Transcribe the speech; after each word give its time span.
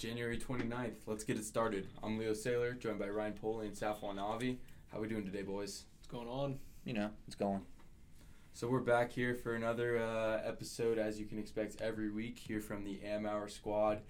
January 0.00 0.38
29th. 0.38 0.94
Let's 1.06 1.24
get 1.24 1.36
it 1.36 1.44
started. 1.44 1.86
I'm 2.02 2.16
Leo 2.16 2.32
Saylor, 2.32 2.78
joined 2.78 2.98
by 2.98 3.10
Ryan 3.10 3.34
Poley 3.34 3.66
and 3.66 3.76
Safwan 3.76 4.18
Avi. 4.18 4.58
How 4.90 4.98
we 4.98 5.06
doing 5.06 5.26
today, 5.26 5.42
boys? 5.42 5.84
What's 5.98 6.08
going 6.08 6.26
on? 6.26 6.58
You 6.86 6.94
know, 6.94 7.10
it's 7.26 7.36
going. 7.36 7.60
So 8.54 8.66
we're 8.66 8.80
back 8.80 9.12
here 9.12 9.34
for 9.34 9.54
another 9.54 9.98
uh, 9.98 10.40
episode, 10.42 10.96
as 10.96 11.20
you 11.20 11.26
can 11.26 11.38
expect 11.38 11.82
every 11.82 12.10
week, 12.10 12.38
here 12.38 12.62
from 12.62 12.82
the 12.82 12.98
Am 13.04 13.26
Hour 13.26 13.46
Squad. 13.48 14.00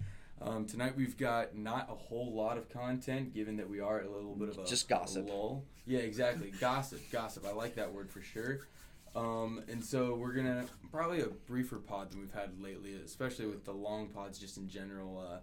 Um, 0.41 0.65
tonight 0.65 0.95
we've 0.95 1.17
got 1.17 1.57
not 1.57 1.89
a 1.91 1.95
whole 1.95 2.33
lot 2.33 2.57
of 2.57 2.69
content, 2.69 3.33
given 3.33 3.57
that 3.57 3.69
we 3.69 3.81
are 3.81 3.99
a 3.99 4.09
little 4.09 4.35
bit 4.35 4.47
of 4.47 4.59
a 4.59 4.65
Just 4.65 4.87
gossip. 4.87 5.27
a 5.27 5.29
lull. 5.29 5.65
Yeah, 5.85 5.99
exactly. 5.99 6.51
gossip, 6.61 7.01
gossip. 7.11 7.45
I 7.45 7.51
like 7.51 7.75
that 7.75 7.91
word 7.91 8.09
for 8.09 8.21
sure. 8.21 8.59
Um, 9.13 9.61
and 9.67 9.83
so 9.83 10.15
we're 10.15 10.31
gonna 10.31 10.67
probably 10.89 11.19
a 11.19 11.27
briefer 11.27 11.79
pod 11.79 12.11
than 12.11 12.21
we've 12.21 12.31
had 12.31 12.61
lately, 12.61 12.93
especially 13.03 13.47
with 13.47 13.65
the 13.65 13.73
long 13.73 14.07
pods 14.07 14.39
just 14.39 14.55
in 14.55 14.69
general 14.69 15.19
uh, 15.19 15.39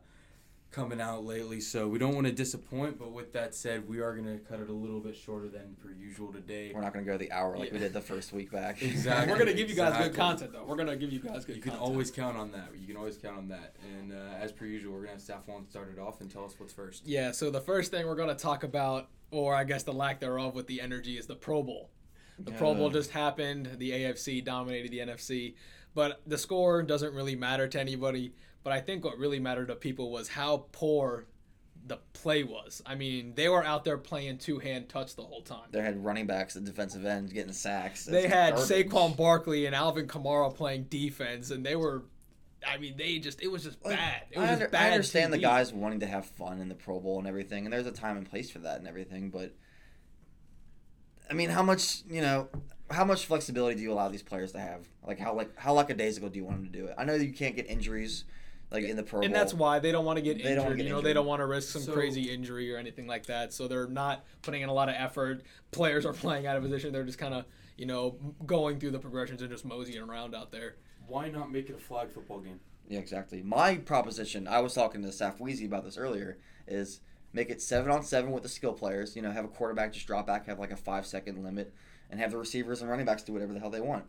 coming 0.70 1.00
out 1.00 1.24
lately. 1.24 1.60
So 1.60 1.88
we 1.88 1.98
don't 1.98 2.14
want 2.14 2.26
to 2.26 2.32
disappoint, 2.32 2.98
but 2.98 3.12
with 3.12 3.32
that 3.32 3.54
said, 3.54 3.88
we 3.88 4.00
are 4.00 4.14
gonna 4.14 4.38
cut 4.38 4.60
it 4.60 4.68
a 4.68 4.72
little 4.72 5.00
bit 5.00 5.16
shorter 5.16 5.48
than 5.48 5.76
per 5.82 5.90
usual 5.90 6.32
today. 6.32 6.72
We're 6.74 6.82
not 6.82 6.92
going 6.92 7.04
to 7.04 7.10
go 7.10 7.16
the 7.16 7.32
hour 7.32 7.56
like 7.56 7.72
we 7.72 7.78
did 7.78 7.92
the 7.92 8.00
first 8.00 8.32
week 8.32 8.50
back. 8.52 8.82
Exactly. 8.88 9.32
We're 9.32 9.38
gonna 9.38 9.54
give 9.54 9.70
you 9.70 9.76
guys 9.76 9.88
Exactly. 9.88 10.08
good 10.10 10.16
content 10.16 10.52
though. 10.52 10.64
We're 10.64 10.76
gonna 10.76 10.96
give 10.96 11.12
you 11.12 11.20
guys 11.20 11.44
good. 11.44 11.56
You 11.56 11.62
can 11.62 11.72
content. 11.72 11.90
always 11.90 12.10
count 12.10 12.36
on 12.36 12.52
that. 12.52 12.68
You 12.78 12.86
can 12.86 12.96
always 12.96 13.16
count 13.16 13.38
on 13.38 13.48
that. 13.48 13.76
And 13.98 14.12
uh, 14.12 14.16
as 14.40 14.52
per 14.52 14.66
usual, 14.66 14.92
we're 14.94 15.00
gonna 15.06 15.12
have 15.12 15.20
Safwan 15.22 15.68
start 15.70 15.90
it 15.96 15.98
off 16.00 16.20
and 16.20 16.30
tell 16.30 16.44
us 16.44 16.54
what's 16.58 16.72
first. 16.72 17.06
Yeah. 17.06 17.32
So 17.32 17.50
the 17.50 17.60
first 17.60 17.90
thing 17.90 18.06
we're 18.06 18.14
gonna 18.16 18.34
talk 18.34 18.62
about, 18.64 19.08
or 19.30 19.54
I 19.54 19.64
guess 19.64 19.82
the 19.84 19.92
lack 19.92 20.20
thereof, 20.20 20.54
with 20.54 20.66
the 20.66 20.80
energy 20.80 21.16
is 21.16 21.26
the 21.26 21.34
Pro 21.36 21.62
Bowl. 21.62 21.90
The 22.40 22.52
Pro 22.52 22.74
Bowl 22.74 22.88
just 22.90 23.10
happened. 23.10 23.78
The 23.78 23.90
AFC 23.90 24.44
dominated 24.44 24.92
the 24.92 24.98
NFC, 25.00 25.54
but 25.94 26.20
the 26.26 26.38
score 26.38 26.82
doesn't 26.84 27.12
really 27.12 27.34
matter 27.34 27.66
to 27.66 27.80
anybody. 27.80 28.32
But 28.64 28.72
I 28.72 28.80
think 28.80 29.04
what 29.04 29.18
really 29.18 29.38
mattered 29.40 29.68
to 29.68 29.74
people 29.76 30.10
was 30.10 30.28
how 30.28 30.66
poor 30.72 31.26
the 31.86 31.96
play 32.12 32.42
was. 32.44 32.82
I 32.84 32.94
mean, 32.96 33.32
they 33.34 33.48
were 33.48 33.64
out 33.64 33.84
there 33.84 33.96
playing 33.96 34.38
two 34.38 34.58
hand 34.58 34.88
touch 34.88 35.16
the 35.16 35.22
whole 35.22 35.40
time. 35.42 35.68
They 35.70 35.80
had 35.80 36.04
running 36.04 36.26
backs 36.26 36.54
at 36.56 36.64
defensive 36.64 37.04
ends 37.06 37.32
getting 37.32 37.52
sacks. 37.52 38.04
They 38.04 38.28
had 38.28 38.56
garbage. 38.56 38.68
Saquon 38.90 39.16
Barkley 39.16 39.64
and 39.66 39.74
Alvin 39.74 40.06
Kamara 40.06 40.54
playing 40.54 40.84
defense, 40.84 41.50
and 41.50 41.64
they 41.64 41.76
were. 41.76 42.04
I 42.66 42.76
mean, 42.76 42.96
they 42.96 43.20
just 43.20 43.40
it 43.40 43.46
was 43.48 43.62
just 43.62 43.82
Like, 43.84 43.96
bad. 43.96 44.22
It 44.32 44.36
I, 44.36 44.40
was 44.40 44.50
under- 44.50 44.60
just 44.64 44.72
bad. 44.72 44.90
I 44.90 44.94
understand 44.94 45.32
the 45.32 45.38
guys 45.38 45.72
wanting 45.72 46.00
to 46.00 46.06
have 46.06 46.26
fun 46.26 46.60
in 46.60 46.68
the 46.68 46.74
Pro 46.74 46.98
Bowl 47.00 47.18
and 47.18 47.26
everything, 47.28 47.64
and 47.64 47.72
there's 47.72 47.86
a 47.86 47.92
time 47.92 48.16
and 48.16 48.28
place 48.28 48.50
for 48.50 48.58
that 48.58 48.78
and 48.78 48.88
everything. 48.88 49.30
But 49.30 49.54
I 51.30 51.34
mean, 51.34 51.50
how 51.50 51.62
much 51.62 52.02
you 52.10 52.20
know? 52.20 52.48
How 52.90 53.04
much 53.04 53.26
flexibility 53.26 53.76
do 53.76 53.82
you 53.82 53.92
allow 53.92 54.08
these 54.08 54.22
players 54.22 54.52
to 54.52 54.58
have? 54.60 54.88
Like 55.06 55.18
how 55.18 55.34
like 55.34 55.56
how 55.58 55.74
lackadaisical 55.74 56.30
do 56.30 56.38
you 56.38 56.44
want 56.44 56.58
them 56.62 56.72
to 56.72 56.78
do 56.78 56.86
it? 56.86 56.94
I 56.98 57.04
know 57.04 57.14
you 57.14 57.32
can't 57.32 57.54
get 57.54 57.66
injuries 57.68 58.24
like 58.70 58.84
in 58.84 58.96
the 58.96 59.02
Pro 59.02 59.20
Bowl. 59.20 59.26
and 59.26 59.34
that's 59.34 59.54
why 59.54 59.78
they 59.78 59.92
don't 59.92 60.04
want 60.04 60.16
to 60.18 60.22
get 60.22 60.36
They 60.42 60.54
don't 60.54 60.64
injured. 60.64 60.76
get 60.78 60.86
you 60.86 60.92
know, 60.92 61.00
they 61.00 61.12
don't 61.12 61.26
want 61.26 61.40
to 61.40 61.46
risk 61.46 61.70
some 61.70 61.82
So- 61.82 61.92
crazy 61.92 62.30
injury 62.30 62.72
or 62.72 62.76
anything 62.78 63.06
like 63.06 63.26
that. 63.26 63.52
So 63.52 63.66
they're 63.68 63.86
not 63.88 64.24
putting 64.42 64.62
in 64.62 64.68
a 64.68 64.72
lot 64.74 64.88
of 64.88 64.94
effort. 64.98 65.42
Players 65.70 66.04
are 66.06 66.12
playing 66.12 66.46
out 66.46 66.56
of 66.56 66.62
position. 66.62 66.92
They're 66.92 67.04
just 67.04 67.18
kind 67.18 67.34
of 67.34 67.44
you 67.76 67.86
know 67.86 68.16
going 68.46 68.78
through 68.80 68.90
the 68.92 68.98
progressions 68.98 69.40
and 69.42 69.50
just 69.50 69.64
moseying 69.64 70.02
around 70.02 70.34
out 70.34 70.50
there. 70.52 70.76
Why 71.06 71.28
not 71.30 71.50
make 71.50 71.70
it 71.70 71.76
a 71.76 71.78
flag 71.78 72.10
football 72.10 72.40
game? 72.40 72.60
Yeah, 72.88 72.98
exactly. 72.98 73.42
My 73.42 73.76
proposition, 73.76 74.46
I 74.48 74.60
was 74.60 74.74
talking 74.74 75.02
to 75.02 75.08
Saf 75.08 75.38
Weezy 75.40 75.66
about 75.66 75.84
this 75.84 75.96
earlier, 75.98 76.38
is 76.66 77.00
make 77.34 77.50
it 77.50 77.60
seven 77.62 77.90
on 77.90 78.02
seven 78.02 78.30
with 78.30 78.42
the 78.42 78.48
skill 78.48 78.72
players. 78.72 79.14
You 79.16 79.22
know, 79.22 79.30
have 79.30 79.44
a 79.44 79.48
quarterback 79.48 79.92
just 79.92 80.06
drop 80.06 80.26
back, 80.26 80.46
have 80.46 80.58
like 80.58 80.70
a 80.70 80.76
five 80.76 81.06
second 81.06 81.42
limit, 81.44 81.72
and 82.10 82.18
have 82.20 82.30
the 82.30 82.36
receivers 82.38 82.80
and 82.82 82.90
running 82.90 83.06
backs 83.06 83.22
do 83.22 83.32
whatever 83.32 83.52
the 83.52 83.60
hell 83.60 83.70
they 83.70 83.80
want. 83.80 84.04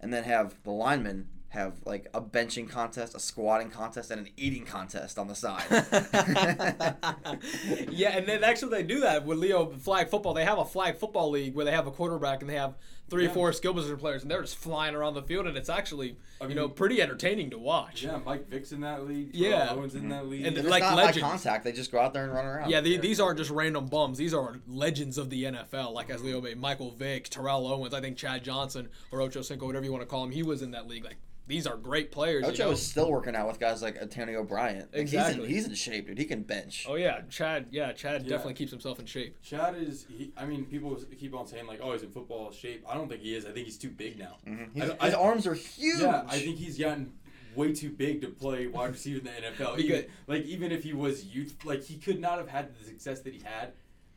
And 0.00 0.12
then 0.12 0.24
have 0.24 0.56
the 0.64 0.70
linemen 0.72 1.28
have 1.54 1.74
like 1.84 2.08
a 2.12 2.20
benching 2.20 2.68
contest, 2.68 3.14
a 3.14 3.20
squatting 3.20 3.70
contest, 3.70 4.10
and 4.10 4.26
an 4.26 4.32
eating 4.36 4.64
contest 4.64 5.18
on 5.18 5.28
the 5.28 5.34
side. 5.34 5.64
yeah, 7.90 8.16
and 8.16 8.26
then 8.26 8.44
actually 8.44 8.70
they 8.70 8.82
do 8.82 9.00
that 9.00 9.24
with 9.24 9.38
Leo 9.38 9.70
flag 9.70 10.08
football. 10.08 10.34
They 10.34 10.44
have 10.44 10.58
a 10.58 10.64
flag 10.64 10.96
football 10.96 11.30
league 11.30 11.54
where 11.54 11.64
they 11.64 11.70
have 11.70 11.86
a 11.86 11.92
quarterback 11.92 12.42
and 12.42 12.50
they 12.50 12.56
have 12.56 12.74
three 13.10 13.24
Yeah. 13.24 13.30
or 13.30 13.34
four 13.34 13.52
skill 13.52 13.74
position 13.74 13.96
players, 13.96 14.22
and 14.22 14.30
they're 14.30 14.40
just 14.40 14.56
flying 14.56 14.94
around 14.94 15.14
the 15.14 15.22
field, 15.22 15.46
and 15.46 15.56
it's 15.56 15.68
actually 15.68 16.16
I 16.40 16.46
you 16.46 16.54
know 16.54 16.68
pretty 16.68 17.00
entertaining 17.00 17.50
to 17.50 17.58
watch. 17.58 18.02
Yeah, 18.02 18.18
Mike 18.24 18.48
Vick's 18.48 18.72
in 18.72 18.80
that 18.80 19.06
league. 19.06 19.32
Terrell 19.32 19.50
Yeah. 19.50 19.70
Owens 19.70 19.94
in 19.94 20.08
that 20.08 20.24
mhm. 20.24 20.28
league. 20.30 20.46
And 20.46 20.58
it's 20.58 20.66
like 20.68 20.82
not 20.82 20.96
legends. 20.96 21.20
contact; 21.20 21.64
they 21.64 21.72
just 21.72 21.92
go 21.92 22.00
out 22.00 22.12
there 22.14 22.24
and 22.24 22.32
run 22.32 22.44
around. 22.46 22.70
Yeah, 22.70 22.80
the, 22.80 22.96
these 22.96 23.20
aren't 23.20 23.38
just 23.38 23.50
random 23.50 23.86
bums. 23.86 24.18
These 24.18 24.34
are 24.34 24.60
legends 24.66 25.16
of 25.18 25.30
the 25.30 25.44
NFL, 25.44 25.92
like 25.92 26.10
as. 26.10 26.24
Leo 26.24 26.40
made 26.40 26.56
Michael 26.58 26.90
Vick, 26.90 27.28
Terrell 27.28 27.66
Owens, 27.66 27.92
I 27.92 28.00
think 28.00 28.16
Chad 28.16 28.42
Johnson 28.42 28.88
or 29.12 29.20
Ocho 29.20 29.42
Cinco, 29.42 29.66
whatever 29.66 29.84
you 29.84 29.92
want 29.92 30.00
to 30.02 30.06
call 30.06 30.24
him. 30.24 30.30
He 30.30 30.42
was 30.42 30.62
in 30.62 30.70
that 30.70 30.88
league. 30.88 31.04
Like 31.04 31.16
these 31.46 31.66
are 31.66 31.76
great 31.76 32.10
players. 32.10 32.44
you 32.46 32.48
Ocho 32.52 32.64
know? 32.64 32.70
is 32.70 32.80
still 32.86 33.10
working 33.10 33.36
out 33.36 33.46
with 33.46 33.60
guys 33.60 33.82
like 33.82 33.98
Antonio 34.00 34.42
Bryant. 34.42 34.90
Like, 34.94 35.02
Exactly. 35.02 35.34
He's 35.34 35.44
in, 35.44 35.54
he's 35.54 35.66
in 35.66 35.74
shape, 35.74 36.06
dude. 36.06 36.16
He 36.16 36.24
can 36.24 36.42
bench. 36.42 36.86
Oh 36.88 36.94
yeah, 36.94 37.20
Chad. 37.28 37.66
Yeah, 37.70 37.92
Chad 37.92 38.22
Yeah. 38.22 38.30
definitely 38.30 38.54
keeps 38.54 38.70
himself 38.70 38.98
in 38.98 39.04
shape. 39.04 39.36
Chad 39.42 39.74
is. 39.76 40.06
He, 40.08 40.32
I 40.38 40.46
mean, 40.46 40.64
people 40.64 40.98
keep 41.20 41.34
on 41.34 41.46
saying 41.46 41.66
like, 41.66 41.80
"Oh, 41.82 41.92
he's 41.92 42.02
in 42.02 42.10
football 42.10 42.50
shape." 42.50 42.82
I 42.88 42.93
don't 42.94 43.08
think 43.08 43.22
he 43.22 43.34
is. 43.34 43.44
I 43.46 43.50
think 43.52 43.66
he's 43.66 43.78
too 43.78 43.90
big 43.90 44.18
now. 44.18 44.36
Mhm. 44.46 44.80
I- 45.00 45.04
His, 45.06 45.14
I- 45.14 45.18
arms 45.18 45.46
are 45.46 45.54
huge. 45.54 46.00
Yeah, 46.00 46.24
I 46.28 46.38
think 46.38 46.56
he's 46.58 46.78
gotten 46.78 47.12
way 47.54 47.72
too 47.72 47.90
big 47.90 48.20
to 48.22 48.28
play 48.28 48.66
wide 48.66 48.90
receiver 48.92 49.18
in 49.20 49.24
the 49.24 49.30
NFL. 49.30 49.78
Even, 49.78 50.06
like 50.26 50.44
even 50.44 50.72
if 50.72 50.82
he 50.82 50.92
was 50.92 51.24
youth, 51.24 51.54
like 51.64 51.82
he 51.84 51.96
could 51.96 52.20
not 52.20 52.38
have 52.38 52.48
had 52.48 52.74
the 52.78 52.84
success 52.84 53.20
that 53.20 53.32
he 53.34 53.40
had 53.44 53.72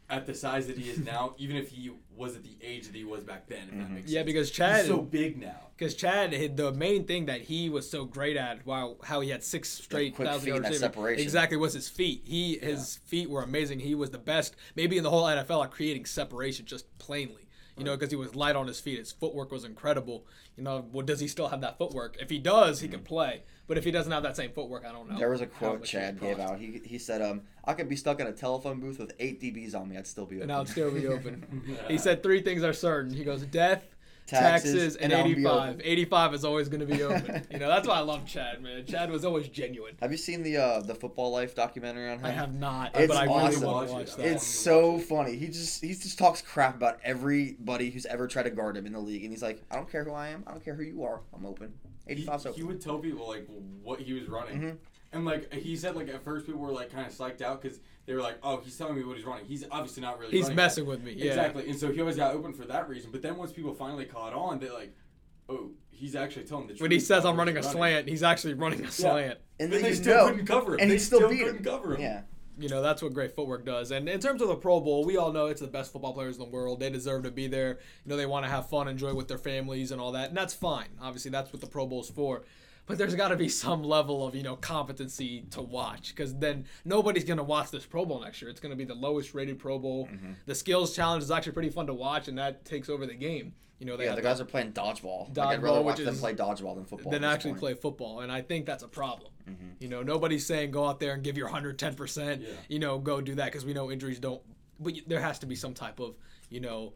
at 0.09 0.25
the 0.25 0.33
size 0.33 0.65
that 0.67 0.77
he 0.77 0.89
is 0.89 0.99
now, 0.99 1.35
even 1.37 1.55
if 1.57 1.69
he 1.69 1.91
was 2.15 2.35
at 2.35 2.41
the 2.43 2.55
age 2.63 2.85
that 2.87 2.95
he 2.95 3.03
was 3.03 3.23
back 3.23 3.45
then. 3.47 3.63
If 3.63 3.69
that 3.71 3.75
Mhm. 3.77 3.89
makes 3.91 4.09
Yeah, 4.11 4.19
sense. 4.21 4.25
because 4.25 4.51
Chad, 4.51 4.77
he's 4.77 4.87
so 4.87 5.01
big 5.01 5.37
now. 5.37 5.67
because 5.77 5.93
Chad, 5.95 6.31
the 6.57 6.71
main 6.71 7.03
thing 7.05 7.25
that 7.27 7.41
he 7.41 7.69
was 7.69 7.87
so 7.87 8.05
great 8.05 8.37
at, 8.37 8.65
wow, 8.65 8.95
how 9.03 9.19
he 9.19 9.29
had 9.29 9.43
six 9.43 9.69
straight 9.69 10.15
quick 10.15 10.27
thousand 10.29 10.45
feet 10.45 10.49
and 10.51 10.55
yard 10.55 10.63
that 10.63 10.69
receiving, 10.69 10.89
separation. 10.93 11.23
Exactly, 11.23 11.57
was 11.57 11.73
his 11.73 11.89
feet. 11.89 12.21
He 12.25 12.57
his 12.57 12.95
feet 13.05 13.29
were 13.29 13.43
amazing. 13.43 13.81
He 13.81 13.93
was 13.95 14.09
the 14.09 14.17
best, 14.17 14.55
maybe 14.75 14.97
in 14.97 15.03
the 15.03 15.09
whole 15.11 15.25
NFL, 15.25 15.63
at 15.63 15.69
creating 15.71 16.05
separation 16.05 16.65
just 16.65 16.85
plainly. 16.97 17.46
You 17.77 17.83
know, 17.83 17.95
because 17.95 18.09
he 18.09 18.15
was 18.15 18.35
light 18.35 18.55
on 18.55 18.67
his 18.67 18.79
feet. 18.79 18.97
His 18.99 19.11
footwork 19.11 19.51
was 19.51 19.63
incredible. 19.63 20.25
You 20.55 20.63
know, 20.63 20.85
well, 20.91 21.05
does 21.05 21.19
he 21.19 21.27
still 21.27 21.49
have 21.49 21.61
that 21.61 21.77
footwork? 21.77 22.17
If 22.19 22.29
he 22.29 22.39
does, 22.39 22.79
he 22.79 22.87
can 22.87 23.01
play. 23.01 23.43
But 23.67 23.77
if 23.77 23.83
he 23.83 23.91
doesn't 23.91 24.11
have 24.11 24.23
that 24.23 24.35
same 24.35 24.51
footwork, 24.51 24.85
I 24.85 24.91
don't 24.91 25.09
know. 25.09 25.17
There 25.17 25.29
was 25.29 25.41
a 25.41 25.45
quote 25.45 25.83
Chad 25.83 26.19
gave 26.19 26.39
out. 26.39 26.57
He, 26.57 26.81
he 26.85 26.97
said, 26.97 27.21
um, 27.21 27.41
I 27.65 27.73
could 27.73 27.89
be 27.89 27.95
stuck 27.97 28.19
in 28.19 28.27
a 28.27 28.31
telephone 28.31 28.79
booth 28.79 28.97
with 28.97 29.13
eight 29.19 29.41
DBs 29.41 29.75
on 29.75 29.89
me. 29.89 29.97
I'd 29.97 30.07
still 30.07 30.25
be 30.25 30.37
open. 30.37 30.43
and 30.43 30.51
I'll 30.53 30.65
still 30.65 30.89
be 30.89 31.05
open. 31.07 31.77
he 31.87 31.97
said 31.97 32.23
three 32.23 32.41
things 32.41 32.63
are 32.63 32.73
certain. 32.73 33.13
He 33.13 33.23
goes 33.25 33.43
death, 33.43 33.83
Taxes, 34.27 34.73
taxes, 34.73 34.95
and, 34.97 35.13
and 35.13 35.27
85. 35.27 35.81
85 35.83 36.33
is 36.33 36.43
always 36.45 36.67
going 36.69 36.81
to 36.81 36.85
be 36.85 37.01
open. 37.01 37.47
you 37.49 37.59
know, 37.59 37.67
that's 37.69 37.87
why 37.87 37.95
I 37.95 37.99
love 38.01 38.25
Chad, 38.25 38.61
man. 38.61 38.85
Chad 38.85 39.09
was 39.09 39.23
always 39.23 39.47
genuine. 39.47 39.95
Have 40.01 40.11
you 40.11 40.17
seen 40.17 40.43
the 40.43 40.57
uh, 40.57 40.81
the 40.81 40.93
Football 40.93 41.31
Life 41.31 41.55
documentary 41.55 42.09
on 42.11 42.19
him? 42.19 42.25
I 42.25 42.31
have 42.31 42.53
not, 42.53 42.95
It's 42.95 43.07
but 43.07 43.17
I 43.17 43.23
really 43.23 43.35
awesome. 43.37 43.63
want 43.63 43.87
to 43.87 43.93
Watch 43.93 44.07
watch 44.07 44.15
that. 44.17 44.25
It's 44.25 44.45
so 44.45 44.99
funny. 44.99 45.35
He 45.37 45.47
just 45.47 45.81
he 45.81 45.89
just 45.93 46.19
talks 46.19 46.41
crap 46.41 46.75
about 46.75 46.99
everybody 47.03 47.89
who's 47.89 48.05
ever 48.05 48.27
tried 48.27 48.43
to 48.43 48.49
guard 48.51 48.75
him 48.77 48.85
in 48.85 48.93
the 48.93 48.99
league, 48.99 49.23
and 49.23 49.31
he's 49.31 49.41
like, 49.43 49.63
I 49.71 49.75
don't 49.75 49.89
care 49.89 50.03
who 50.03 50.11
I 50.11 50.27
am. 50.27 50.43
I 50.45 50.51
don't 50.51 50.63
care 50.63 50.75
who 50.75 50.83
you 50.83 51.03
are. 51.03 51.21
I'm 51.33 51.45
open. 51.45 51.73
He, 52.07 52.25
85's 52.25 52.43
he 52.43 52.49
open. 52.49 52.67
would 52.67 52.81
tell 52.81 52.99
people 52.99 53.27
like 53.27 53.47
what 53.83 53.99
he 53.99 54.13
was 54.13 54.27
running, 54.27 54.61
Mhm. 54.61 54.77
And 55.17 55.25
like 55.25 55.53
he 55.53 55.75
said, 55.75 55.95
like 55.95 56.07
at 56.09 56.23
first 56.23 56.45
people 56.45 56.61
were 56.61 56.71
like 56.71 56.91
kind 56.91 57.05
of 57.05 57.13
psyched 57.13 57.41
out 57.41 57.61
because 57.61 57.79
they 58.05 58.13
were 58.13 58.21
like, 58.21 58.37
"Oh, 58.43 58.61
he's 58.63 58.77
telling 58.77 58.95
me 58.95 59.03
what 59.03 59.17
he's 59.17 59.25
running. 59.25 59.45
He's 59.45 59.65
obviously 59.71 60.01
not 60.01 60.19
really." 60.19 60.31
He's 60.31 60.43
running 60.43 60.55
messing 60.55 60.85
with 60.85 61.03
me. 61.03 61.13
Yeah. 61.17 61.25
Exactly, 61.27 61.69
and 61.69 61.77
so 61.79 61.91
he 61.91 61.99
always 61.99 62.15
got 62.15 62.33
open 62.33 62.53
for 62.53 62.65
that 62.65 62.87
reason. 62.89 63.11
But 63.11 63.21
then 63.21 63.35
once 63.37 63.51
people 63.51 63.73
finally 63.73 64.05
caught 64.05 64.33
on, 64.33 64.59
they're 64.59 64.73
like, 64.73 64.95
"Oh, 65.49 65.71
he's 65.89 66.15
actually 66.15 66.45
telling 66.45 66.67
the 66.67 66.73
truth." 66.73 66.81
When 66.81 66.91
he 66.91 66.99
says 66.99 67.25
I'm 67.25 67.37
running 67.37 67.57
a 67.57 67.61
he's 67.61 67.69
slant, 67.71 68.07
he's 68.07 68.23
actually 68.23 68.53
running 68.53 68.83
a 68.85 68.91
slant. 68.91 69.39
and 69.59 69.69
But 69.69 69.75
then 69.81 69.83
they 69.83 69.93
still 69.95 70.15
know- 70.15 70.29
couldn't 70.31 70.45
cover 70.45 70.73
him. 70.75 70.79
and 70.81 70.89
they 70.91 70.95
he 70.95 70.99
still 70.99 71.29
beat 71.29 71.39
couldn't 71.39 71.57
him. 71.57 71.63
cover 71.63 71.95
him. 71.95 72.01
Yeah. 72.01 72.21
You 72.59 72.69
know, 72.69 72.81
that's 72.81 73.03
what 73.03 73.13
great 73.13 73.35
footwork 73.35 73.65
does. 73.67 73.91
And 73.91 74.09
in 74.09 74.19
terms 74.19 74.41
of 74.41 74.47
the 74.47 74.55
Pro 74.55 74.79
Bowl, 74.79 75.05
we 75.05 75.15
all 75.15 75.31
know 75.31 75.45
it's 75.45 75.61
the 75.61 75.67
best 75.67 75.91
football 75.91 76.13
players 76.13 76.37
in 76.37 76.43
the 76.43 76.49
world. 76.49 76.79
They 76.79 76.89
deserve 76.89 77.21
to 77.25 77.29
be 77.31 77.45
there. 77.45 77.77
You 78.03 78.09
know, 78.09 78.17
they 78.17 78.25
want 78.25 78.45
to 78.45 78.49
have 78.49 78.67
fun, 78.67 78.87
enjoy 78.87 79.13
with 79.13 79.27
their 79.27 79.37
families 79.37 79.91
and 79.91 80.01
all 80.01 80.13
that. 80.13 80.29
And 80.29 80.37
that's 80.37 80.55
fine. 80.55 80.87
Obviously, 80.99 81.29
that's 81.29 81.53
what 81.53 81.61
the 81.61 81.67
Pro 81.67 81.85
Bowl's 81.85 82.09
for. 82.09 82.45
But 82.87 82.97
there's 82.97 83.15
got 83.15 83.27
to 83.29 83.35
be 83.35 83.49
some 83.49 83.83
level 83.83 84.25
of, 84.25 84.33
you 84.33 84.43
know, 84.43 84.55
competency 84.55 85.41
to 85.51 85.61
watch 85.61 86.15
because 86.15 86.33
then 86.37 86.65
nobody's 86.85 87.25
going 87.25 87.37
to 87.37 87.43
watch 87.43 87.69
this 87.69 87.85
Pro 87.85 88.05
Bowl 88.05 88.21
next 88.21 88.41
year. 88.41 88.49
It's 88.49 88.61
going 88.61 88.69
to 88.71 88.77
be 88.77 88.85
the 88.85 88.95
lowest 88.95 89.33
rated 89.33 89.59
Pro 89.59 89.77
Bowl. 89.77 90.07
Mm-hmm. 90.07 90.31
The 90.45 90.55
skills 90.55 90.95
challenge 90.95 91.23
is 91.23 91.29
actually 91.29 91.51
pretty 91.51 91.69
fun 91.69 91.87
to 91.87 91.93
watch, 91.93 92.27
and 92.29 92.37
that 92.37 92.63
takes 92.65 92.87
over 92.89 93.05
the 93.05 93.13
game. 93.13 93.53
You 93.79 93.85
know, 93.85 93.97
they 93.97 94.05
Yeah, 94.05 94.11
the 94.11 94.15
the- 94.17 94.21
guys 94.23 94.39
are 94.41 94.45
playing 94.45 94.71
dodgeball. 94.71 95.25
like, 95.25 95.33
Dodgeball, 95.33 95.47
I'd 95.47 95.61
rather 95.63 95.81
which 95.81 95.97
watch 95.97 96.05
them 96.05 96.15
play 96.17 96.33
dodgeball 96.33 96.75
than 96.75 96.85
football. 96.85 97.11
than 97.11 97.23
actually 97.25 97.51
point. 97.51 97.59
play 97.59 97.73
football. 97.75 98.21
And 98.21 98.31
I 98.31 98.41
think 98.41 98.65
that's 98.65 98.83
a 98.83 98.87
problem. 98.87 99.31
Mm-hmm. 99.47 99.67
You 99.79 99.89
know, 99.89 100.01
nobody's 100.01 100.45
saying 100.45 100.71
go 100.71 100.85
out 100.87 100.99
there 100.99 101.13
and 101.13 101.21
give 101.23 101.37
your 101.37 101.49
110%, 101.49 102.41
Yeah. 102.41 102.47
you 102.69 102.79
know, 102.79 102.97
go 102.99 103.21
do 103.21 103.35
that 103.35 103.45
because 103.45 103.65
we 103.65 103.73
know 103.73 103.91
injuries 103.91 104.19
don't. 104.19 104.41
But 104.79 104.93
there 105.07 105.19
has 105.21 105.39
to 105.39 105.45
be 105.45 105.55
some 105.55 105.73
type 105.73 105.99
of, 105.99 106.15
you 106.49 106.59
know, 106.61 106.93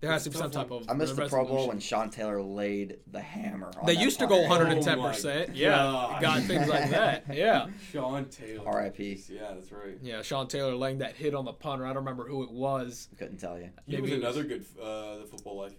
there 0.00 0.10
has 0.12 0.24
to 0.24 0.30
be 0.30 0.36
some 0.36 0.50
type 0.50 0.70
of. 0.70 0.88
I 0.88 0.92
missed 0.94 1.16
the 1.16 1.26
Pro 1.28 1.44
Bowl 1.44 1.68
when 1.68 1.80
Sean 1.80 2.08
Taylor 2.10 2.40
laid 2.40 2.98
the 3.10 3.20
hammer. 3.20 3.70
On 3.80 3.86
They 3.86 3.94
that 3.94 4.00
used 4.02 4.18
to 4.20 4.26
go 4.26 4.46
punter. 4.46 4.66
110%. 4.66 4.94
Oh 4.94 5.48
my 5.48 5.54
yeah. 5.54 5.70
God. 5.76 6.22
Got 6.22 6.42
things 6.42 6.68
like 6.68 6.90
that. 6.90 7.24
Yeah. 7.34 7.66
Sean 7.92 8.24
Taylor. 8.26 8.66
R.I.P.. 8.68 9.22
Yeah, 9.28 9.52
that's 9.54 9.70
right. 9.72 9.98
Yeah. 10.02 10.22
Sean 10.22 10.46
Taylor 10.48 10.74
laying 10.74 10.98
that 10.98 11.14
hit 11.16 11.34
on 11.34 11.44
the 11.44 11.52
punter. 11.52 11.84
I 11.84 11.88
don't 11.88 11.98
remember 11.98 12.26
who 12.28 12.42
it 12.44 12.50
was. 12.50 13.08
Couldn't 13.18 13.38
tell 13.38 13.58
you. 13.58 13.70
He 13.86 13.96
Maybe 13.96 14.02
was 14.02 14.10
it 14.12 14.14
was- 14.14 14.36
another 14.36 14.42
good 14.48 14.64
uh, 14.80 15.18
the 15.18 15.26
football 15.30 15.56
life. 15.58 15.72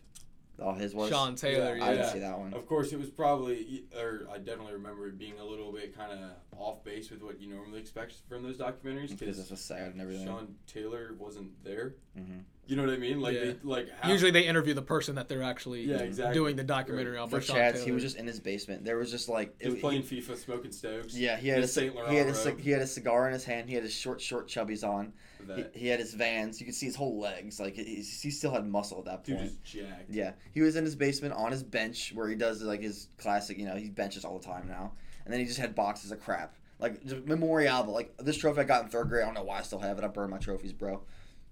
All 0.61 0.73
his 0.73 0.93
was. 0.93 1.09
Sean 1.09 1.35
Taylor. 1.35 1.75
Yeah, 1.77 1.85
I 1.85 1.91
didn't 1.93 2.09
see 2.11 2.19
that 2.19 2.37
one. 2.37 2.53
Of 2.53 2.65
course, 2.67 2.91
it 2.91 2.99
was 2.99 3.09
probably, 3.09 3.85
or 3.97 4.27
I 4.31 4.37
definitely 4.37 4.73
remember 4.73 5.07
it 5.07 5.17
being 5.17 5.39
a 5.39 5.45
little 5.45 5.71
bit 5.71 5.95
kind 5.95 6.11
of 6.11 6.19
off 6.59 6.83
base 6.83 7.09
with 7.09 7.21
what 7.21 7.39
you 7.41 7.53
normally 7.53 7.79
expect 7.79 8.13
from 8.27 8.43
those 8.43 8.57
documentaries 8.57 9.09
Because 9.09 9.19
because 9.19 9.39
it's 9.39 9.49
just 9.49 9.67
sad 9.67 9.91
and 9.93 10.01
everything. 10.01 10.25
Sean 10.25 10.55
Taylor 10.67 11.15
wasn't 11.17 11.51
there. 11.63 11.95
Mhm. 12.17 12.43
You 12.67 12.75
know 12.75 12.83
what 12.83 12.93
I 12.93 12.97
mean? 12.97 13.19
Like, 13.19 13.33
Yeah. 13.33 13.45
they, 13.45 13.55
like 13.63 13.89
how, 13.99 14.11
Usually 14.11 14.29
they 14.29 14.45
interview 14.45 14.75
the 14.75 14.81
person 14.83 15.15
that 15.15 15.27
they're 15.27 15.41
actually 15.41 15.83
Yeah, 15.85 15.97
exactly. 16.01 16.35
doing 16.35 16.55
the 16.55 16.63
documentary 16.63 17.17
on. 17.17 17.27
For 17.29 17.37
But 17.37 17.45
Sean 17.45 17.55
Chad's, 17.55 17.77
Taylor, 17.79 17.85
he 17.87 17.91
was 17.93 18.03
just 18.03 18.17
in 18.17 18.27
his 18.27 18.39
basement. 18.39 18.83
There 18.85 18.97
was 18.97 19.09
just 19.09 19.27
like 19.27 19.55
it, 19.59 19.65
just 19.65 19.75
he- 19.77 19.81
playing 19.81 20.03
FIFA, 20.03 20.37
smoking 20.37 20.71
Stokes. 20.71 21.15
Yeah, 21.17 21.37
he 21.37 21.47
had 21.47 21.59
a 21.59 21.61
His 21.61 21.73
Saint 21.73 21.93
he 21.93 21.97
had 21.97 22.07
a, 22.07 22.13
Laurent 22.29 22.35
cig- 22.35 22.59
he 22.59 22.69
had 22.69 22.81
a 22.83 22.87
cigar 22.87 23.25
in 23.27 23.33
his 23.33 23.43
hand. 23.45 23.69
He 23.69 23.75
had 23.75 23.83
his 23.83 23.93
short 23.93 24.21
short 24.21 24.47
chubbies 24.47 24.87
on. 24.87 25.13
He, 25.55 25.61
That 25.61 25.75
he 25.75 25.87
had 25.87 25.99
his 25.99 26.13
Vans. 26.13 26.59
You 26.59 26.65
could 26.65 26.75
see 26.75 26.85
his 26.85 26.95
whole 26.95 27.19
legs. 27.19 27.59
Like 27.59 27.75
he, 27.75 27.95
he 27.95 28.31
still 28.31 28.51
had 28.51 28.67
muscle 28.67 28.99
at 28.99 29.05
that 29.05 29.15
point. 29.17 29.25
dude 29.25 29.37
point. 29.37 29.49
is 29.49 29.57
jacked. 29.63 30.09
Yeah, 30.09 30.31
he 30.53 30.61
was 30.61 30.75
in 30.75 30.83
his 30.83 30.95
basement 30.95 31.33
on 31.33 31.51
his 31.51 31.63
bench 31.63 32.11
where 32.13 32.27
he 32.27 32.35
does 32.35 32.61
like 32.61 32.81
his 32.81 33.07
classic. 33.17 33.57
You 33.57 33.65
know, 33.65 33.75
he 33.75 33.89
benches 33.89 34.25
all 34.25 34.37
the 34.37 34.45
time 34.45 34.67
now. 34.67 34.93
And 35.25 35.33
then 35.33 35.39
he 35.41 35.45
just 35.45 35.59
had 35.59 35.75
boxes 35.75 36.11
of 36.11 36.19
crap. 36.21 36.55
Like 36.79 37.03
just 37.03 37.25
memorial. 37.25 37.85
Like 37.85 38.15
this 38.17 38.37
trophy 38.37 38.61
I 38.61 38.63
got 38.63 38.83
in 38.83 38.89
third 38.89 39.09
grade. 39.09 39.23
I 39.23 39.25
don't 39.25 39.35
know 39.35 39.43
why 39.43 39.59
I 39.59 39.61
still 39.61 39.79
have 39.79 39.97
it. 39.97 40.03
I 40.03 40.07
burned 40.07 40.31
my 40.31 40.37
trophies, 40.37 40.73
bro. 40.73 41.01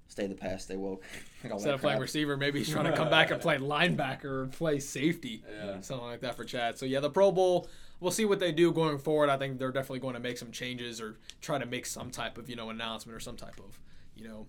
Stay 0.08 0.26
the 0.26 0.36
past. 0.36 0.66
Stay 0.66 0.78
woke. 0.78 1.04
Instead 1.44 1.74
of 1.74 1.82
playing 1.82 2.00
receiver, 2.00 2.38
maybe 2.38 2.60
he's 2.60 2.70
trying 2.70 2.86
to 2.86 2.94
come 2.96 3.10
back 3.12 3.30
and 3.30 3.42
play 3.42 3.58
linebacker 3.58 4.26
or 4.26 4.48
play 4.48 4.80
safety. 4.80 5.44
Yeah. 5.48 5.82
something 5.82 6.08
like 6.08 6.22
that 6.22 6.36
for 6.36 6.46
Chad. 6.46 6.78
So 6.78 6.86
yeah, 6.86 7.02
the 7.02 7.10
Pro 7.10 7.32
Bowl. 7.32 7.68
We'll 8.00 8.12
see 8.12 8.26
what 8.26 8.40
they 8.40 8.52
do 8.52 8.72
going 8.72 8.98
forward. 9.00 9.30
I 9.30 9.38
think 9.38 9.58
they're 9.60 9.72
definitely 9.72 10.00
going 10.00 10.14
to 10.14 10.20
make 10.20 10.38
some 10.38 10.52
changes 10.52 11.02
or 11.02 11.18
try 11.42 11.58
to 11.58 11.66
make 11.66 11.86
some 11.86 12.12
type 12.12 12.38
of 12.38 12.50
you 12.50 12.56
know 12.56 12.70
announcement 12.70 13.16
or 13.16 13.20
some 13.20 13.36
type 13.38 13.60
of 13.60 13.80
you 14.16 14.28
know, 14.28 14.46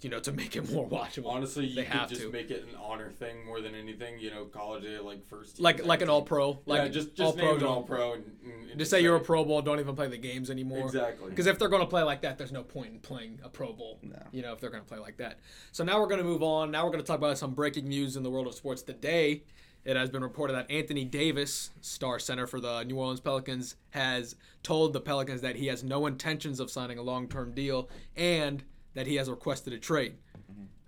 you 0.00 0.08
know 0.08 0.18
to 0.20 0.32
make 0.32 0.56
it 0.56 0.70
more 0.72 0.88
watchable. 0.88 1.26
Honestly, 1.26 1.66
you 1.66 1.74
They 1.76 1.82
could 1.84 1.92
have 1.92 2.08
just 2.08 2.22
to. 2.22 2.30
make 2.30 2.50
it 2.50 2.62
an 2.62 2.78
honor 2.80 3.10
thing 3.10 3.44
more 3.44 3.60
than 3.60 3.74
anything. 3.74 4.18
You 4.20 4.30
know, 4.30 4.44
college 4.46 4.84
day 4.84 4.98
like 5.00 5.26
first 5.26 5.56
team, 5.56 5.64
like 5.64 5.84
like 5.84 6.00
an 6.02 6.08
All. 6.08 6.22
Pro. 6.22 6.60
Like 6.64 6.82
yeah, 6.82 6.88
just 6.88 7.08
all 7.20 7.26
just 7.32 7.36
name 7.36 7.56
it 7.56 7.60
don't- 7.60 7.68
all 7.68 7.82
pro 7.82 8.14
and, 8.14 8.24
and 8.70 8.78
Just 8.78 8.90
say 8.90 9.00
you're 9.02 9.16
a. 9.16 9.20
Pro 9.20 9.44
Bowl. 9.44 9.60
Don't 9.60 9.80
even 9.80 9.94
play 9.96 10.08
the 10.08 10.16
games 10.18 10.48
anymore. 10.50 10.86
Exactly. 10.86 11.28
Because 11.30 11.46
if 11.46 11.58
they're 11.58 11.68
going 11.68 11.82
to 11.82 11.88
play 11.88 12.02
like 12.02 12.22
that, 12.22 12.38
there's 12.38 12.52
no 12.52 12.62
point 12.62 12.92
in 12.92 13.00
playing 13.00 13.40
a 13.42 13.48
Pro 13.50 13.72
Bowl. 13.72 13.98
No. 14.02 14.16
You 14.32 14.40
know, 14.42 14.52
if 14.54 14.60
they're 14.60 14.70
going 14.70 14.82
to 14.84 14.88
play 14.88 14.98
like 14.98 15.16
that. 15.18 15.40
So 15.72 15.84
now 15.84 16.00
we're 16.00 16.06
going 16.06 16.20
to 16.20 16.24
move 16.24 16.42
on. 16.42 16.70
Now 16.70 16.84
we're 16.84 16.92
going 16.92 17.02
to 17.02 17.06
talk 17.06 17.18
about 17.18 17.36
some 17.36 17.52
breaking 17.52 17.86
news 17.88 18.16
in 18.16 18.22
the 18.22 18.30
world 18.30 18.46
of 18.46 18.54
sports 18.54 18.80
today. 18.82 19.42
It 19.84 19.96
has 19.96 20.10
been 20.10 20.22
reported 20.22 20.52
that 20.54 20.70
Anthony 20.70 21.04
Davis, 21.04 21.70
star 21.80 22.18
center 22.18 22.46
for 22.46 22.60
the 22.60 22.82
New 22.84 22.96
Orleans 22.96 23.20
Pelicans, 23.20 23.76
has 23.90 24.36
told 24.62 24.92
the 24.92 25.00
Pelicans 25.00 25.40
that 25.40 25.56
he 25.56 25.66
has 25.68 25.82
no 25.82 26.06
intentions 26.06 26.60
of 26.60 26.70
signing 26.70 26.98
a 26.98 27.02
long-term 27.02 27.52
deal 27.52 27.88
and 28.16 28.62
that 28.94 29.06
he 29.06 29.14
has 29.16 29.30
requested 29.30 29.72
a 29.72 29.78
trade. 29.78 30.14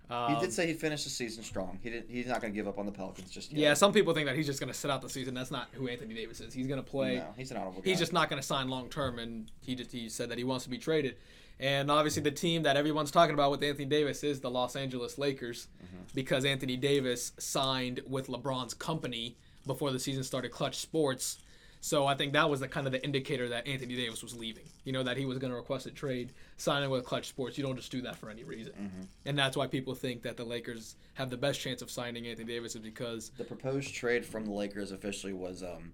He 0.07 0.13
Um, 0.13 0.39
did 0.41 0.51
say 0.51 0.67
he'd 0.67 0.77
finish 0.79 1.05
the 1.05 1.09
season 1.09 1.41
strong. 1.41 1.79
He 1.81 1.89
did. 1.89 2.03
He's 2.09 2.27
not 2.27 2.41
going 2.41 2.51
to 2.51 2.55
give 2.55 2.67
up 2.67 2.77
on 2.77 2.85
the 2.85 2.91
Pelicans 2.91 3.31
just 3.31 3.49
yet. 3.53 3.59
yeah, 3.61 3.73
some 3.73 3.93
people 3.93 4.13
think 4.13 4.27
that 4.27 4.35
he's 4.35 4.45
just 4.45 4.59
going 4.59 4.71
to 4.71 4.77
sit 4.77 4.91
out 4.91 5.01
the 5.01 5.07
season. 5.09 5.33
That's 5.33 5.51
not 5.51 5.69
who 5.71 5.87
Anthony 5.87 6.13
Davis 6.13 6.41
is. 6.41 6.53
He's 6.53 6.67
going 6.67 6.83
to 6.83 6.87
play. 6.87 7.15
No, 7.15 7.27
he's 7.37 7.49
an 7.49 7.55
honorable. 7.57 7.81
he's 7.81 7.97
just 7.97 8.11
not 8.11 8.29
going 8.29 8.41
to 8.41 8.45
sign 8.45 8.67
long 8.67 8.89
term, 8.89 9.19
and 9.19 9.49
he 9.61 9.73
just 9.73 9.89
he 9.93 10.09
said 10.09 10.27
that 10.27 10.37
he 10.37 10.43
wants 10.43 10.65
to 10.65 10.69
be 10.69 10.77
traded. 10.77 11.15
And 11.61 11.91
obviously, 11.91 12.23
the 12.23 12.31
team 12.31 12.63
that 12.63 12.75
everyone's 12.75 13.11
talking 13.11 13.35
about 13.35 13.51
with 13.51 13.63
Anthony 13.63 13.85
Davis 13.85 14.23
is 14.23 14.39
the 14.41 14.49
Los 14.49 14.75
Angeles 14.75 15.17
Lakers, 15.19 15.67
because 16.15 16.43
Anthony 16.43 16.75
Davis 16.75 17.33
signed 17.37 18.01
with 18.07 18.27
LeBron's 18.27 18.73
company 18.73 19.37
before 19.67 19.91
the 19.91 19.99
season 19.99 20.23
started, 20.23 20.49
Clutch 20.51 20.75
Sports. 20.77 21.37
So 21.83 22.05
I 22.07 22.15
think 22.15 22.33
that 22.33 22.49
was 22.49 22.59
the 22.61 22.67
kind 22.67 22.85
of 22.87 22.93
the 22.93 23.03
indicator 23.03 23.49
that 23.49 23.67
Anthony 23.67 23.95
Davis 23.95 24.21
was 24.23 24.35
leaving. 24.35 24.65
You 24.85 24.91
know 24.91 25.03
that 25.03 25.17
he 25.17 25.25
was 25.25 25.37
going 25.37 25.51
to 25.51 25.57
request 25.57 25.85
a 25.85 25.91
trade, 25.91 26.31
signing 26.57 26.89
with 26.89 27.05
Clutch 27.05 27.27
Sports. 27.27 27.57
You 27.59 27.63
don't 27.63 27.75
just 27.75 27.91
do 27.91 28.01
that 28.01 28.15
for 28.15 28.29
any 28.31 28.43
reason, 28.43 29.05
and 29.25 29.37
that's 29.37 29.55
why 29.55 29.67
people 29.67 29.93
think 29.93 30.23
that 30.23 30.37
the 30.37 30.43
Lakers 30.43 30.95
have 31.13 31.29
the 31.29 31.37
best 31.37 31.59
chance 31.59 31.83
of 31.83 31.91
signing 31.91 32.25
Anthony 32.25 32.47
Davis 32.47 32.75
is 32.75 32.81
because 32.81 33.31
The 33.37 33.43
proposed 33.43 33.93
trade 33.93 34.25
from 34.25 34.45
the 34.45 34.51
Lakers 34.51 34.91
officially 34.91 35.33
was 35.33 35.61
um, 35.63 35.93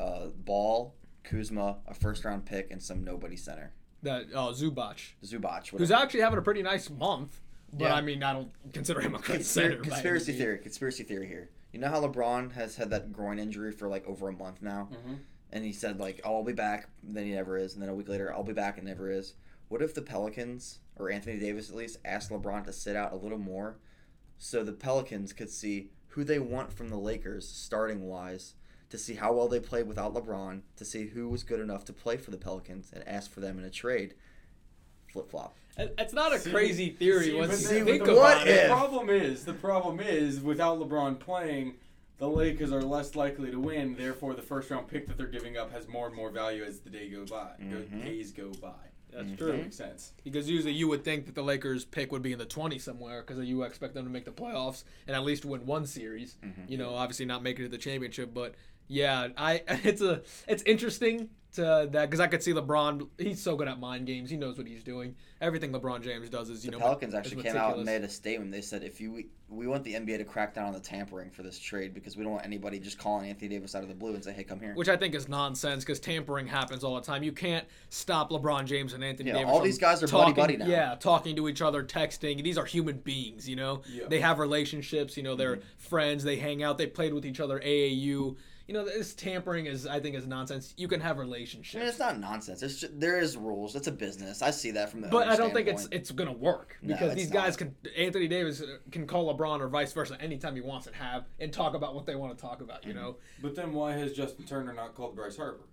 uh, 0.00 0.26
Ball, 0.44 0.94
Kuzma, 1.22 1.76
a 1.86 1.94
first 1.94 2.24
round 2.24 2.44
pick, 2.44 2.70
and 2.72 2.82
some 2.82 3.04
nobody 3.04 3.36
center. 3.36 3.72
That 4.02 4.26
uh, 4.34 4.48
Zubac, 4.52 4.98
Zubac. 5.24 5.68
who's 5.68 5.90
actually 5.90 6.20
having 6.20 6.38
a 6.38 6.42
pretty 6.42 6.62
nice 6.62 6.88
month. 6.90 7.40
But 7.72 7.86
Yeah. 7.86 7.94
I 7.94 8.00
mean, 8.00 8.22
I 8.22 8.32
don't 8.32 8.50
consider 8.72 9.00
him 9.00 9.14
a 9.14 9.22
center. 9.42 9.76
Conspir- 9.76 9.82
conspiracy 9.82 10.32
theory. 10.32 10.58
Conspiracy 10.58 11.02
theory 11.04 11.26
here. 11.26 11.50
You 11.72 11.80
know 11.80 11.88
how 11.88 12.00
LeBron 12.00 12.52
has 12.52 12.76
had 12.76 12.90
that 12.90 13.12
groin 13.12 13.38
injury 13.38 13.72
for 13.72 13.88
like 13.88 14.06
over 14.06 14.28
a 14.28 14.32
month 14.32 14.62
now, 14.62 14.88
Mhm. 14.90 15.18
and 15.52 15.64
he 15.64 15.72
said 15.72 16.00
like, 16.00 16.20
"Oh, 16.24 16.36
I'll 16.36 16.44
be 16.44 16.54
back," 16.54 16.88
then 17.02 17.26
he 17.26 17.32
never 17.32 17.58
is, 17.58 17.74
and 17.74 17.82
then 17.82 17.90
a 17.90 17.94
week 17.94 18.08
later, 18.08 18.32
"I'll 18.32 18.42
be 18.42 18.54
back," 18.54 18.78
and 18.78 18.86
never 18.86 19.10
is. 19.10 19.34
What 19.68 19.82
if 19.82 19.92
the 19.94 20.00
Pelicans 20.00 20.78
or 20.96 21.10
Anthony 21.10 21.38
Davis 21.38 21.68
at 21.68 21.76
least 21.76 21.98
asked 22.06 22.30
LeBron 22.30 22.64
to 22.64 22.72
sit 22.72 22.96
out 22.96 23.12
a 23.12 23.16
little 23.16 23.36
more, 23.38 23.76
so 24.38 24.64
the 24.64 24.72
Pelicans 24.72 25.34
could 25.34 25.50
see 25.50 25.90
who 26.12 26.24
they 26.24 26.38
want 26.38 26.72
from 26.72 26.88
the 26.88 26.96
Lakers 26.96 27.46
starting 27.46 28.00
wise, 28.08 28.54
to 28.90 28.98
see 28.98 29.14
how 29.14 29.32
well 29.32 29.48
they 29.48 29.60
played 29.60 29.86
without 29.86 30.14
LeBron, 30.14 30.62
to 30.76 30.84
see 30.84 31.06
who 31.08 31.28
was 31.28 31.42
good 31.42 31.60
enough 31.60 31.84
to 31.86 31.92
play 31.92 32.16
for 32.16 32.30
the 32.30 32.36
Pelicans, 32.38 32.90
and 32.92 33.06
ask 33.06 33.30
for 33.30 33.40
them 33.40 33.58
in 33.58 33.64
a 33.64 33.70
trade. 33.70 34.14
Flip 35.12 35.30
flop. 35.30 35.56
It's 35.76 36.12
not 36.12 36.34
a 36.34 36.38
See- 36.38 36.50
crazy 36.50 36.90
theory 36.90 37.26
see, 37.26 37.34
once 37.34 37.50
but 37.64 37.72
you 37.74 37.84
the- 37.84 37.90
think 37.92 38.04
but 38.04 38.10
about 38.12 38.38
what 38.38 38.48
it. 38.48 38.62
The 38.68 38.74
problem 38.74 39.10
is, 39.10 39.44
the 39.44 39.54
problem 39.54 40.00
is, 40.00 40.40
without 40.40 40.78
LeBron 40.80 41.20
playing, 41.20 41.74
the 42.18 42.28
Lakers 42.28 42.72
are 42.72 42.82
less 42.82 43.14
likely 43.14 43.50
to 43.50 43.60
win. 43.60 43.94
Therefore, 43.94 44.34
the 44.34 44.42
first 44.42 44.70
round 44.70 44.88
pick 44.88 45.06
that 45.06 45.16
they're 45.16 45.26
giving 45.28 45.56
up 45.56 45.70
has 45.72 45.86
more 45.86 46.06
and 46.08 46.16
more 46.16 46.30
value 46.30 46.64
as 46.64 46.80
the 46.80 46.90
day 46.90 47.08
go 47.08 47.24
by, 47.24 47.52
go, 47.70 47.76
Mhm. 47.76 48.02
days 48.02 48.32
go 48.32 48.50
by. 48.60 48.74
That's 49.10 49.24
Mhm. 49.28 49.36
Does 49.38 49.46
that 49.46 49.56
make 49.56 49.72
sense? 49.72 50.12
Because 50.22 50.50
usually 50.50 50.74
you 50.74 50.86
would 50.88 51.02
think 51.04 51.24
that 51.26 51.34
the 51.34 51.42
Lakers 51.42 51.84
pick 51.86 52.12
would 52.12 52.20
be 52.22 52.32
in 52.32 52.38
the 52.38 52.44
20 52.44 52.78
somewhere 52.78 53.22
because 53.22 53.42
you 53.46 53.62
expect 53.62 53.94
them 53.94 54.04
to 54.04 54.10
make 54.10 54.26
the 54.26 54.32
playoffs 54.32 54.82
and 55.06 55.16
at 55.16 55.22
least 55.24 55.46
win 55.46 55.64
one 55.64 55.86
series. 55.86 56.36
Mhm. 56.44 56.68
You 56.68 56.76
know, 56.76 56.90
obviously 56.94 57.24
not 57.24 57.42
make 57.42 57.58
it 57.58 57.62
to 57.62 57.68
the 57.68 57.78
championship, 57.78 58.34
but 58.34 58.54
yeah, 58.88 59.28
I 59.36 59.62
it's 59.68 60.02
a 60.02 60.22
it's 60.46 60.62
interesting 60.64 61.28
to 61.54 61.88
that 61.92 61.92
because 62.10 62.20
I 62.20 62.26
could 62.26 62.42
see 62.42 62.52
LeBron. 62.52 63.08
He's 63.18 63.40
so 63.40 63.56
good 63.56 63.68
at 63.68 63.80
mind 63.80 64.06
games. 64.06 64.28
He 64.28 64.36
knows 64.36 64.58
what 64.58 64.66
he's 64.66 64.82
doing. 64.84 65.14
Everything 65.40 65.72
LeBron 65.72 66.02
James 66.02 66.28
does 66.28 66.50
is 66.50 66.62
you 66.64 66.70
The 66.70 66.76
know 66.78 66.84
Pelicans 66.84 67.14
actually 67.14 67.42
came 67.42 67.56
out 67.56 67.76
and 67.76 67.86
made 67.86 68.02
a 68.02 68.08
statement. 68.08 68.52
They 68.52 68.60
said 68.60 68.82
if 68.82 69.00
you 69.00 69.24
we 69.48 69.66
want 69.66 69.82
the 69.82 69.94
NBA 69.94 70.18
to 70.18 70.24
crack 70.24 70.54
down 70.54 70.66
on 70.66 70.72
the 70.74 70.80
tampering 70.80 71.30
for 71.30 71.42
this 71.42 71.58
trade 71.58 71.94
because 71.94 72.18
we 72.18 72.22
don't 72.22 72.32
want 72.34 72.44
anybody 72.44 72.78
just 72.78 72.98
calling 72.98 73.30
Anthony 73.30 73.48
Davis 73.48 73.74
out 73.74 73.82
of 73.82 73.88
the 73.88 73.94
blue 73.94 74.12
and 74.14 74.22
say, 74.22 74.32
"Hey, 74.34 74.44
come 74.44 74.60
here." 74.60 74.74
Which 74.74 74.90
I 74.90 74.96
think 74.98 75.14
is 75.14 75.26
nonsense 75.26 75.84
because 75.84 76.00
tampering 76.00 76.46
happens 76.46 76.84
all 76.84 76.96
the 76.96 77.00
time. 77.00 77.22
You 77.22 77.32
can't 77.32 77.66
stop 77.88 78.30
LeBron 78.30 78.66
James 78.66 78.92
and 78.92 79.02
Anthony 79.02 79.30
Yeah, 79.30 79.36
Davis. 79.38 79.50
all 79.50 79.60
these 79.62 79.78
guys 79.78 80.02
are 80.02 80.06
talking, 80.06 80.34
buddy-buddy 80.34 80.58
now. 80.58 80.66
Yeah, 80.66 80.96
talking 81.00 81.34
to 81.36 81.48
each 81.48 81.62
other, 81.62 81.82
texting. 81.82 82.44
These 82.44 82.58
are 82.58 82.66
human 82.66 82.98
beings, 82.98 83.48
you 83.48 83.56
know. 83.56 83.80
Yeah. 83.90 84.04
They 84.08 84.20
have 84.20 84.38
relationships. 84.38 85.16
You 85.16 85.22
know, 85.22 85.34
they're 85.34 85.56
Mm-hmm. 85.56 85.78
friends. 85.78 86.24
They 86.24 86.36
hang 86.36 86.62
out. 86.62 86.76
They 86.76 86.86
played 86.86 87.14
with 87.14 87.24
each 87.24 87.40
other. 87.40 87.58
AAU. 87.58 88.36
You 88.68 88.74
know, 88.74 88.84
this 88.84 89.14
tampering 89.14 89.64
is, 89.64 89.86
I 89.86 89.98
think, 89.98 90.14
is 90.14 90.26
nonsense. 90.26 90.74
You 90.76 90.88
can 90.88 91.00
have 91.00 91.16
relationships. 91.16 91.74
I 91.74 91.78
mean, 91.78 91.86
relationships, 91.86 91.90
it's 91.90 91.98
not 91.98 92.20
nonsense. 92.20 92.62
It's 92.62 92.80
just, 92.80 93.00
there 93.00 93.18
is 93.18 93.34
rules. 93.34 93.74
It's 93.74 93.86
a 93.86 93.92
business. 93.92 94.42
I 94.42 94.50
see 94.50 94.72
that 94.72 94.90
from 94.90 95.00
the. 95.00 95.08
but 95.08 95.26
I 95.26 95.36
don't 95.36 95.54
think 95.54 95.68
it's 95.68 95.88
it's 95.90 96.10
gonna 96.10 96.32
work 96.34 96.76
because 96.84 97.12
it's 97.12 97.14
these 97.22 97.30
guys 97.30 97.58
not. 97.58 97.70
can. 97.82 97.92
Anthony 97.96 98.28
Davis 98.28 98.62
can 98.92 99.06
call 99.06 99.34
LeBron 99.34 99.60
or 99.60 99.68
vice 99.68 99.94
versa 99.94 100.18
anytime 100.20 100.54
he 100.54 100.60
wants 100.60 100.86
and 100.86 100.94
have 100.96 101.24
and 101.40 101.50
talk 101.50 101.74
about 101.74 101.94
what 101.94 102.04
they 102.04 102.14
want 102.14 102.36
to 102.36 102.40
talk 102.40 102.60
about. 102.60 102.84
You 102.84 102.92
Mm-hmm. 102.92 103.00
know. 103.02 103.16
But 103.40 103.54
then 103.56 103.72
why 103.72 103.92
has 103.94 104.12
Justin 104.12 104.44
Turner 104.44 104.74
not 104.74 104.94
called 104.94 105.16
Bryce 105.16 105.36
Harper? 105.38 105.64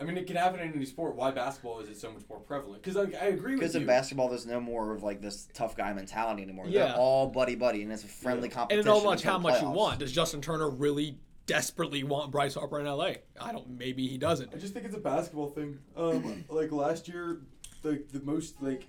I 0.00 0.04
mean, 0.04 0.16
it 0.16 0.26
can 0.26 0.36
happen 0.36 0.60
in 0.60 0.72
any 0.74 0.84
sport. 0.84 1.14
Why 1.16 1.30
basketball 1.30 1.80
is 1.80 1.88
it 1.88 1.96
so 1.98 2.10
much 2.12 2.22
more 2.28 2.40
prevalent? 2.40 2.82
Because 2.82 2.96
I, 2.96 3.02
I 3.02 3.26
agree 3.28 3.34
with 3.34 3.50
you. 3.52 3.56
because 3.58 3.74
in 3.76 3.86
basketball, 3.86 4.28
there's 4.28 4.46
no 4.46 4.60
more 4.60 4.92
of 4.94 5.02
like 5.02 5.20
this 5.20 5.48
tough 5.54 5.76
guy 5.76 5.92
mentality 5.92 6.42
anymore. 6.42 6.66
Yeah. 6.68 6.86
They're 6.86 6.96
all 6.96 7.28
buddy 7.28 7.54
buddy, 7.54 7.82
and 7.82 7.92
it's 7.92 8.04
a 8.04 8.08
friendly 8.08 8.48
Yeah. 8.48 8.52
And 8.52 8.52
competition. 8.54 8.88
it 8.88 8.90
all 8.90 9.04
much 9.04 9.18
until 9.20 9.32
how 9.32 9.38
the 9.38 9.42
much 9.42 9.62
you 9.62 9.70
want. 9.70 9.98
Does 10.00 10.12
Justin 10.12 10.40
Turner 10.40 10.68
really 10.70 11.18
desperately 11.46 12.04
want 12.04 12.30
Bryce 12.30 12.54
Harper 12.54 12.80
in 12.80 12.86
LA? 12.86 13.12
I 13.40 13.52
don't. 13.52 13.68
Maybe 13.78 14.06
he 14.06 14.18
doesn't. 14.18 14.54
I 14.54 14.58
just 14.58 14.72
think 14.74 14.86
it's 14.86 14.94
a 14.94 15.00
basketball 15.00 15.48
thing. 15.48 15.78
Um, 15.96 16.44
like 16.48 16.70
last 16.72 17.08
year, 17.08 17.40
the 17.82 18.02
the 18.12 18.20
most 18.20 18.62
like, 18.62 18.86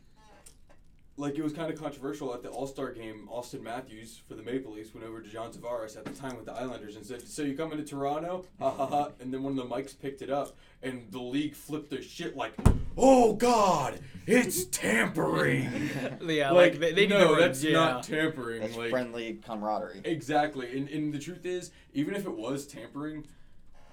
like 1.16 1.38
it 1.38 1.44
was 1.44 1.54
kind 1.54 1.72
of 1.72 1.80
controversial 1.80 2.34
at 2.34 2.42
the 2.42 2.50
All 2.50 2.66
Star 2.66 2.92
game. 2.92 3.28
Auston 3.32 3.62
Matthews 3.62 4.20
for 4.28 4.34
the 4.34 4.42
Maple 4.42 4.74
Leafs 4.74 4.94
went 4.94 5.06
over 5.06 5.22
to 5.22 5.30
John 5.30 5.52
Tavares 5.52 5.96
at 5.96 6.06
the 6.06 6.12
time 6.12 6.36
with 6.36 6.46
the 6.46 6.54
Islanders 6.54 6.96
and 6.96 7.06
said, 7.06 7.28
"So 7.28 7.44
you 7.44 7.56
coming 7.56 7.78
to 7.78 7.84
Toronto?" 7.84 8.46
Ha 8.60 8.72
ha 8.72 8.88
ha! 8.88 9.10
And 9.20 9.34
then 9.34 9.44
one 9.44 9.58
of 9.58 9.70
the 9.70 9.76
mics 9.76 9.98
picked 9.98 10.22
it 10.22 10.30
up, 10.30 10.56
and 10.82 11.12
the 11.12 11.20
league 11.20 11.56
flipped 11.56 11.90
their 11.90 12.02
shit 12.02 12.36
like, 12.36 12.54
"Oh 12.98 13.34
God, 13.34 14.00
it's 14.26 14.66
tampering!" 14.72 15.90
Yeah, 16.22 16.52
like, 16.52 16.74
like, 16.74 16.80
they, 16.80 16.94
they 16.94 17.08
no, 17.08 17.36
need 17.36 17.42
that's 17.42 17.64
yeah. 17.64 17.74
not 17.74 18.04
tampering. 18.04 18.62
That's 18.62 18.76
like, 18.76 18.90
friendly 18.90 19.40
camaraderie. 19.46 20.02
Exactly, 20.06 20.76
and, 20.76 20.90
and 20.90 21.14
the 21.14 21.20
truth 21.20 21.46
is, 21.46 21.72
even 21.94 22.16
if 22.16 22.26
it 22.26 22.36
was 22.36 22.66
tampering, 22.66 23.26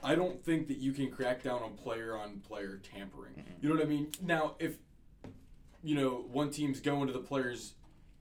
I 0.02 0.14
don't 0.14 0.42
think 0.42 0.68
that 0.68 0.78
you 0.78 0.92
can 0.92 1.10
crack 1.10 1.42
down 1.42 1.62
on 1.62 1.74
player 1.74 2.16
on 2.16 2.40
player 2.40 2.80
tampering. 2.94 3.44
You 3.60 3.68
know 3.68 3.74
what 3.74 3.84
I 3.84 3.88
mean? 3.88 4.08
Now, 4.22 4.54
if 4.58 4.78
you 5.82 5.94
know 5.94 6.24
one 6.30 6.50
team's 6.50 6.80
going 6.80 7.06
to 7.06 7.12
the 7.12 7.18
player's 7.20 7.74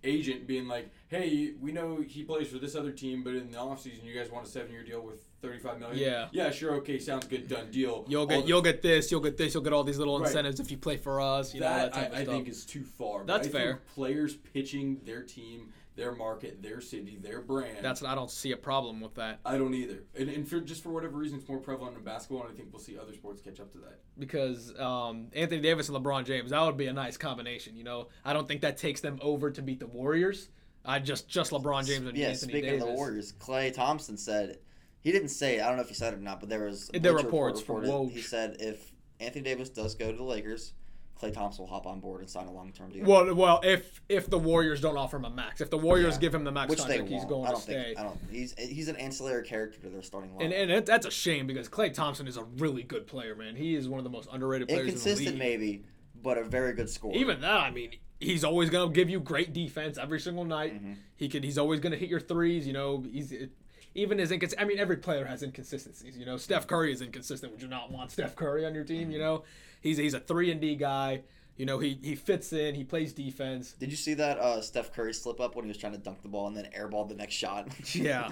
agent, 0.04 0.48
being 0.48 0.68
like, 0.68 0.90
"Hey, 1.10 1.54
we 1.60 1.72
know 1.72 2.02
he 2.02 2.24
plays 2.24 2.48
for 2.48 2.58
this 2.58 2.76
other 2.76 2.92
team, 2.92 3.24
but 3.24 3.36
in 3.36 3.52
the 3.52 3.58
offseason, 3.58 4.04
you 4.04 4.14
guys 4.14 4.32
want 4.32 4.46
a 4.46 4.50
seven-year 4.50 4.84
deal 4.84 5.02
with 5.02 5.26
thirty-five 5.42 5.78
million? 5.80 5.98
Yeah. 6.00 6.28
yeah, 6.32 6.52
sure, 6.52 6.76
okay, 6.76 7.00
sounds 7.00 7.28
good, 7.28 7.48
done 7.50 7.70
deal. 7.72 8.06
You'll 8.08 8.26
get 8.26 8.48
you'll 8.48 8.62
get 8.62 8.82
this, 8.82 9.12
you'll 9.12 9.20
get 9.20 9.36
this, 9.38 9.54
you'll 9.54 9.64
get 9.64 9.74
all 9.74 9.84
these 9.84 9.98
little 9.98 10.18
Right. 10.20 10.28
incentives 10.28 10.60
if 10.60 10.72
you 10.72 10.78
play 10.78 10.98
for 10.98 11.20
us. 11.20 11.54
You 11.54 11.60
know 11.62 11.68
that 11.70 11.94
that 11.94 12.12
type 12.12 12.14
I, 12.16 12.22
I 12.22 12.26
think 12.26 12.48
is 12.48 12.66
too 12.66 12.84
far. 12.84 13.26
That's 13.26 13.48
fair. 13.48 13.82
Players 13.94 14.36
pitching 14.36 15.02
their 15.06 15.24
team 15.24 15.74
their 16.00 16.16
market, 16.16 16.64
their 16.64 16.80
city, 16.82 17.18
their 17.22 17.42
brand. 17.42 17.78
That's 17.82 18.02
I 18.02 18.16
don't 18.16 18.32
see 18.32 18.54
a 18.54 18.58
problem 18.58 19.02
with 19.02 19.16
that 19.16 19.40
I 19.46 19.58
don't 19.58 19.74
either. 19.74 20.04
And, 20.18 20.30
and 20.30 20.48
for 20.48 20.62
just 20.62 20.82
for 20.82 20.90
whatever 20.90 21.18
reason, 21.18 21.38
it's 21.40 21.48
more 21.50 21.60
prevalent 21.60 21.98
in 21.98 22.04
basketball, 22.04 22.44
and 22.44 22.54
I 22.54 22.56
think 22.56 22.70
we'll 22.72 22.82
see 22.82 22.98
other 22.98 23.14
sports 23.14 23.42
catch 23.42 23.60
up 23.60 23.72
to 23.74 23.78
that. 23.80 24.00
because 24.18 24.74
um, 24.80 25.28
Anthony 25.34 25.62
Davis 25.62 25.90
and 25.90 25.98
LeBron 25.98 26.26
James 26.26 26.52
that 26.52 26.62
would 26.66 26.78
be 26.78 26.88
a 26.88 26.94
nice 26.94 27.18
combination. 27.18 27.76
You 27.76 27.84
know, 27.84 28.08
I 28.24 28.32
don't 28.34 28.48
think 28.48 28.62
that 28.62 28.78
takes 28.78 29.02
them 29.02 29.20
over 29.22 29.52
to 29.52 29.62
beat 29.62 29.80
the 29.80 29.88
Warriors. 29.88 30.50
I 30.86 31.00
just 31.00 31.28
just 31.28 31.52
LeBron 31.52 31.86
James 31.86 32.08
and 32.08 32.18
yeah, 32.18 32.30
Anthony 32.30 32.52
speaking 32.54 32.70
Davis. 32.70 32.84
of 32.84 32.88
the 32.90 32.96
Warriors, 32.96 33.34
Klay 33.34 33.74
Thompson 33.74 34.18
said 34.18 34.60
he 35.02 35.12
didn't 35.12 35.30
say. 35.30 35.60
I 35.60 35.68
don't 35.68 35.76
know 35.76 35.84
if 35.84 35.90
he 35.90 35.96
said 35.96 36.14
it 36.14 36.18
or 36.18 36.22
not, 36.22 36.40
but 36.40 36.48
there 36.50 36.64
was 36.66 36.88
There 36.94 37.02
Bleacher 37.02 37.14
were 37.14 37.18
Report 37.24 37.46
reports 37.58 37.62
from 37.62 37.76
reported- 37.82 38.12
Woj. 38.14 38.16
He 38.16 38.22
said 38.22 38.56
if 38.60 38.92
Anthony 39.20 39.44
Davis 39.44 39.70
does 39.70 39.96
go 39.96 40.10
to 40.12 40.18
the 40.18 40.24
Lakers, 40.24 40.74
Klay 41.22 41.34
Thompson 41.34 41.64
will 41.64 41.70
hop 41.70 41.86
on 41.86 42.00
board 42.00 42.22
and 42.22 42.30
sign 42.30 42.48
a 42.48 42.52
long 42.52 42.72
term 42.72 42.92
deal. 42.92 43.06
Well, 43.06 43.34
well, 43.36 43.60
if 43.64 44.02
if 44.08 44.30
the 44.30 44.38
Warriors 44.38 44.80
don't 44.80 44.98
offer 44.98 45.18
him 45.18 45.26
a 45.26 45.30
max, 45.30 45.60
if 45.60 45.70
the 45.70 45.78
Warriors 45.78 46.16
Yeah. 46.16 46.22
give 46.22 46.36
him 46.36 46.44
the 46.46 46.52
max 46.52 46.70
Which 46.70 46.80
contract, 46.80 47.10
he's 47.10 47.26
going 47.26 47.44
I 47.44 47.48
to 47.48 47.52
don't 47.54 47.62
stay. 47.62 47.84
think. 47.84 48.00
I 48.00 48.04
don't. 48.04 48.20
He's 48.32 48.54
he's 48.58 48.88
an 48.88 48.96
ancillary 48.96 49.44
character 49.44 49.80
to 49.82 49.90
their 49.90 50.02
starting 50.02 50.32
lineup. 50.32 50.44
And, 50.46 50.54
and 50.54 50.72
it, 50.72 50.86
that's 50.86 51.06
a 51.06 51.12
shame 51.12 51.46
because 51.46 51.68
Klay 51.68 51.94
Thompson 51.94 52.28
is 52.28 52.38
a 52.38 52.44
really 52.44 52.84
good 52.84 53.06
player, 53.06 53.36
man. 53.36 53.56
He 53.56 53.76
is 53.76 53.90
one 53.90 54.00
of 54.00 54.04
the 54.06 54.10
most 54.10 54.30
underrated 54.32 54.70
players 54.70 54.82
in 54.82 54.86
the 54.88 54.92
Inconsistent, 54.94 55.30
league. 55.32 55.40
maybe, 55.40 55.84
but 56.24 56.38
a 56.38 56.44
very 56.44 56.74
good 56.74 56.90
scorer. 56.90 57.16
Even 57.16 57.42
that, 57.42 57.60
I 57.62 57.72
mean, 57.72 57.92
he's 58.22 58.44
always 58.46 58.70
gonna 58.70 58.92
give 58.92 59.10
you 59.10 59.20
great 59.20 59.52
defense 59.52 59.98
every 59.98 60.22
single 60.22 60.46
night. 60.46 60.76
Mm-hmm. 60.76 60.94
He 61.18 61.28
could, 61.28 61.44
he's 61.44 61.58
always 61.58 61.82
gonna 61.82 61.98
hit 61.98 62.10
your 62.10 62.22
threes. 62.22 62.66
You 62.66 62.74
know, 62.74 63.04
he's 63.12 63.34
it, 63.34 63.52
even 63.94 64.20
his 64.20 64.32
incons. 64.32 64.54
I 64.58 64.64
mean, 64.66 64.80
every 64.80 64.98
player 64.98 65.26
has 65.26 65.44
inconsistencies. 65.44 66.18
You 66.18 66.26
know, 66.26 66.38
Steph 66.38 66.66
Curry 66.68 66.94
is 66.94 67.02
inconsistent. 67.02 67.52
Would 67.52 67.62
you 67.62 67.68
not 67.68 67.92
want 67.92 68.12
Steph 68.12 68.36
Curry 68.38 68.66
on 68.66 68.74
your 68.74 68.84
team? 68.86 69.04
Mm-hmm. 69.04 69.12
You 69.12 69.20
know, 69.20 69.44
he's 69.82 69.98
he's 69.98 70.14
a 70.14 70.20
three 70.20 70.52
and 70.52 70.62
D 70.62 70.76
guy. 70.76 71.22
You 71.58 71.66
know, 71.66 71.80
he 71.80 72.00
he 72.02 72.16
fits 72.16 72.54
in. 72.54 72.76
He 72.76 72.84
plays 72.84 73.12
defense. 73.12 73.74
Did 73.74 73.92
you 73.92 73.98
see 73.98 74.14
that 74.14 74.38
uh, 74.40 74.62
Steph 74.62 74.94
Curry 74.94 75.14
slip 75.14 75.42
up 75.42 75.56
when 75.56 75.66
he 75.66 75.70
was 75.70 75.78
trying 75.78 75.92
to 75.92 75.98
dunk 76.00 76.22
the 76.22 76.30
ball 76.30 76.48
and 76.48 76.56
then 76.56 76.70
airballed 76.78 77.10
the 77.10 77.16
next 77.16 77.36
shot? 77.36 77.68
Yeah. 77.94 78.32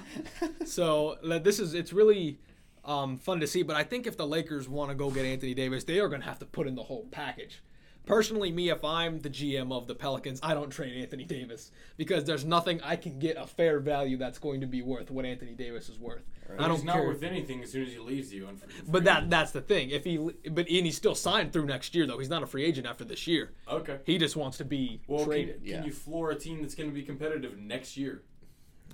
So 0.65 1.17
this 1.23 1.59
is 1.59 1.73
it's 1.73 1.91
really 1.91 2.39
um, 2.85 3.17
fun 3.17 3.39
to 3.41 3.47
see. 3.47 3.63
But 3.63 3.75
I 3.75 3.83
think 3.83 4.07
if 4.07 4.15
the 4.15 4.25
Lakers 4.25 4.69
want 4.69 4.89
to 4.91 4.95
go 4.95 5.11
get 5.11 5.25
Anthony 5.25 5.53
Davis, 5.53 5.83
they 5.83 5.99
are 5.99 6.07
going 6.07 6.21
to 6.21 6.27
have 6.27 6.39
to 6.39 6.45
put 6.45 6.67
in 6.67 6.75
the 6.75 6.83
whole 6.83 7.05
package. 7.11 7.61
Personally, 8.05 8.53
me, 8.53 8.69
if 8.69 8.85
I'm 8.85 9.19
the 9.19 9.29
GM 9.29 9.73
of 9.73 9.85
the 9.85 9.93
Pelicans, 9.93 10.39
I 10.41 10.53
don't 10.53 10.69
trade 10.69 10.95
Anthony 10.95 11.25
Davis 11.25 11.71
because 11.97 12.23
there's 12.23 12.45
nothing 12.45 12.79
I 12.81 12.95
can 12.95 13.19
get 13.19 13.35
a 13.35 13.45
fair 13.45 13.81
value 13.81 14.15
that's 14.15 14.39
going 14.39 14.61
to 14.61 14.67
be 14.67 14.81
worth 14.81 15.11
what 15.11 15.25
Anthony 15.25 15.51
Davis 15.51 15.89
is 15.89 15.99
worth. 15.99 16.23
I 16.57 16.67
don't 16.67 16.75
He's 16.77 16.83
not 16.83 16.95
care. 16.95 17.07
worth 17.07 17.23
anything 17.23 17.61
as 17.63 17.71
soon 17.71 17.83
as 17.85 17.91
he 17.91 17.99
leaves 17.99 18.33
you. 18.33 18.47
on 18.47 18.59
but 18.87 19.03
that 19.05 19.29
that's 19.29 19.51
the 19.51 19.61
thing. 19.61 19.89
If 19.89 20.03
he 20.03 20.17
but 20.17 20.67
and 20.67 20.85
he's 20.85 20.97
still 20.97 21.15
signed 21.15 21.53
through 21.53 21.65
next 21.65 21.93
year 21.95 22.05
though. 22.07 22.17
He's 22.19 22.29
not 22.29 22.43
a 22.43 22.47
free 22.47 22.63
agent 22.63 22.87
after 22.87 23.03
this 23.05 23.27
year. 23.27 23.51
okay. 23.69 23.99
He 24.05 24.17
just 24.17 24.35
wants 24.35 24.57
to 24.57 24.65
be 24.65 25.01
Well, 25.07 25.19
can, 25.19 25.27
traded. 25.27 25.55
can 25.63 25.67
Yeah. 25.67 25.85
you 25.85 25.91
floor 25.91 26.31
a 26.31 26.35
team 26.35 26.61
that's 26.61 26.75
going 26.75 26.89
to 26.89 26.93
be 26.95 27.03
competitive 27.03 27.57
next 27.57 27.97
year? 27.97 28.23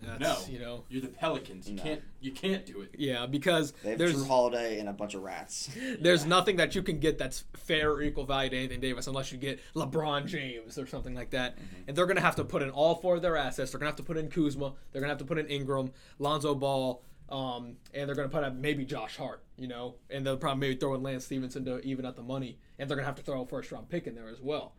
That's, 0.02 0.48
no. 0.48 0.54
you 0.54 0.60
know. 0.60 0.84
You're 0.90 1.02
the 1.02 1.08
Pelicans. 1.08 1.70
You 1.70 1.76
No. 1.78 1.84
can't. 1.84 2.02
You 2.20 2.32
can't 2.34 2.66
do 2.66 2.82
it. 2.82 2.90
Yeah, 2.98 3.26
because 3.26 3.72
they 3.84 3.92
have 3.92 4.00
there's 4.00 4.16
Jrue 4.16 4.28
Holiday 4.28 4.80
and 4.80 4.90
a 4.90 4.92
bunch 4.92 5.14
of 5.14 5.22
rats. 5.22 5.70
There's 6.02 6.26
nothing 6.26 6.58
that 6.58 6.76
you 6.76 6.84
can 6.84 7.00
get 7.00 7.18
that's 7.18 7.46
fair 7.54 7.92
or 7.92 8.02
equal 8.02 8.26
value 8.26 8.50
to 8.50 8.58
Anthony 8.58 8.82
Davis 8.82 9.08
unless 9.08 9.32
you 9.32 9.38
get 9.38 9.62
LeBron 9.76 10.26
James 10.26 10.78
or 10.78 10.88
something 10.88 11.14
like 11.16 11.30
that. 11.30 11.56
Mm-hmm. 11.56 11.66
And 11.88 11.98
they're 11.98 12.06
going 12.06 12.18
to 12.18 12.22
have 12.22 12.36
to 12.36 12.44
put 12.44 12.62
in 12.62 12.70
all 12.70 12.96
four 12.96 13.16
of 13.16 13.22
their 13.22 13.38
assets. 13.38 13.72
They're 13.72 13.80
going 13.80 13.86
to 13.88 13.92
have 13.92 13.98
to 13.98 14.04
put 14.04 14.18
in 14.18 14.30
Kuzma. 14.30 14.74
They're 14.92 15.00
going 15.02 15.08
to 15.08 15.14
have 15.14 15.20
to 15.20 15.26
put 15.26 15.38
in 15.38 15.48
Ingram, 15.48 15.92
Lonzo 16.20 16.54
Ball, 16.54 17.02
um, 17.30 17.78
and 17.94 18.08
they're 18.08 18.16
going 18.16 18.30
to 18.30 18.34
put 18.34 18.44
up 18.44 18.54
maybe 18.56 18.86
Josh 18.86 19.18
Hart, 19.18 19.44
you 19.58 19.68
know, 19.68 19.96
and 20.10 20.26
they'll 20.26 20.38
probably 20.38 20.68
maybe 20.70 20.80
throw 20.80 20.94
in 20.96 21.04
Lance 21.04 21.26
Stephenson 21.26 21.66
to 21.66 21.80
even 21.82 22.06
at 22.06 22.16
the 22.16 22.22
money. 22.24 22.58
And 22.80 22.90
they're 22.90 22.96
going 22.98 23.04
to 23.04 23.08
have 23.08 23.16
to 23.16 23.24
throw 23.24 23.42
a 23.42 23.46
first 23.46 23.72
round 23.72 23.90
pick 23.90 24.08
in 24.08 24.16
there 24.16 24.28
as 24.30 24.42
well. 24.42 24.74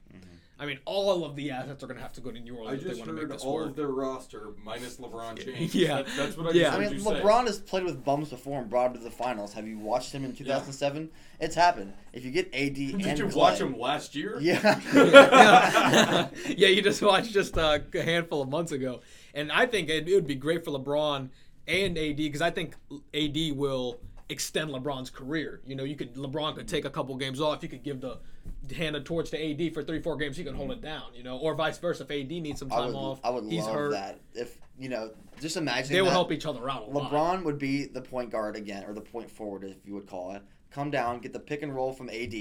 I 0.57 0.67
mean, 0.67 0.79
all 0.85 1.25
of 1.25 1.35
the 1.35 1.51
assets 1.51 1.83
are 1.83 1.89
going 1.89 1.97
to 1.97 2.03
have 2.03 2.13
to 2.13 2.21
go 2.21 2.31
to 2.31 2.39
New 2.39 2.55
I 2.55 2.59
Orleans 2.59 2.83
if 2.83 2.85
they 2.85 2.89
just 2.91 3.01
want 3.01 3.09
to 3.09 3.13
make 3.15 3.23
heard 3.23 3.31
this 3.33 3.43
all 3.43 3.55
work. 3.55 3.71
of 3.71 3.77
their 3.77 3.89
roster 3.89 4.51
minus 4.65 4.99
LeBron 4.99 5.45
James. 5.45 5.75
Yeah. 5.75 6.03
That- 6.03 6.07
that's 6.17 6.37
what 6.37 6.47
I 6.47 6.51
Yeah. 6.51 6.67
just 6.67 6.77
I 6.77 6.81
mean, 6.81 6.93
you 6.93 7.01
say. 7.01 7.11
LeBron 7.11 7.47
has 7.49 7.59
played 7.59 7.83
with 7.83 8.05
bums 8.05 8.29
before 8.31 8.61
and 8.61 8.71
brought 8.71 8.93
him 8.93 8.99
to 8.99 9.03
the 9.03 9.11
finals. 9.11 9.53
Have 9.55 9.67
you 9.67 9.81
watched 9.81 10.13
him 10.13 10.25
in 10.25 10.33
2007? 10.33 11.11
It's 11.41 11.57
happened. 11.57 11.93
If 12.13 12.25
you 12.25 12.31
get 12.31 12.55
AD 12.55 12.77
and 12.79 13.19
you 13.19 13.27
Clay- 13.29 13.35
watch 13.35 13.61
him 13.61 13.77
last 13.77 14.15
year? 14.15 14.39
Yeah. 14.41 14.81
yeah, 16.47 16.69
you 16.69 16.83
just 16.83 17.03
watched 17.03 17.33
just 17.33 17.59
uh, 17.59 17.79
a 17.93 18.03
handful 18.03 18.43
of 18.43 18.49
months 18.49 18.71
ago, 18.73 19.01
and 19.35 19.51
I 19.51 19.67
think 19.67 19.89
it, 19.89 20.09
it 20.09 20.15
would 20.15 20.27
be 20.27 20.37
great 20.37 20.65
for 20.65 20.71
LeBron 20.71 21.31
and 21.67 21.97
AD 21.97 22.17
because 22.17 22.43
I 22.43 22.51
think 22.51 22.75
AD 23.15 23.57
will 23.57 24.01
extend 24.29 24.71
LeBron's 24.71 25.11
career. 25.11 25.61
You 25.67 25.77
know, 25.77 25.85
you 25.85 25.97
could 25.97 26.15
LeBron 26.15 26.55
could 26.57 26.69
take 26.69 26.85
a 26.85 26.91
couple 26.91 27.17
games 27.17 27.41
off. 27.41 27.63
You 27.63 27.69
could 27.69 27.83
give 27.83 28.01
the 28.01 28.19
hand 28.77 28.95
the 28.95 29.01
torch 29.01 29.31
to 29.31 29.39
AD 29.39 29.75
for 29.75 29.83
three, 29.83 30.01
four 30.01 30.17
games. 30.17 30.37
He 30.37 30.45
can 30.45 30.55
hold 30.55 30.71
it 30.73 30.81
down. 30.81 31.15
You 31.15 31.23
know, 31.23 31.39
or 31.39 31.55
vice 31.55 31.79
versa. 31.79 32.05
If 32.05 32.11
AD 32.11 32.31
needs 32.31 32.59
some 32.59 32.73
I 32.73 32.77
time 32.77 32.87
would, 32.89 32.97
off, 32.97 33.21
I 33.25 33.31
would 33.31 33.45
he's 33.45 33.65
love 33.65 33.75
hurt. 33.75 33.91
that. 33.93 34.21
If 34.35 34.59
you 34.79 34.89
know, 34.89 35.11
just 35.41 35.57
imagine 35.57 35.93
They 35.93 36.03
will 36.03 36.11
help 36.11 36.33
each 36.33 36.47
other 36.47 36.69
out 36.69 36.89
a 36.89 36.91
lot. 36.91 37.11
LeBron 37.11 37.45
would 37.45 37.59
be 37.59 37.87
the 37.87 38.01
point 38.01 38.31
guard 38.31 38.57
again, 38.57 38.85
or 38.85 38.93
the 38.93 39.01
point 39.01 39.31
forward, 39.31 39.65
if 39.65 39.77
you 39.87 39.95
would 39.95 40.07
call 40.07 40.35
it. 40.35 40.43
Come 40.71 40.91
down, 40.91 41.21
get 41.21 41.33
the 41.33 41.41
pick 41.41 41.63
and 41.63 41.75
roll 41.75 41.93
from 41.93 42.09
AD. 42.11 42.35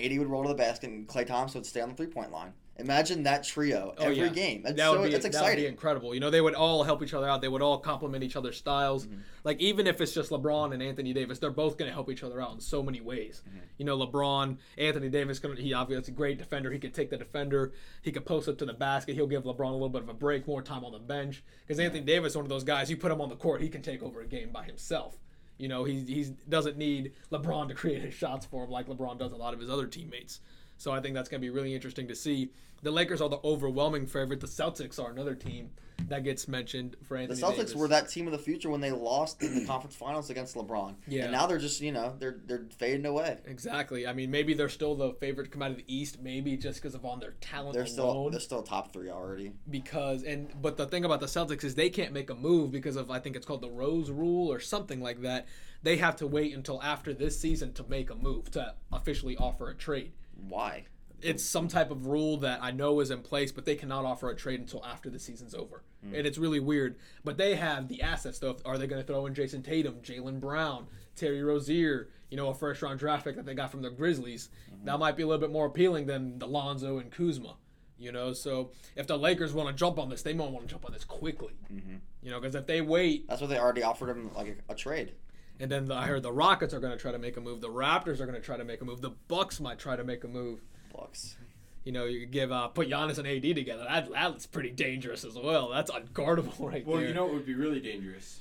AD 0.00 0.18
would 0.18 0.28
roll 0.28 0.42
to 0.42 0.48
the 0.48 0.54
basket, 0.54 0.90
and 0.90 1.06
Klay 1.06 1.26
Thompson 1.26 1.60
would 1.60 1.66
stay 1.66 1.80
on 1.80 1.90
the 1.90 1.94
three 1.94 2.06
point 2.06 2.32
line. 2.32 2.52
Imagine 2.80 3.22
that 3.24 3.44
trio 3.44 3.94
Oh, 3.98 4.04
every 4.04 4.16
yeah. 4.16 4.28
game. 4.28 4.62
That's 4.62 4.76
that 4.76 4.84
so 4.84 5.00
would 5.00 5.06
be 5.10 5.16
that's 5.16 5.28
that 5.36 5.44
would 5.44 5.56
be 5.56 5.66
incredible. 5.66 6.14
You 6.14 6.20
know, 6.20 6.30
they 6.30 6.40
would 6.40 6.54
all 6.54 6.82
help 6.82 7.02
each 7.02 7.14
other 7.14 7.28
out. 7.28 7.40
They 7.40 7.48
would 7.48 7.62
all 7.62 7.78
complement 7.78 8.24
each 8.24 8.36
other's 8.36 8.56
styles. 8.56 9.06
Mm-hmm. 9.06 9.20
Like 9.44 9.60
even 9.60 9.86
if 9.86 10.00
it's 10.00 10.12
just 10.12 10.30
LeBron 10.30 10.72
and 10.72 10.82
Anthony 10.82 11.12
Davis, 11.12 11.38
they're 11.38 11.50
both 11.50 11.78
going 11.78 11.88
to 11.88 11.94
help 11.94 12.10
each 12.10 12.22
other 12.22 12.40
out 12.40 12.52
in 12.52 12.60
so 12.60 12.82
many 12.82 13.00
ways. 13.00 13.42
Mm-hmm. 13.48 13.58
You 13.78 13.84
know, 13.84 13.98
LeBron, 13.98 14.58
Anthony 14.78 15.08
Davis, 15.08 15.38
gonna, 15.38 15.60
he 15.60 15.72
obviously 15.72 16.12
a 16.12 16.16
great 16.16 16.38
defender. 16.38 16.70
He 16.70 16.78
could 16.78 16.94
take 16.94 17.10
the 17.10 17.16
defender. 17.16 17.72
He 18.02 18.12
could 18.12 18.24
post 18.24 18.48
up 18.48 18.58
to 18.58 18.66
the 18.66 18.74
basket. 18.74 19.14
He'll 19.14 19.26
give 19.26 19.44
LeBron 19.44 19.68
a 19.68 19.72
little 19.72 19.88
bit 19.88 20.02
of 20.02 20.08
a 20.08 20.14
break, 20.14 20.46
more 20.46 20.62
time 20.62 20.84
on 20.84 20.92
the 20.92 20.98
bench. 20.98 21.42
Because 21.66 21.78
Anthony 21.78 22.02
Davis, 22.02 22.32
is 22.32 22.36
one 22.36 22.44
of 22.44 22.50
those 22.50 22.64
guys, 22.64 22.90
you 22.90 22.96
put 22.96 23.12
him 23.12 23.20
on 23.20 23.28
the 23.28 23.36
court, 23.36 23.60
he 23.60 23.68
can 23.68 23.82
take 23.82 24.02
over 24.02 24.20
a 24.20 24.26
game 24.26 24.50
by 24.50 24.64
himself. 24.64 25.16
You 25.58 25.68
know, 25.68 25.84
he 25.84 26.00
he 26.04 26.24
doesn't 26.48 26.78
need 26.78 27.12
LeBron 27.30 27.68
to 27.68 27.74
create 27.74 28.00
his 28.00 28.14
shots 28.14 28.46
for 28.46 28.64
him 28.64 28.70
like 28.70 28.86
LeBron 28.86 29.18
does 29.18 29.32
a 29.32 29.36
lot 29.36 29.52
of 29.52 29.60
his 29.60 29.68
other 29.68 29.86
teammates. 29.86 30.40
So 30.80 30.92
I 30.92 31.00
think 31.00 31.14
that's 31.14 31.28
going 31.28 31.42
to 31.42 31.44
be 31.44 31.50
really 31.50 31.74
interesting 31.74 32.08
to 32.08 32.14
see. 32.14 32.52
The 32.82 32.90
Lakers 32.90 33.20
are 33.20 33.28
the 33.28 33.38
overwhelming 33.44 34.06
favorite. 34.06 34.40
The 34.40 34.46
Celtics 34.46 34.98
are 34.98 35.10
another 35.10 35.34
team 35.34 35.68
that 36.08 36.24
gets 36.24 36.48
mentioned 36.48 36.96
for 37.02 37.18
The 37.26 37.34
Celtics 37.34 37.56
Davis. 37.56 37.74
were 37.74 37.88
that 37.88 38.08
team 38.08 38.24
of 38.26 38.32
the 38.32 38.38
future 38.38 38.70
when 38.70 38.80
they 38.80 38.90
lost 38.90 39.42
in 39.42 39.54
the 39.54 39.66
conference 39.66 39.94
finals 39.94 40.30
against 40.30 40.56
LeBron. 40.56 40.94
Yeah. 41.06 41.24
And 41.24 41.32
now 41.32 41.46
they're 41.46 41.58
just, 41.58 41.82
you 41.82 41.92
know, 41.92 42.16
they're 42.18 42.38
they're 42.46 42.64
fading 42.78 43.04
away. 43.04 43.36
Exactly. 43.44 44.06
I 44.06 44.14
mean, 44.14 44.30
maybe 44.30 44.54
they're 44.54 44.70
still 44.70 44.94
the 44.94 45.12
favorite 45.20 45.44
to 45.44 45.50
come 45.50 45.60
out 45.60 45.70
of 45.70 45.76
the 45.76 45.84
East. 45.86 46.22
Maybe 46.22 46.56
just 46.56 46.80
because 46.80 46.94
of 46.94 47.04
on 47.04 47.20
their 47.20 47.34
talent 47.42 47.74
They're 47.74 47.84
still 47.84 48.30
they're 48.30 48.40
still 48.40 48.62
top 48.62 48.94
three 48.94 49.10
already. 49.10 49.52
because 49.68 50.22
and 50.22 50.50
but 50.62 50.78
the 50.78 50.86
thing 50.86 51.04
about 51.04 51.20
the 51.20 51.26
Celtics 51.26 51.62
is 51.62 51.74
they 51.74 51.90
can't 51.90 52.14
make 52.14 52.30
a 52.30 52.34
move 52.34 52.72
because 52.72 52.96
of 52.96 53.10
I 53.10 53.18
think 53.18 53.36
it's 53.36 53.44
called 53.44 53.60
the 53.60 53.68
Rose 53.70 54.10
Rule 54.10 54.50
or 54.50 54.60
something 54.60 55.02
like 55.02 55.20
that. 55.20 55.46
They 55.82 55.98
have 55.98 56.16
to 56.16 56.26
wait 56.26 56.54
until 56.54 56.82
after 56.82 57.12
this 57.12 57.38
season 57.38 57.74
to 57.74 57.84
make 57.86 58.08
a 58.08 58.14
move 58.14 58.50
to 58.52 58.74
officially 58.90 59.36
offer 59.36 59.68
a 59.68 59.74
trade. 59.74 60.12
Why? 60.48 60.84
It's 61.22 61.44
some 61.44 61.68
type 61.68 61.90
of 61.90 62.06
rule 62.06 62.38
that 62.38 62.62
I 62.62 62.70
know 62.70 63.00
is 63.00 63.10
in 63.10 63.20
place, 63.20 63.52
but 63.52 63.66
they 63.66 63.74
cannot 63.74 64.06
offer 64.06 64.30
a 64.30 64.36
trade 64.36 64.60
until 64.60 64.84
after 64.84 65.10
the 65.10 65.18
season's 65.18 65.54
over, 65.54 65.82
hmm. 66.02 66.14
and 66.14 66.26
it's 66.26 66.38
really 66.38 66.60
weird. 66.60 66.96
But 67.24 67.36
they 67.36 67.56
have 67.56 67.88
the 67.88 68.00
assets. 68.00 68.38
Though, 68.38 68.56
are 68.64 68.78
they 68.78 68.86
going 68.86 69.02
to 69.02 69.06
throw 69.06 69.26
in 69.26 69.34
Jayson 69.34 69.62
Tatum, 69.62 69.96
Jaylen 70.02 70.40
Brown, 70.40 70.86
Terry 71.16 71.42
Rozier? 71.42 72.08
You 72.30 72.36
know, 72.36 72.48
a 72.48 72.54
first 72.54 72.80
round 72.80 73.00
draft 73.00 73.24
pick 73.24 73.36
that 73.36 73.44
they 73.44 73.54
got 73.54 73.70
from 73.70 73.82
the 73.82 73.90
Grizzlies. 73.90 74.48
Mm-hmm. 74.72 74.86
That 74.86 74.98
might 74.98 75.16
be 75.16 75.22
a 75.22 75.26
little 75.26 75.40
bit 75.40 75.52
more 75.52 75.66
appealing 75.66 76.06
than 76.06 76.38
the 76.38 76.46
Lonzo 76.46 76.98
and 76.98 77.10
Kuzma. 77.10 77.56
You 77.98 78.12
know, 78.12 78.32
so 78.32 78.70
if 78.96 79.06
the 79.06 79.18
Lakers 79.18 79.52
want 79.52 79.68
to 79.68 79.74
jump 79.74 79.98
on 79.98 80.08
this, 80.08 80.22
they 80.22 80.32
might 80.32 80.50
want 80.50 80.66
to 80.66 80.72
jump 80.72 80.86
on 80.86 80.92
this 80.92 81.04
quickly. 81.04 81.52
Mm-hmm. 81.70 81.96
You 82.22 82.30
know, 82.30 82.40
because 82.40 82.54
if 82.54 82.66
they 82.66 82.80
wait, 82.80 83.28
That's 83.28 83.42
what 83.42 83.50
they 83.50 83.58
already 83.58 83.82
offered 83.82 84.08
him 84.08 84.30
like 84.34 84.56
a, 84.68 84.72
a 84.72 84.74
trade. 84.74 85.12
And 85.60 85.70
then 85.70 85.86
the, 85.86 85.94
I 85.94 86.06
heard 86.06 86.22
the 86.22 86.32
Rockets 86.32 86.72
are 86.74 86.80
going 86.80 86.92
to 86.92 86.98
try 86.98 87.12
to 87.12 87.18
make 87.18 87.36
a 87.36 87.40
move, 87.40 87.60
the 87.60 87.68
Raptors 87.68 88.20
are 88.20 88.26
going 88.26 88.34
to 88.38 88.44
try 88.44 88.56
to 88.56 88.64
make 88.64 88.80
a 88.80 88.84
move, 88.84 89.00
the 89.00 89.10
Bucks 89.28 89.60
might 89.60 89.78
try 89.78 89.94
to 89.96 90.04
make 90.04 90.24
a 90.24 90.28
move. 90.28 90.60
Bucks. 90.94 91.36
You 91.84 91.92
know, 91.92 92.04
you 92.04 92.26
give 92.26 92.52
uh, 92.52 92.68
put 92.68 92.88
Giannis 92.90 93.18
and 93.18 93.26
AD 93.26 93.42
together. 93.56 93.84
That 93.88 94.10
that's 94.12 94.46
pretty 94.46 94.70
dangerous 94.70 95.24
as 95.24 95.34
well. 95.36 95.68
That's 95.70 95.90
unguardable 95.90 96.58
right 96.70 96.86
Well, 96.86 96.98
there. 96.98 97.08
you 97.08 97.14
know 97.14 97.26
it 97.28 97.32
would 97.34 97.46
be 97.46 97.54
really 97.54 97.80
dangerous? 97.80 98.40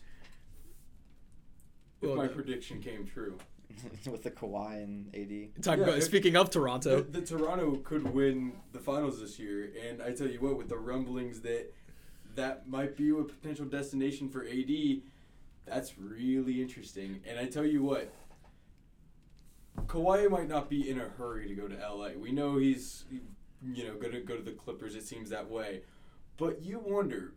If 2.01 2.07
Well, 2.07 2.17
my 2.17 2.27
the- 2.27 2.33
prediction 2.33 2.81
came 2.81 3.05
true. 3.05 3.37
With 4.11 4.23
the 4.23 4.31
Kawhi 4.31 4.83
and 4.83 5.07
AD. 5.15 5.63
Talk 5.63 5.77
Yeah, 5.77 5.83
about, 5.83 6.03
speaking 6.03 6.35
of 6.35 6.47
The, 6.49 6.59
Toronto, 6.59 7.01
the 7.01 7.21
Toronto 7.21 7.77
could 7.77 8.13
win 8.13 8.53
the 8.73 8.79
finals 8.79 9.21
this 9.21 9.37
year, 9.39 9.69
and 9.87 10.01
I 10.01 10.11
tell 10.11 10.27
you 10.27 10.39
what, 10.41 10.57
with 10.57 10.67
the 10.69 10.77
rumblings 10.77 11.41
that 11.41 11.71
that 12.35 12.67
might 12.67 12.97
be 12.97 13.09
a 13.11 13.23
potential 13.23 13.65
destination 13.65 14.27
for 14.29 14.43
AD, 14.43 15.01
that's 15.69 15.97
really 15.97 16.61
interesting. 16.61 17.21
And 17.27 17.39
I 17.39 17.45
tell 17.45 17.65
you 17.65 17.83
what, 17.83 18.11
Kawhi 19.85 20.29
might 20.29 20.47
not 20.47 20.69
be 20.69 20.89
in 20.89 20.99
a 20.99 21.05
hurry 21.05 21.47
to 21.47 21.55
go 21.55 21.67
to 21.67 21.75
LA. 21.75 22.09
We 22.17 22.31
know 22.31 22.57
he's, 22.57 23.05
you 23.63 23.83
know, 23.85 23.95
going 23.95 24.13
to 24.13 24.21
go 24.21 24.35
to 24.35 24.43
the 24.43 24.51
Clippers. 24.51 24.95
It 24.95 25.03
seems 25.03 25.29
that 25.29 25.49
way, 25.49 25.81
but 26.37 26.61
you 26.61 26.79
wonder, 26.79 27.33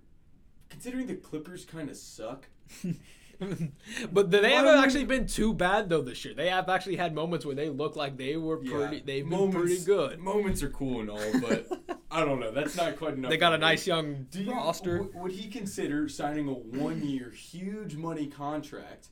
considering 0.68 1.06
the 1.06 1.14
Clippers 1.14 1.64
kind 1.64 1.88
of 1.90 1.96
suck. 1.96 2.46
but 4.12 4.30
they 4.30 4.52
haven't 4.52 4.82
actually 4.82 5.04
been 5.04 5.26
too 5.26 5.54
bad 5.54 5.88
though 5.88 6.02
this 6.02 6.24
year. 6.24 6.34
They 6.34 6.48
have 6.48 6.68
actually 6.68 6.96
had 6.96 7.14
moments 7.14 7.44
where 7.46 7.54
they 7.54 7.68
look 7.68 7.96
like 7.96 8.16
they 8.16 8.36
were 8.36 8.58
pretty. 8.58 9.00
They've 9.00 9.28
been 9.28 9.52
pretty 9.52 9.84
good. 9.84 10.18
Moments 10.18 10.62
are 10.62 10.70
cool 10.70 11.00
and 11.00 11.10
all, 11.10 11.40
but 11.40 11.66
I 12.10 12.24
don't 12.24 12.40
know. 12.40 12.50
That's 12.52 12.76
not 12.76 12.96
quite 12.96 13.14
enough. 13.14 13.30
They 13.30 13.36
got 13.36 13.54
a 13.54 13.58
nice 13.58 13.86
young 13.86 14.26
Do 14.30 14.42
you, 14.42 14.52
roster. 14.52 14.98
w- 14.98 15.18
would 15.18 15.32
he 15.32 15.48
consider 15.48 16.08
signing 16.08 16.48
a 16.48 16.52
one-year 16.52 17.30
huge 17.30 17.96
money 17.96 18.26
contract 18.26 19.08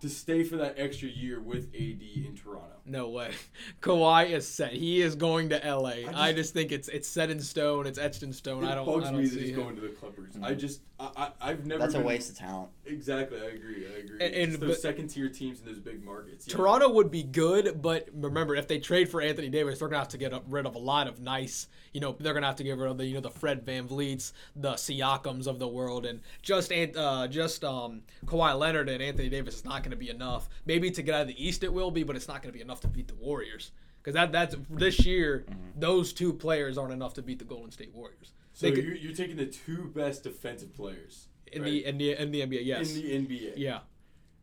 to 0.00 0.08
stay 0.08 0.44
for 0.44 0.56
that 0.56 0.74
extra 0.78 1.08
year 1.08 1.40
with 1.40 1.66
AD 1.74 2.00
in 2.02 2.34
Toronto? 2.40 2.76
No 2.84 3.08
way. 3.10 3.32
Kawhi 3.82 4.30
is 4.30 4.46
set. 4.48 4.72
He 4.72 5.00
is 5.02 5.14
going 5.14 5.50
to 5.50 5.56
LA. 5.64 6.08
I 6.14 6.32
just, 6.32 6.36
just- 6.36 6.54
think 6.54 6.72
it's 6.72 6.88
it's 6.88 7.06
set 7.08 7.30
in 7.30 7.40
stone. 7.40 7.86
It's 7.86 7.98
etched 7.98 8.22
in 8.22 8.32
stone. 8.32 8.64
It 8.64 8.68
I 8.68 8.74
don't. 8.74 8.86
bugs 8.86 9.06
I 9.06 9.10
don't 9.12 9.20
me 9.22 9.28
that 9.28 9.40
he's 9.40 9.50
him. 9.50 9.56
going 9.56 9.74
to 9.76 9.82
the 9.82 9.88
Clippers. 9.88 10.34
I 10.42 10.54
just, 10.54 10.80
I, 10.98 11.10
I, 11.16 11.50
I've 11.50 11.66
never. 11.66 11.80
That's 11.80 11.94
a 11.94 11.98
been- 11.98 12.06
waste 12.06 12.30
of 12.30 12.38
talent. 12.38 12.70
Exactly, 12.86 13.38
I 13.40 13.50
agree. 13.50 13.86
I 13.86 13.98
agree. 13.98 14.18
And- 14.24 14.34
It's 14.34 14.54
and- 14.54 14.62
those 14.62 14.80
second-tier 14.80 15.28
teams 15.28 15.60
in 15.60 15.66
those 15.66 15.78
big 15.78 16.02
markets. 16.02 16.46
you 16.46 16.54
know? 16.54 16.58
Toronto 16.58 16.88
would 16.90 17.10
be 17.10 17.22
good, 17.22 17.82
but 17.82 18.08
remember, 18.14 18.54
if 18.56 18.66
they 18.68 18.78
trade 18.78 19.10
for 19.10 19.20
Anthony 19.20 19.50
Davis, 19.50 19.78
they're 19.78 19.88
gonna 19.88 19.98
have 19.98 20.08
to 20.08 20.18
get 20.18 20.32
rid 20.48 20.64
of 20.64 20.74
a 20.74 20.78
lot 20.78 21.06
of 21.08 21.20
nice. 21.20 21.68
You 21.92 22.00
know, 22.00 22.16
they're 22.18 22.32
gonna 22.34 22.46
have 22.46 22.56
to 22.56 22.64
get 22.64 22.78
rid 22.78 22.90
of 22.90 22.96
the 22.96 23.04
you 23.04 23.14
know 23.14 23.20
the 23.20 23.30
Fred 23.30 23.66
VanVleets, 23.66 24.32
the 24.56 24.72
Siakams 24.72 25.46
of 25.46 25.58
the 25.58 25.68
world, 25.68 26.06
and 26.06 26.20
just 26.40 26.72
Ant- 26.72 26.96
uh, 26.96 27.28
just 27.28 27.64
um, 27.64 28.00
Kawhi 28.24 28.58
Leonard 28.58 28.88
and 28.88 29.02
Anthony 29.02 29.28
Davis 29.28 29.56
is 29.56 29.64
not 29.66 29.82
gonna 29.88 29.96
be 29.98 30.10
enough. 30.10 30.48
Maybe 30.66 30.90
to 30.90 31.02
get 31.02 31.14
out 31.14 31.22
of 31.22 31.28
the 31.28 31.44
East 31.46 31.62
it 31.64 31.72
will 31.72 31.90
be, 31.90 32.02
but 32.02 32.16
it's 32.16 32.28
not 32.28 32.42
gonna 32.42 32.52
be 32.52 32.60
enough 32.60 32.80
to 32.82 32.88
beat 32.88 33.08
the 33.08 33.14
Warriors. 33.14 33.72
Because 34.02 34.14
that 34.14 34.32
that's 34.32 34.54
this 34.70 35.04
year, 35.04 35.44
mm-hmm. 35.48 35.80
those 35.80 36.12
two 36.12 36.32
players 36.32 36.78
aren't 36.78 36.92
enough 36.92 37.14
to 37.14 37.22
beat 37.22 37.38
the 37.38 37.44
Golden 37.44 37.70
State 37.70 37.92
Warriors. 37.94 38.32
So 38.52 38.70
could- 38.70 38.84
you're, 38.84 38.94
you're 38.96 39.14
taking 39.14 39.36
the 39.36 39.46
two 39.46 39.90
best 39.94 40.22
defensive 40.24 40.74
players 40.74 41.28
in 41.52 41.62
right? 41.62 41.70
the 41.70 41.84
in 41.86 41.98
the 41.98 42.12
in 42.22 42.30
the 42.30 42.40
NBA, 42.42 42.64
yes, 42.64 42.94
in 42.94 43.26
the 43.26 43.36
NBA, 43.36 43.52
yeah, 43.56 43.80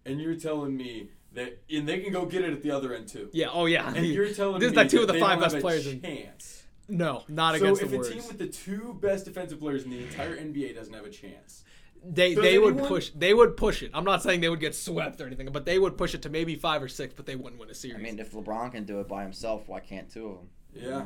and 0.05 0.19
you're 0.21 0.35
telling 0.35 0.75
me 0.75 1.09
that, 1.33 1.61
and 1.69 1.87
they 1.87 1.99
can 1.99 2.13
go 2.13 2.25
get 2.25 2.43
it 2.43 2.53
at 2.53 2.61
the 2.63 2.71
other 2.71 2.93
end 2.93 3.07
too. 3.07 3.29
yeah, 3.33 3.47
oh 3.51 3.65
yeah. 3.65 3.93
And 3.93 4.05
you're 4.05 4.33
telling 4.33 4.59
This 4.59 4.71
me 4.71 4.77
like 4.77 4.89
two 4.89 5.01
of 5.01 5.07
the 5.07 5.13
they 5.13 5.19
five 5.19 5.39
don't 5.39 5.51
best 5.51 5.55
have 5.55 5.85
a 5.85 5.89
in- 5.91 6.01
chance. 6.01 6.63
no, 6.87 7.23
not 7.27 7.55
So 7.57 7.63
against 7.65 7.81
if 7.81 7.91
a 7.91 8.03
team 8.03 8.23
with 8.27 8.37
the 8.37 8.47
two 8.47 8.97
best 9.01 9.25
defensive 9.25 9.59
players 9.59 9.83
in 9.83 9.89
the 9.89 9.99
entire 9.99 10.37
NBA 10.37 10.75
doesn't 10.75 10.93
have 10.93 11.05
a 11.05 11.09
chance, 11.09 11.64
they 12.07 12.35
Does 12.35 12.43
they 12.43 12.57
would 12.57 12.73
anyone- 12.73 12.87
push 12.89 13.09
they 13.15 13.33
would 13.33 13.57
push 13.57 13.81
it. 13.83 13.91
I'm 13.93 14.03
not 14.03 14.21
saying 14.21 14.41
they 14.41 14.49
would 14.49 14.59
get 14.59 14.75
swept 14.75 15.19
or 15.21 15.25
anything, 15.27 15.47
but 15.51 15.65
they 15.65 15.79
would 15.79 15.97
push 15.97 16.13
it 16.13 16.21
to 16.23 16.29
maybe 16.29 16.55
five 16.55 16.81
or 16.83 16.87
six, 16.87 17.13
but 17.13 17.25
they 17.25 17.35
wouldn't 17.35 17.59
win 17.59 17.69
a 17.69 17.73
series. 17.73 17.97
I 17.97 17.99
mean, 17.99 18.19
if 18.19 18.31
LeBron 18.31 18.71
can 18.71 18.85
do 18.85 18.99
it 18.99 19.07
by 19.07 19.23
himself, 19.23 19.67
why 19.67 19.79
can't 19.79 20.09
two 20.09 20.27
of 20.29 20.37
them? 20.37 20.49
yeah. 20.73 21.05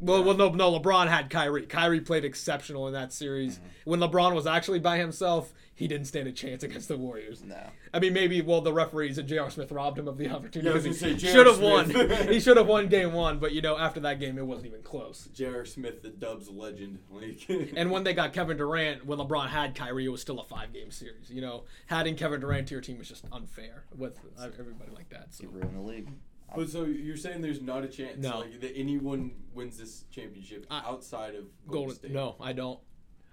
well, 0.00 0.22
well, 0.24 0.36
no, 0.36 0.48
no. 0.50 0.78
LeBron 0.78 1.08
had 1.08 1.28
Kyrie. 1.30 1.66
Kyrie 1.66 2.00
played 2.00 2.24
exceptional 2.24 2.86
in 2.86 2.92
that 2.94 3.12
series. 3.12 3.56
Mm-hmm. 3.58 3.90
When 3.90 4.00
LeBron 4.00 4.34
was 4.34 4.46
actually 4.46 4.78
by 4.80 4.98
himself, 4.98 5.52
he 5.82 5.88
didn't 5.88 6.06
stand 6.06 6.28
a 6.28 6.32
chance 6.32 6.62
against 6.62 6.86
the 6.86 6.96
Warriors. 6.96 7.42
No. 7.42 7.58
I 7.92 7.98
mean, 7.98 8.12
maybe 8.12 8.40
well, 8.40 8.60
the 8.60 8.72
referees 8.72 9.18
and 9.18 9.28
J.R. 9.28 9.50
Smith 9.50 9.72
robbed 9.72 9.98
him 9.98 10.06
of 10.06 10.16
the 10.16 10.28
opportunity. 10.30 10.66
Yeah, 10.68 10.70
I 10.70 10.74
was 10.76 10.84
he 10.84 10.92
say, 10.92 11.18
should 11.18 11.46
have 11.48 11.60
won. 11.60 11.90
He 12.32 12.38
should 12.38 12.56
have 12.56 12.68
won 12.68 12.86
game 12.86 13.12
one, 13.12 13.40
but 13.40 13.50
you 13.50 13.60
know, 13.62 13.76
after 13.76 13.98
that 14.00 14.20
game, 14.20 14.38
it 14.38 14.46
wasn't 14.46 14.66
even 14.68 14.82
close. 14.82 15.28
J.R. 15.34 15.64
Smith, 15.64 16.00
the 16.02 16.10
Dubs 16.10 16.48
legend, 16.48 17.00
like. 17.10 17.44
And 17.76 17.90
when 17.90 18.04
they 18.04 18.14
got 18.14 18.32
Kevin 18.32 18.56
Durant, 18.56 19.04
when 19.06 19.18
LeBron 19.18 19.48
had 19.48 19.74
Kyrie, 19.74 20.04
it 20.06 20.08
was 20.10 20.20
still 20.20 20.38
a 20.38 20.44
five-game 20.44 20.92
series. 20.92 21.30
You 21.30 21.40
know, 21.40 21.64
having 21.86 22.14
Kevin 22.14 22.38
Durant 22.40 22.68
to 22.68 22.74
your 22.74 22.80
team 22.80 22.98
was 22.98 23.08
just 23.08 23.24
unfair 23.32 23.84
with 23.96 24.20
uh, 24.38 24.50
everybody 24.58 24.92
like 24.92 25.08
that. 25.10 25.34
So. 25.34 25.42
He 25.42 25.46
ruined 25.48 25.74
the 25.74 25.80
league. 25.80 26.08
But 26.54 26.68
so 26.68 26.84
you're 26.84 27.16
saying 27.16 27.40
there's 27.40 27.62
not 27.62 27.82
a 27.82 27.88
chance, 27.88 28.18
No. 28.18 28.40
like 28.40 28.60
that 28.60 28.76
anyone 28.76 29.32
wins 29.52 29.78
this 29.78 30.04
championship 30.12 30.66
I- 30.70 30.82
outside 30.86 31.34
of 31.34 31.46
Golden, 31.66 31.72
Golden, 31.88 31.94
State? 31.96 32.10
no, 32.12 32.36
I 32.40 32.52
don't. 32.52 32.78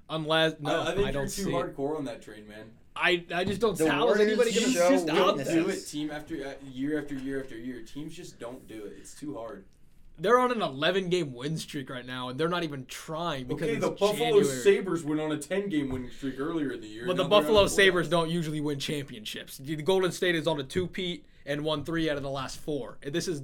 Unless 0.10 0.56
no, 0.60 0.82
I, 0.82 0.92
I 0.92 0.96
think 0.96 1.08
I 1.08 1.12
don't 1.12 1.22
you're 1.24 1.26
too 1.26 1.44
see. 1.44 1.50
It. 1.50 1.54
hardcore 1.54 1.98
on 1.98 2.06
that 2.06 2.22
train, 2.22 2.48
man. 2.48 2.72
I 2.96 3.24
I 3.34 3.44
just 3.44 3.62
don't. 3.62 3.78
The 3.78 3.90
how 3.90 4.10
is 4.10 4.18
Warriors 4.18 4.28
anybody 4.28 4.54
gonna 4.60 4.74
show 4.74 4.90
just 4.90 5.10
out 5.10 5.38
weaknesses. 5.38 5.54
there? 5.54 5.64
Do 5.64 5.70
it 5.70 5.88
team 5.88 6.12
after 6.12 6.36
uh, 6.36 6.54
year 6.72 7.00
after 7.00 7.16
year 7.16 7.42
after 7.42 7.58
year. 7.58 7.82
Teams 7.82 8.16
just 8.16 8.40
don't 8.40 8.68
do 8.68 8.86
it. 8.86 8.94
It's 8.98 9.14
too 9.14 9.36
hard. 9.36 9.66
They're 10.22 10.38
on 10.40 10.52
an 10.52 10.62
11 10.62 11.08
game 11.08 11.34
win 11.34 11.58
streak 11.58 11.90
right 11.90 12.06
now, 12.06 12.28
and 12.28 12.38
they're 12.38 12.50
not 12.50 12.64
even 12.64 12.86
trying 12.88 13.46
because 13.48 13.64
Okay, 13.64 13.76
it's 13.76 13.86
the 13.86 13.92
Buffalo 13.92 14.42
January. 14.42 14.44
Sabres 14.44 15.04
went 15.06 15.22
on 15.22 15.32
a 15.32 15.38
10 15.38 15.70
game 15.70 15.90
winning 15.90 16.10
streak 16.10 16.38
earlier 16.38 16.72
in 16.72 16.82
the 16.82 16.88
year. 16.88 17.08
But 17.08 17.16
the 17.16 17.24
Now 17.24 17.30
they're 17.30 17.38
out 17.38 17.42
Buffalo 17.44 17.68
Sabres 17.68 18.10
don't 18.10 18.30
usually 18.30 18.60
win 18.60 18.80
championships. 18.80 19.60
The 19.60 19.78
Golden 19.78 20.12
State 20.12 20.36
is 20.36 20.46
on 20.46 20.60
a 20.60 20.64
two-peat 20.64 21.26
and 21.46 21.64
won 21.64 21.86
three 21.86 22.10
out 22.10 22.18
of 22.18 22.24
the 22.24 22.30
last 22.30 22.60
four. 22.60 22.98
And 23.02 23.16
This 23.16 23.30
is 23.30 23.42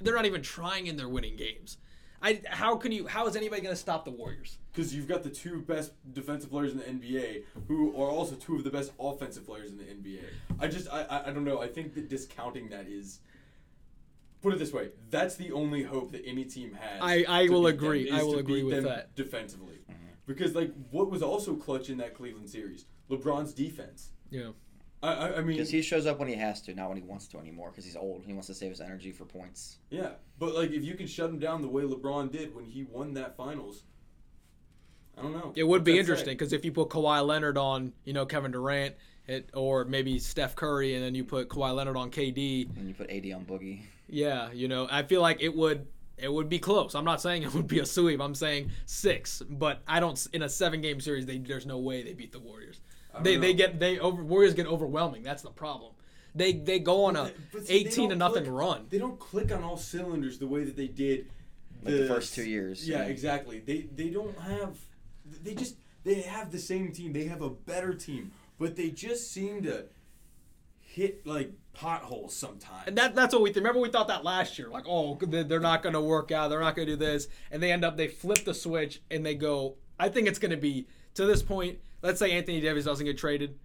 they're 0.00 0.16
not 0.16 0.26
even 0.26 0.42
trying 0.42 0.88
in 0.88 0.96
their 0.96 1.08
winning 1.08 1.36
games. 1.36 1.78
I 2.22 2.40
how 2.48 2.76
can 2.76 2.92
you 2.92 3.06
how 3.06 3.26
is 3.26 3.36
anybody 3.36 3.62
going 3.62 3.74
to 3.74 3.80
stop 3.80 4.04
the 4.04 4.10
Warriors? 4.10 4.58
Because 4.72 4.94
you've 4.94 5.08
got 5.08 5.22
the 5.22 5.30
two 5.30 5.62
best 5.62 5.92
defensive 6.12 6.50
players 6.50 6.72
in 6.72 6.78
the 6.78 6.84
NBA, 6.84 7.44
who 7.66 7.90
are 8.00 8.08
also 8.08 8.34
two 8.34 8.56
of 8.56 8.64
the 8.64 8.70
best 8.70 8.92
offensive 8.98 9.46
players 9.46 9.70
in 9.70 9.78
the 9.78 9.84
NBA. 9.84 10.24
I 10.60 10.68
just, 10.68 10.88
I, 10.88 11.22
I, 11.26 11.30
don't 11.32 11.44
know. 11.44 11.60
I 11.60 11.66
think 11.66 11.94
that 11.94 12.08
discounting 12.08 12.68
that 12.70 12.86
is. 12.86 13.20
Put 14.40 14.52
it 14.52 14.60
this 14.60 14.72
way: 14.72 14.90
that's 15.10 15.34
the 15.34 15.50
only 15.50 15.82
hope 15.82 16.12
that 16.12 16.22
any 16.24 16.44
team 16.44 16.74
has. 16.80 17.00
I- 17.02 17.24
I 17.28 17.48
will 17.48 17.66
agree. 17.66 18.08
them, 18.08 18.20
I 18.20 18.22
will 18.22 18.38
agree 18.38 18.62
with 18.62 18.84
that. 18.84 19.14
defensively. 19.16 19.78
Because 20.26 20.54
like, 20.54 20.72
what 20.90 21.10
was 21.10 21.22
also 21.22 21.56
clutch 21.56 21.88
in 21.88 21.96
that 21.98 22.14
Cleveland 22.14 22.50
series? 22.50 22.84
LeBron's 23.10 23.54
defense. 23.54 24.10
Yeah. 24.30 24.50
I, 25.02 25.12
I, 25.12 25.36
I 25.36 25.40
mean, 25.40 25.56
Because 25.56 25.70
he 25.70 25.80
shows 25.82 26.06
up 26.06 26.18
when 26.18 26.28
he 26.28 26.34
has 26.34 26.60
to, 26.62 26.74
not 26.74 26.88
when 26.88 26.96
he 26.96 27.02
wants 27.04 27.28
to 27.28 27.38
anymore. 27.38 27.70
Because 27.70 27.84
he's 27.84 27.96
old. 27.96 28.24
He 28.24 28.32
wants 28.32 28.48
to 28.48 28.54
save 28.54 28.70
his 28.70 28.80
energy 28.80 29.12
for 29.12 29.24
points. 29.24 29.78
yeah, 29.90 30.10
but 30.38 30.54
like, 30.54 30.70
if 30.72 30.82
you 30.84 30.94
can 30.94 31.06
shut 31.06 31.30
him 31.30 31.38
down 31.38 31.62
the 31.62 31.68
way 31.68 31.82
LeBron 31.82 32.30
did 32.32 32.54
when 32.54 32.64
he 32.64 32.84
won 32.84 33.14
that 33.14 33.36
finals, 33.36 33.84
I 35.16 35.22
don't 35.22 35.32
know. 35.32 35.52
It 35.56 35.64
would 35.64 35.84
be 35.84 35.92
What's 35.92 35.96
that 36.06 36.12
interesting 36.12 36.34
because 36.34 36.52
if 36.52 36.64
you 36.64 36.72
put 36.72 36.90
Kawhi 36.90 37.26
Leonard 37.26 37.58
on, 37.58 37.92
you 38.04 38.12
know, 38.12 38.24
Kevin 38.26 38.52
Durant, 38.52 38.94
it, 39.26 39.50
or 39.52 39.84
maybe 39.84 40.18
Steph 40.18 40.54
Curry, 40.56 40.94
and 40.94 41.04
then 41.04 41.14
you 41.14 41.24
put 41.24 41.48
Kawhi 41.48 41.74
Leonard 41.74 41.96
on 41.96 42.10
KD, 42.10 42.68
And 42.76 42.88
you 42.88 42.94
put 42.94 43.10
AD 43.10 43.24
on 43.32 43.44
Boogie. 43.44 43.82
yeah, 44.08 44.50
you 44.52 44.68
know, 44.68 44.86
I 44.90 45.02
feel 45.02 45.20
like 45.20 45.42
it 45.42 45.54
would 45.54 45.86
it 46.16 46.32
would 46.32 46.48
be 46.48 46.58
close. 46.58 46.94
I'm 46.94 47.04
not 47.04 47.20
saying 47.20 47.42
it 47.44 47.54
would 47.54 47.66
be 47.68 47.78
a 47.80 47.86
sweep. 47.86 48.20
I'm 48.20 48.34
saying 48.34 48.70
six, 48.86 49.42
but 49.48 49.82
I 49.86 50.00
don't 50.00 50.24
in 50.32 50.42
a 50.42 50.48
seven 50.48 50.80
game 50.80 51.00
series. 51.00 51.26
They, 51.26 51.38
there's 51.38 51.66
no 51.66 51.78
way 51.78 52.02
they 52.02 52.14
beat 52.14 52.32
the 52.32 52.40
Warriors. 52.40 52.80
Don't 53.18 53.24
They 53.24 53.36
they 53.36 53.54
get 53.54 53.78
they 53.80 53.98
over 53.98 54.22
Warriors 54.22 54.54
get 54.54 54.66
overwhelming. 54.66 55.22
That's 55.22 55.42
the 55.42 55.50
problem. 55.50 55.92
They 56.34 56.52
they 56.52 56.78
go 56.78 57.04
on 57.04 57.16
a 57.16 57.24
But- 57.24 57.34
but 57.52 57.66
see, 57.66 57.74
18 57.74 58.10
to 58.10 58.16
nothing 58.16 58.44
click- 58.44 58.54
run. 58.54 58.86
They 58.88 58.98
don't 58.98 59.18
click 59.18 59.50
on 59.52 59.62
all 59.62 59.76
cylinders 59.76 60.38
the 60.38 60.46
way 60.46 60.64
that 60.64 60.76
they 60.76 60.88
did 60.88 61.26
Like 61.82 61.94
the 61.94 62.06
first 62.08 62.34
two 62.34 62.44
years, 62.48 62.88
Yeah, 62.88 62.98
yeah. 62.98 63.04
exactly. 63.08 63.60
They 63.60 63.82
they 63.94 64.10
don't 64.10 64.36
have. 64.38 64.78
They 65.42 65.54
just 65.54 65.76
they 66.04 66.22
have 66.22 66.50
the 66.52 66.58
same 66.58 66.92
team. 66.92 67.12
They 67.12 67.24
have 67.24 67.42
a 67.42 67.50
better 67.50 67.92
team, 67.94 68.32
but 68.58 68.76
they 68.76 68.90
just 68.90 69.30
seem 69.32 69.62
to 69.64 69.86
hit 70.80 71.26
like 71.26 71.52
potholes 71.74 72.34
sometimes. 72.34 72.84
And 72.86 72.98
that, 72.98 73.14
that's 73.14 73.32
what 73.34 73.42
we 73.42 73.52
remember. 73.52 73.78
We 73.80 73.88
thought 73.90 74.08
that 74.08 74.24
last 74.24 74.58
year, 74.58 74.68
like, 74.68 74.84
oh, 74.88 75.16
they're 75.20 75.60
not 75.60 75.82
going 75.82 75.92
to 75.92 76.00
work 76.00 76.32
out. 76.32 76.48
They're 76.48 76.60
not 76.60 76.74
going 76.74 76.86
to 76.88 76.92
do 76.92 76.96
this, 76.96 77.28
and 77.50 77.62
they 77.62 77.70
end 77.72 77.84
up 77.84 77.96
they 77.96 78.08
flip 78.08 78.44
the 78.44 78.54
switch 78.54 79.00
and 79.10 79.24
they 79.24 79.34
go. 79.34 79.76
I 79.98 80.08
think 80.08 80.28
it's 80.28 80.38
going 80.38 80.50
to 80.52 80.56
be 80.56 80.86
to 81.14 81.26
this 81.26 81.42
point. 81.42 81.78
Let's 82.02 82.18
say 82.18 82.32
Anthony 82.32 82.60
Davis 82.60 82.84
doesn't 82.84 83.04
get 83.04 83.18
traded. 83.18 83.58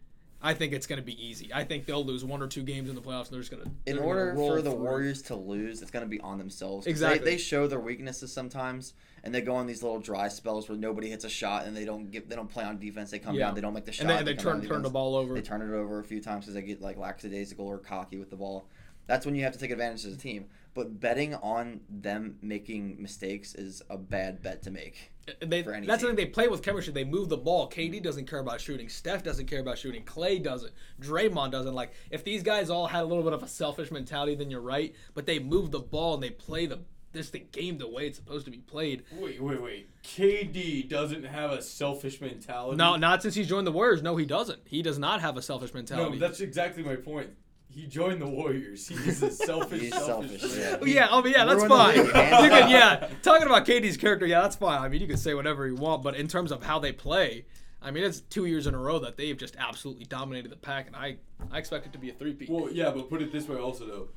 I 0.46 0.54
think 0.54 0.74
it's 0.74 0.88
going 0.88 1.00
to 1.00 1.06
be 1.06 1.26
easy. 1.26 1.52
I 1.54 1.64
think 1.64 1.86
they'll 1.86 2.04
lose 2.04 2.26
one 2.26 2.42
or 2.42 2.48
two 2.48 2.64
games 2.64 2.90
in 2.90 2.96
the 2.96 3.02
playoffs, 3.02 3.28
and 3.28 3.32
they're 3.32 3.40
just 3.40 3.52
going 3.52 3.64
to. 3.64 3.70
In 3.86 3.98
order 3.98 4.36
for 4.36 4.62
the 4.62 4.72
Warriors 4.72 5.22
to 5.24 5.36
lose, 5.36 5.82
it's 5.82 5.90
going 5.90 6.04
to 6.04 6.10
be 6.10 6.20
on 6.20 6.38
themselves. 6.38 6.86
Exactly. 6.86 7.20
They, 7.20 7.32
they 7.32 7.38
show 7.38 7.66
their 7.66 7.80
weaknesses 7.80 8.34
sometimes, 8.34 8.94
and 9.24 9.34
they 9.34 9.40
go 9.40 9.56
on 9.56 9.68
these 9.68 9.82
little 9.82 10.02
dry 10.02 10.28
spells 10.28 10.68
where 10.68 10.78
nobody 10.78 11.10
hits 11.10 11.24
a 11.24 11.30
shot, 11.30 11.66
and 11.66 11.78
they 11.78 11.86
don't 11.86 12.12
give, 12.12 12.28
they 12.28 12.36
don't 12.36 12.50
play 12.50 12.66
on 12.66 12.78
defense. 12.78 13.10
They 13.10 13.20
come 13.20 13.36
Yeah. 13.36 13.46
down, 13.46 13.56
they 13.56 13.62
don't 13.62 13.74
make 13.74 13.86
the 13.86 13.94
shot, 13.94 14.02
and 14.02 14.10
then 14.10 14.26
they 14.26 14.34
come 14.36 14.60
turn 14.60 14.68
turn 14.68 14.82
the 14.82 14.90
ball 14.90 15.16
over. 15.16 15.34
They 15.34 15.42
turn 15.42 15.62
it 15.62 15.74
over 15.74 16.00
a 16.00 16.04
few 16.04 16.20
times 16.20 16.44
because 16.44 16.56
they 16.56 16.62
get 16.62 16.82
like 16.82 16.98
lackadaisical 16.98 17.66
or 17.66 17.78
cocky 17.78 18.18
with 18.18 18.30
the 18.30 18.36
ball. 18.36 18.68
That's 19.08 19.26
when 19.26 19.36
you 19.36 19.44
have 19.44 19.54
to 19.54 19.60
take 19.60 19.72
advantage 19.72 20.06
as 20.06 20.14
a 20.14 20.18
team. 20.18 20.48
But 20.74 21.00
betting 21.00 21.36
on 21.36 21.82
them 21.90 22.38
making 22.42 23.02
mistakes 23.02 23.56
is 23.56 23.82
a 23.90 23.98
bad 23.98 24.42
bet 24.42 24.64
to 24.64 24.72
make. 24.72 25.13
They, 25.40 25.64
for 25.64 25.74
any 25.74 25.88
that's 25.88 26.02
the 26.02 26.08
thing. 26.08 26.16
They 26.18 26.26
play 26.26 26.48
with 26.48 26.62
chemistry. 26.62 26.94
They 26.94 27.06
move 27.06 27.30
the 27.30 27.38
ball. 27.38 27.70
KD 27.70 28.04
doesn't 28.04 28.30
care 28.30 28.40
about 28.40 28.60
shooting. 28.60 28.90
Steph 28.90 29.24
doesn't 29.24 29.46
care 29.46 29.62
about 29.62 29.78
shooting. 29.78 30.04
Clay 30.04 30.38
doesn't. 30.38 30.74
Draymond 31.00 31.52
doesn't. 31.52 31.74
Like 31.74 31.94
if 32.12 32.24
these 32.24 32.44
guys 32.44 32.70
all 32.70 32.88
had 32.88 33.04
a 33.04 33.06
little 33.06 33.24
bit 33.24 33.34
of 33.34 33.42
a 33.42 33.48
selfish 33.48 33.90
mentality, 33.90 34.36
then 34.36 34.52
you're 34.52 34.62
right. 34.62 34.94
But 35.14 35.26
they 35.26 35.40
move 35.40 35.72
the 35.72 35.80
ball 35.80 36.16
and 36.16 36.24
they 36.24 36.30
play 36.30 36.66
the 36.66 36.80
this 37.14 37.30
the 37.30 37.40
game 37.40 37.78
the 37.78 37.88
way 37.88 38.08
it's 38.08 38.18
supposed 38.18 38.46
to 38.46 38.52
be 38.52 38.58
played. 38.58 39.04
wait, 39.18 39.42
wait, 39.42 39.62
wait. 39.62 39.90
KD 40.04 40.90
doesn't 40.90 41.24
have 41.24 41.52
a 41.52 41.62
selfish 41.62 42.20
mentality. 42.20 42.76
No, 42.76 42.96
not 42.96 43.22
since 43.22 43.36
he's 43.36 43.48
joined 43.48 43.68
the 43.68 43.72
Warriors. 43.72 44.02
No, 44.02 44.18
he 44.18 44.26
doesn't. 44.26 44.60
He 44.66 44.82
does 44.82 45.00
not 45.00 45.22
have 45.22 45.38
a 45.38 45.42
selfish 45.42 45.74
no, 45.74 45.78
mentality. 45.78 46.18
that's 46.18 46.42
exactly 46.42 46.84
my 46.84 46.96
point. 46.96 47.30
He 47.74 47.88
joined 47.88 48.22
the 48.22 48.28
Warriors. 48.28 48.88
He's 48.88 49.24
a 49.24 49.32
selfish, 49.48 49.82
He's 49.82 49.94
selfish. 49.94 50.42
selfish, 50.42 50.58
man. 50.58 50.80
Oh, 50.82 50.86
yeah, 50.86 51.08
oh 51.12 51.26
yeah, 51.26 51.46
that's 51.46 51.64
Ruined 51.64 51.70
fine. 51.70 51.96
you 51.96 52.04
could, 52.04 52.70
yeah, 52.70 53.10
talking 53.24 53.48
about 53.48 53.66
KD's 53.66 53.98
character, 53.98 54.26
yeah, 54.26 54.42
that's 54.42 54.56
fine. 54.56 54.80
I 54.82 54.88
mean, 54.90 55.02
you 55.02 55.08
can 55.08 55.18
say 55.18 55.34
whatever 55.34 55.66
you 55.68 55.76
want, 55.76 56.04
but 56.04 56.16
in 56.16 56.28
terms 56.28 56.52
of 56.52 56.64
how 56.64 56.78
they 56.80 56.92
play, 56.92 57.46
I 57.82 57.92
mean, 57.92 58.04
it's 58.04 58.22
two 58.22 58.46
years 58.46 58.68
in 58.68 58.76
a 58.76 58.78
row 58.80 59.00
that 59.00 59.18
they've 59.18 59.36
just 59.38 59.56
absolutely 59.58 60.06
dominated 60.06 60.52
the 60.52 60.56
pack, 60.56 60.88
and 60.88 60.96
I, 60.96 61.18
I 61.52 61.58
expect 61.58 61.86
it 61.88 61.94
to 61.94 61.98
be 62.00 62.10
a 62.10 62.14
three-peat. 62.14 62.50
Well, 62.50 62.70
yeah, 62.72 62.92
but 62.92 63.10
put 63.10 63.22
it 63.22 63.32
this 63.32 63.48
way 63.48 63.58
also 63.58 63.86
though. 63.86 64.08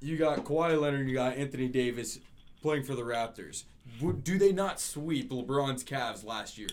You 0.00 0.16
got 0.16 0.44
Kawhi 0.44 0.80
Leonard, 0.80 1.08
you 1.08 1.14
got 1.14 1.36
Anthony 1.36 1.68
Davis 1.68 2.18
playing 2.62 2.82
for 2.84 2.94
the 2.94 3.02
Raptors. 3.02 3.64
Do 4.22 4.38
they 4.38 4.52
not 4.52 4.80
sweep 4.80 5.30
LeBron's 5.30 5.84
Cavs 5.84 6.24
last 6.24 6.58
year? 6.58 6.68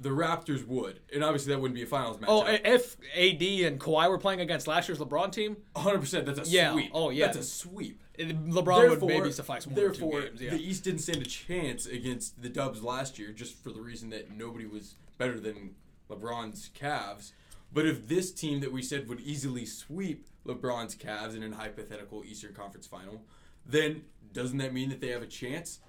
The 0.00 0.08
Raptors 0.10 0.66
would, 0.66 1.00
and 1.14 1.22
obviously 1.22 1.52
that 1.52 1.60
wouldn't 1.60 1.76
be 1.76 1.82
a 1.84 1.86
finals 1.86 2.20
match. 2.20 2.28
oh, 2.28 2.44
if 2.46 2.96
AD 3.16 3.42
and 3.66 3.78
Kawhi 3.80 4.08
were 4.10 4.18
playing 4.18 4.40
against 4.40 4.66
last 4.66 4.88
year's 4.88 4.98
LeBron 4.98 5.30
team, 5.30 5.56
100. 5.74 5.98
percent 6.00 6.26
That's 6.26 6.48
a 6.48 6.50
Yeah, 6.50 6.72
sweep. 6.72 6.90
oh, 6.92 7.10
yeah. 7.10 7.26
That's 7.26 7.38
a 7.38 7.42
sweep. 7.44 8.00
LeBron 8.18 8.90
would 8.90 9.02
maybe 9.04 9.30
suffice 9.32 9.66
one 9.66 9.76
therefore, 9.76 10.18
or 10.18 10.22
two 10.22 10.28
games. 10.28 10.40
Yeah. 10.40 10.50
the 10.50 10.62
East 10.62 10.84
didn't 10.84 11.00
stand 11.00 11.22
a 11.22 11.24
chance 11.24 11.86
against 11.86 12.42
the 12.42 12.48
Dubs 12.48 12.82
last 12.82 13.18
year, 13.18 13.30
just 13.30 13.54
for 13.62 13.70
the 13.70 13.80
reason 13.80 14.10
that 14.10 14.36
nobody 14.36 14.66
was 14.66 14.94
better 15.18 15.38
than 15.38 15.74
LeBron's 16.10 16.70
Cavs. 16.78 17.32
But 17.72 17.86
if 17.86 18.08
this 18.08 18.30
team 18.32 18.60
that 18.60 18.72
we 18.72 18.82
said 18.82 19.08
would 19.08 19.20
easily 19.20 19.64
sweep 19.66 20.26
LeBron's 20.46 20.94
Cavs 20.94 21.36
in 21.36 21.42
an 21.42 21.52
hypothetical 21.52 22.22
Eastern 22.24 22.52
Conference 22.54 22.86
final, 22.86 23.22
then 23.66 24.02
doesn't 24.32 24.58
that 24.58 24.72
mean 24.72 24.90
that 24.90 25.00
they 25.00 25.08
have 25.08 25.22
a 25.22 25.26
chance? 25.26 25.80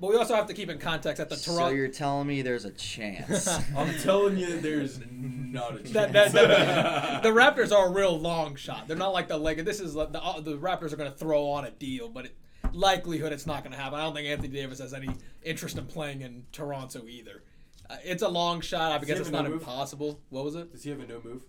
But 0.00 0.10
we 0.10 0.16
also 0.16 0.34
have 0.34 0.46
to 0.48 0.54
keep 0.54 0.68
in 0.70 0.78
context 0.78 1.18
that 1.18 1.28
the 1.28 1.36
Toronto. 1.36 1.68
So 1.68 1.74
you're 1.74 1.88
telling 1.88 2.26
me 2.26 2.42
there's 2.42 2.64
a 2.64 2.70
chance? 2.72 3.46
I'm 3.76 3.94
telling 4.00 4.36
you, 4.36 4.60
there's 4.60 5.00
not 5.10 5.74
a 5.74 5.78
chance. 5.78 5.90
that, 5.92 6.12
that, 6.12 6.32
that- 6.32 7.22
the 7.22 7.28
Raptors 7.30 7.72
are 7.72 7.86
a 7.88 7.90
real 7.90 8.18
long 8.18 8.56
shot. 8.56 8.88
They're 8.88 8.96
not 8.96 9.12
like 9.12 9.28
the 9.28 9.38
Lakers. 9.38 9.64
This 9.64 9.80
is 9.80 9.94
like 9.94 10.12
the 10.12 10.22
uh, 10.22 10.40
the 10.40 10.56
Raptors 10.58 10.92
are 10.92 10.96
going 10.96 11.10
to 11.10 11.16
throw 11.16 11.46
on 11.50 11.64
a 11.64 11.70
deal, 11.70 12.08
but 12.08 12.26
it, 12.26 12.36
likelihood 12.72 13.32
it's 13.32 13.46
not 13.46 13.62
going 13.62 13.72
to 13.72 13.78
happen. 13.78 13.98
I 13.98 14.02
don't 14.02 14.14
think 14.14 14.26
Anthony 14.28 14.48
Davis 14.48 14.78
has 14.80 14.92
any 14.94 15.08
interest 15.42 15.78
in 15.78 15.86
playing 15.86 16.22
in 16.22 16.44
Toronto 16.52 17.06
either. 17.06 17.42
Uh, 17.88 17.96
it's 18.02 18.22
a 18.22 18.28
long 18.28 18.60
shot. 18.60 18.92
I 18.92 18.98
Does 18.98 19.06
guess 19.08 19.18
it's 19.20 19.30
not 19.30 19.44
no 19.44 19.50
move? 19.50 19.60
impossible. 19.60 20.20
What 20.30 20.44
was 20.44 20.54
it? 20.54 20.72
Does 20.72 20.82
he 20.84 20.90
have 20.90 21.00
a 21.00 21.06
no 21.06 21.20
move? 21.22 21.42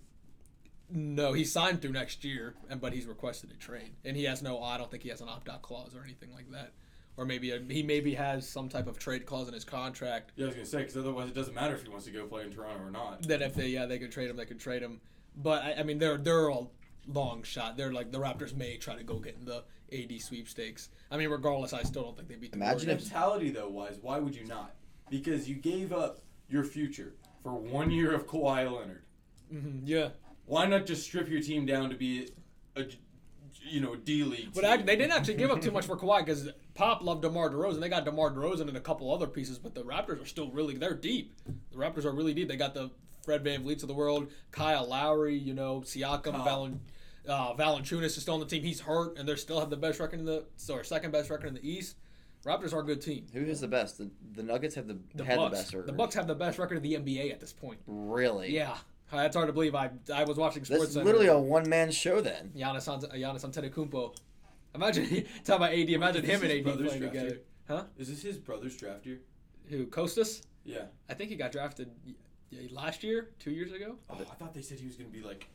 No, 0.88 1.32
he 1.32 1.44
signed 1.44 1.82
through 1.82 1.92
next 1.92 2.24
year, 2.24 2.54
and 2.70 2.80
but 2.80 2.92
he's 2.92 3.06
requested 3.06 3.50
a 3.50 3.54
trade, 3.54 3.94
and 4.04 4.16
he 4.16 4.24
has 4.24 4.40
no. 4.42 4.62
I 4.62 4.78
don't 4.78 4.88
think 4.90 5.02
he 5.02 5.08
has 5.08 5.20
an 5.20 5.28
opt 5.28 5.48
out 5.48 5.62
clause 5.62 5.96
or 5.96 6.04
anything 6.04 6.32
like 6.32 6.48
that, 6.52 6.72
or 7.16 7.24
maybe 7.24 7.50
a, 7.50 7.60
he 7.68 7.82
maybe 7.82 8.14
has 8.14 8.48
some 8.48 8.68
type 8.68 8.86
of 8.86 8.98
trade 8.98 9.26
clause 9.26 9.48
in 9.48 9.54
his 9.54 9.64
contract 9.64 10.32
Yeah, 10.36 10.44
I 10.44 10.46
was 10.48 10.54
gonna 10.54 10.66
say 10.66 10.78
because 10.78 10.96
otherwise 10.96 11.28
it 11.28 11.34
doesn't 11.34 11.54
matter 11.54 11.74
if 11.74 11.82
he 11.82 11.88
wants 11.88 12.04
to 12.06 12.10
go 12.12 12.26
play 12.26 12.42
in 12.44 12.50
Toronto 12.52 12.84
or 12.84 12.90
not. 12.90 13.22
that 13.28 13.42
if 13.42 13.54
they 13.54 13.68
yeah 13.68 13.86
they 13.86 13.98
could 13.98 14.12
trade 14.12 14.28
him, 14.30 14.36
they 14.36 14.44
could 14.46 14.60
trade 14.60 14.82
him. 14.82 15.00
But 15.36 15.62
I, 15.62 15.74
I 15.74 15.82
mean 15.82 15.98
they're 15.98 16.18
they're 16.18 16.48
a 16.48 16.60
long 17.08 17.42
shot. 17.42 17.76
They're 17.76 17.92
like 17.92 18.12
the 18.12 18.18
Raptors 18.18 18.54
may 18.54 18.76
try 18.76 18.96
to 18.96 19.04
go 19.04 19.18
get 19.18 19.36
in 19.38 19.44
the 19.44 19.64
AD 19.92 20.20
sweepstakes. 20.20 20.88
I 21.10 21.16
mean 21.16 21.30
regardless, 21.30 21.72
I 21.72 21.82
still 21.82 22.02
don't 22.02 22.16
think 22.16 22.28
they 22.28 22.34
beat 22.36 22.52
the 22.52 22.56
Imagine 22.58 22.88
Warriors. 22.88 23.06
if- 23.06 23.12
mentality 23.12 23.50
though 23.50 23.68
wise, 23.68 23.98
why 24.02 24.18
would 24.18 24.34
you 24.34 24.44
not? 24.46 24.74
Because 25.10 25.48
you 25.48 25.54
gave 25.56 25.92
up 25.92 26.18
your 26.48 26.64
future 26.64 27.14
for 27.42 27.52
one 27.54 27.90
year 27.90 28.12
of 28.14 28.26
Kawhi 28.26 28.70
Leonard. 28.70 29.02
Mhm, 29.52 29.82
yeah. 29.84 30.08
Why 30.46 30.66
not 30.66 30.86
just 30.86 31.04
strip 31.04 31.28
your 31.28 31.40
team 31.40 31.64
down 31.66 31.90
to 31.90 31.96
be 31.96 32.28
a, 32.76 32.84
you 33.66 33.80
know, 33.80 33.94
D 33.96 34.22
league? 34.24 34.50
But 34.54 34.64
I, 34.64 34.76
they 34.78 34.96
didn't 34.96 35.12
actually 35.12 35.34
give 35.34 35.50
up 35.50 35.60
too 35.60 35.70
much 35.76 35.86
for 35.86 35.96
Kawhi 35.96 36.24
because 36.24 36.48
Pop 36.74 37.02
loved 37.02 37.22
DeMar 37.22 37.50
DeRozan. 37.50 37.80
They 37.80 37.88
got 37.88 38.04
DeMar 38.04 38.30
DeRozan 38.30 38.68
and 38.68 38.76
a 38.76 38.80
couple 38.80 39.12
other 39.12 39.26
pieces, 39.26 39.58
but 39.58 39.74
the 39.74 39.82
Raptors 39.82 40.22
are 40.22 40.26
still 40.26 40.50
really 40.50 40.76
they're 40.76 40.94
deep. 40.94 41.34
The 41.70 41.76
Raptors 41.76 42.04
are 42.04 42.12
really 42.12 42.34
deep. 42.34 42.48
They 42.48 42.56
got 42.56 42.74
the 42.74 42.90
Fred 43.22 43.44
VanVleets 43.44 43.82
of 43.82 43.88
the 43.88 43.94
world, 43.94 44.30
Kyle 44.52 44.86
Lowry, 44.86 45.36
you 45.36 45.52
know, 45.52 45.80
Siakam, 45.80 46.32
Kyle. 46.32 46.46
Valen, 46.68 46.78
uh, 47.28 47.54
Valanciunas 47.54 48.04
is 48.04 48.22
still 48.22 48.34
on 48.34 48.40
the 48.40 48.46
team. 48.46 48.62
He's 48.62 48.80
hurt, 48.80 49.18
and 49.18 49.28
they 49.28 49.34
still 49.34 49.58
have 49.58 49.68
the 49.70 49.76
best 49.76 49.98
record 49.98 50.20
in 50.20 50.24
the 50.26 50.44
or 50.70 50.84
second 50.84 51.10
best 51.10 51.28
record 51.28 51.48
in 51.48 51.54
the 51.54 51.68
East. 51.68 51.96
Raptors 52.44 52.72
are 52.72 52.80
a 52.80 52.84
good 52.84 53.02
team. 53.02 53.26
Who 53.32 53.40
is 53.40 53.60
the 53.60 53.66
best? 53.66 53.98
The, 53.98 54.08
the 54.36 54.42
Nuggets 54.44 54.76
have 54.76 54.86
the, 54.86 54.96
The 55.16 55.24
had 55.24 55.36
Bucks, 55.36 55.50
the 55.50 55.56
best 55.56 55.74
record. 55.74 55.86
the 55.88 55.92
Bucks 55.92 56.14
have 56.14 56.26
the 56.28 56.34
best 56.36 56.58
record 56.60 56.76
in 56.76 56.82
the 56.84 56.94
NBA 56.94 57.32
at 57.32 57.40
this 57.40 57.52
point. 57.52 57.80
Really? 57.88 58.54
Yeah, 58.54 58.76
that's 59.12 59.36
hard 59.36 59.48
to 59.48 59.52
believe. 59.52 59.74
I 59.74 59.90
I 60.14 60.24
was 60.24 60.36
watching 60.36 60.64
Sports 60.64 60.82
That's 60.82 60.92
Center. 60.94 61.06
literally 61.06 61.26
a 61.28 61.38
one 61.38 61.68
man 61.68 61.90
show 61.90 62.20
then. 62.20 62.52
Giannis, 62.56 62.92
Ant- 62.92 63.12
Giannis 63.12 63.44
Antetokounmpo. 63.44 64.14
Imagine 64.74 65.24
talk 65.44 65.56
about 65.56 65.72
AD. 65.72 65.88
Imagine 65.90 66.24
Is 66.24 66.30
him 66.30 66.40
this 66.40 66.50
and 66.50 66.58
AD 66.58 66.64
brother's 66.64 66.86
playing 66.86 67.00
draft 67.00 67.14
together. 67.14 67.28
year? 67.34 67.40
Huh? 67.68 67.84
Is 67.98 68.08
this 68.08 68.22
his 68.22 68.36
brother's 68.36 68.76
draft 68.76 69.06
year? 69.06 69.20
Who? 69.68 69.86
Kostas? 69.86 70.42
Yeah. 70.64 70.86
I 71.08 71.14
think 71.14 71.30
he 71.30 71.36
got 71.36 71.52
drafted 71.52 71.90
y- 72.06 72.14
y- 72.52 72.68
last 72.70 73.02
year, 73.02 73.30
two 73.38 73.50
years 73.52 73.72
ago. 73.72 73.96
Oh, 74.10 74.14
I 74.20 74.34
thought 74.34 74.54
they 74.54 74.62
said 74.62 74.78
he 74.78 74.86
was 74.86 74.96
gonna 74.96 75.08
be 75.10 75.22
like, 75.22 75.48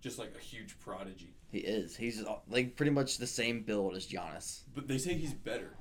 just 0.00 0.18
like 0.18 0.32
a 0.36 0.40
huge 0.40 0.78
prodigy. 0.80 1.34
He 1.50 1.58
is. 1.58 1.96
He's 1.96 2.22
uh, 2.24 2.36
like 2.48 2.76
pretty 2.76 2.92
much 2.92 3.18
the 3.18 3.26
same 3.26 3.62
build 3.62 3.96
as 3.96 4.06
Giannis. 4.06 4.60
But 4.74 4.86
they 4.88 4.98
say 4.98 5.14
he's 5.14 5.34
better. 5.34 5.74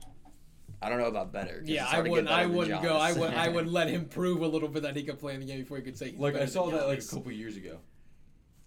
I 0.81 0.89
don't 0.89 0.99
know 0.99 1.07
about 1.07 1.31
better. 1.33 1.61
Yeah, 1.65 1.85
I 1.85 1.87
hard 1.89 2.05
to 2.05 2.09
get 2.09 2.11
wouldn't. 2.11 2.29
I 2.29 2.45
wouldn't 2.45 2.81
go. 2.81 2.95
I 2.95 3.11
would. 3.13 3.33
I 3.33 3.47
would 3.55 3.67
let 3.67 3.89
him 3.89 4.05
prove 4.05 4.41
a 4.41 4.47
little 4.47 4.69
bit 4.69 4.83
that 4.83 4.95
he 4.95 5.03
could 5.03 5.19
play 5.19 5.33
in 5.33 5.41
the 5.41 5.45
game 5.45 5.59
before 5.59 5.77
he 5.77 5.83
could 5.83 5.97
say. 5.97 6.11
He's 6.11 6.19
Like 6.19 6.35
I 6.35 6.45
saw 6.45 6.67
than 6.67 6.75
that 6.79 6.87
like 6.87 6.99
a 6.99 7.05
couple 7.05 7.31
years 7.31 7.57
ago. 7.57 7.79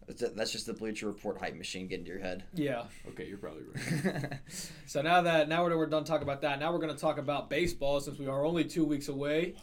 That's- 0.06 0.32
That's 0.34 0.50
just 0.52 0.66
the 0.66 0.74
Bleacher 0.74 1.06
Report 1.06 1.38
hype 1.38 1.54
machine 1.54 1.86
getting 1.86 2.04
to 2.04 2.10
your 2.10 2.20
head. 2.20 2.44
Yeah. 2.54 2.84
Okay, 3.08 3.26
you're 3.26 3.38
probably 3.38 3.62
right. 3.72 4.38
So 4.86 5.00
now 5.00 5.22
that 5.22 5.48
now 5.48 5.64
we're, 5.64 5.76
we're 5.76 5.86
done 5.86 6.04
talking 6.04 6.24
about 6.24 6.42
that, 6.42 6.58
now 6.60 6.70
we're 6.72 6.80
going 6.80 6.94
to 6.94 7.00
talk 7.00 7.16
about 7.18 7.48
baseball 7.48 7.98
since 8.00 8.18
we 8.18 8.26
are 8.26 8.44
only 8.44 8.64
two 8.64 8.84
weeks 8.84 9.08
away 9.08 9.54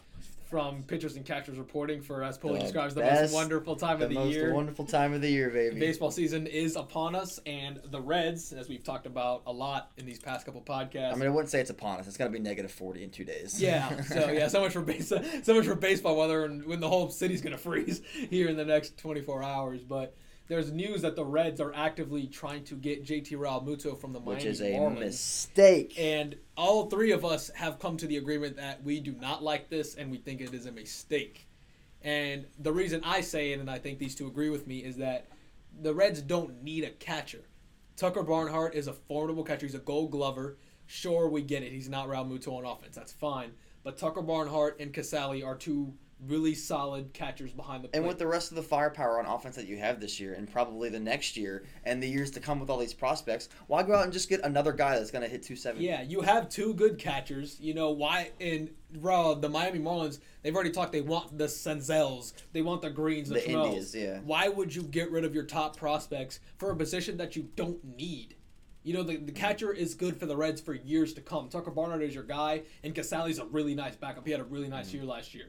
from 0.50 0.82
pitchers 0.82 1.14
and 1.16 1.24
catchers 1.24 1.56
reporting 1.56 2.02
for 2.02 2.24
as 2.24 2.36
Paulie 2.36 2.60
describes 2.60 2.94
the 2.94 3.00
best- 3.00 3.32
most 3.32 3.34
wonderful 3.34 3.76
time 3.76 3.98
the 4.00 4.06
of 4.06 4.10
the 4.10 4.16
most 4.16 4.34
year. 4.34 4.52
wonderful 4.52 4.84
time 4.84 5.12
of 5.12 5.20
the 5.22 5.30
year, 5.30 5.48
baby. 5.48 5.78
Baseball 5.78 6.10
season 6.10 6.46
is 6.48 6.74
upon 6.74 7.14
us, 7.14 7.38
and 7.46 7.80
the 7.90 8.00
Reds, 8.00 8.52
as 8.52 8.68
we've 8.68 8.82
talked 8.82 9.06
about 9.06 9.42
a 9.46 9.52
lot 9.52 9.92
in 9.96 10.04
these 10.04 10.18
past 10.18 10.44
couple 10.44 10.60
podcasts. 10.60 11.12
I 11.12 11.14
mean, 11.14 11.26
I 11.26 11.30
wouldn't 11.30 11.50
say 11.50 11.60
it's 11.60 11.70
upon 11.70 12.00
us. 12.00 12.08
It's 12.08 12.16
gonna 12.16 12.30
be 12.30 12.40
negative 12.40 12.72
forty 12.72 13.04
in 13.04 13.10
two 13.10 13.24
days. 13.24 13.62
yeah, 13.62 14.00
so 14.02 14.30
yeah, 14.32 14.48
so 14.48 14.60
much 14.60 14.72
for 14.72 14.82
base, 14.82 15.08
so 15.08 15.54
much 15.54 15.64
for 15.66 15.76
baseball 15.76 16.16
weather, 16.16 16.44
and 16.44 16.66
when 16.66 16.80
the 16.80 16.88
whole 16.88 17.08
city's 17.10 17.40
gonna 17.40 17.56
freeze 17.56 18.02
here 18.30 18.48
in 18.48 18.56
the 18.56 18.64
next 18.64 18.98
24 18.98 19.42
hours. 19.44 19.82
But 19.84 20.16
there's 20.50 20.72
news 20.72 21.02
that 21.02 21.14
the 21.14 21.24
Reds 21.24 21.60
are 21.60 21.72
actively 21.76 22.26
trying 22.26 22.64
to 22.64 22.74
get 22.74 23.04
JT 23.04 23.30
Realmuto 23.34 23.96
from 23.96 24.12
the 24.12 24.18
which 24.18 24.44
is 24.44 24.60
a 24.60 24.72
Marlins. 24.72 24.98
mistake. 24.98 25.94
And 25.96 26.34
all 26.56 26.90
three 26.90 27.12
of 27.12 27.24
us 27.24 27.52
have 27.54 27.78
come 27.78 27.96
to 27.98 28.08
the 28.08 28.16
agreement 28.16 28.56
that 28.56 28.82
we 28.82 28.98
do 28.98 29.12
not 29.12 29.44
like 29.44 29.70
this 29.70 29.94
and 29.94 30.10
we 30.10 30.18
think 30.18 30.40
it 30.40 30.52
is 30.52 30.66
a 30.66 30.72
mistake. 30.72 31.46
And 32.02 32.46
the 32.58 32.72
reason 32.72 33.00
I 33.04 33.20
say 33.20 33.52
it, 33.52 33.60
and 33.60 33.70
I 33.70 33.78
think 33.78 34.00
these 34.00 34.16
two 34.16 34.26
agree 34.26 34.50
with 34.50 34.66
me, 34.66 34.78
is 34.78 34.96
that 34.96 35.28
the 35.82 35.94
Reds 35.94 36.20
don't 36.20 36.64
need 36.64 36.82
a 36.82 36.90
catcher. 36.90 37.44
Tucker 37.94 38.24
Barnhart 38.24 38.74
is 38.74 38.88
a 38.88 38.92
formidable 38.92 39.44
catcher. 39.44 39.66
He's 39.66 39.76
a 39.76 39.78
gold 39.78 40.10
glover. 40.10 40.58
Sure, 40.86 41.28
we 41.28 41.42
get 41.42 41.62
it. 41.62 41.70
He's 41.70 41.88
not 41.88 42.08
Realmuto 42.08 42.48
on 42.48 42.64
offense. 42.64 42.96
That's 42.96 43.12
fine. 43.12 43.52
But 43.84 43.98
Tucker 43.98 44.22
Barnhart 44.22 44.80
and 44.80 44.92
Casali 44.92 45.46
are 45.46 45.54
two 45.54 45.94
really 46.26 46.54
solid 46.54 47.12
catchers 47.12 47.52
behind 47.52 47.84
the 47.84 47.88
plate. 47.88 47.98
And 47.98 48.06
with 48.06 48.18
the 48.18 48.26
rest 48.26 48.50
of 48.50 48.56
the 48.56 48.62
firepower 48.62 49.18
on 49.18 49.26
offense 49.26 49.56
that 49.56 49.66
you 49.66 49.76
have 49.78 50.00
this 50.00 50.20
year, 50.20 50.34
and 50.34 50.50
probably 50.50 50.88
the 50.88 51.00
next 51.00 51.36
year, 51.36 51.64
and 51.84 52.02
the 52.02 52.08
years 52.08 52.30
to 52.32 52.40
come 52.40 52.60
with 52.60 52.68
all 52.70 52.78
these 52.78 52.92
prospects, 52.94 53.48
why 53.66 53.82
go 53.82 53.94
out 53.94 54.04
and 54.04 54.12
just 54.12 54.28
get 54.28 54.40
another 54.42 54.72
guy 54.72 54.98
that's 54.98 55.10
going 55.10 55.22
to 55.22 55.28
hit 55.28 55.42
270? 55.42 55.84
Yeah, 55.84 56.02
you 56.02 56.20
have 56.20 56.48
two 56.48 56.74
good 56.74 56.98
catchers. 56.98 57.58
You 57.60 57.74
know 57.74 57.90
why? 57.90 58.30
In 58.38 58.70
raw, 58.98 59.34
the 59.34 59.48
Miami 59.48 59.78
Marlins, 59.78 60.20
they've 60.42 60.54
already 60.54 60.70
talked. 60.70 60.92
They 60.92 61.00
want 61.00 61.38
the 61.38 61.44
Senzels, 61.48 62.32
they 62.52 62.62
want 62.62 62.82
the 62.82 62.90
Greenes, 62.90 63.28
the, 63.28 63.40
The. 63.40 63.98
Yeah. 63.98 64.20
Why 64.24 64.48
would 64.48 64.74
you 64.74 64.82
get 64.82 65.10
rid 65.10 65.24
of 65.24 65.34
your 65.34 65.44
top 65.44 65.76
prospects 65.76 66.40
for 66.58 66.70
a 66.70 66.76
position 66.76 67.16
that 67.18 67.36
you 67.36 67.48
don't 67.56 67.82
need? 67.96 68.34
You 68.82 68.94
know, 68.94 69.02
the, 69.02 69.18
the 69.18 69.32
catcher 69.32 69.72
is 69.72 69.94
good 69.94 70.16
for 70.18 70.24
the 70.24 70.34
Reds 70.36 70.58
for 70.60 70.72
years 70.72 71.12
to 71.14 71.20
come. 71.20 71.50
Tucker 71.50 71.70
Barnhart 71.70 72.02
is 72.02 72.14
your 72.14 72.24
guy, 72.24 72.62
and 72.82 72.94
Casali's 72.94 73.38
a 73.38 73.44
really 73.44 73.74
nice 73.74 73.94
backup. 73.94 74.24
He 74.24 74.32
had 74.32 74.40
a 74.40 74.44
really 74.44 74.68
nice 74.68 74.88
Mm-hmm. 74.88 74.96
year 74.96 75.04
last 75.06 75.34
year. 75.34 75.46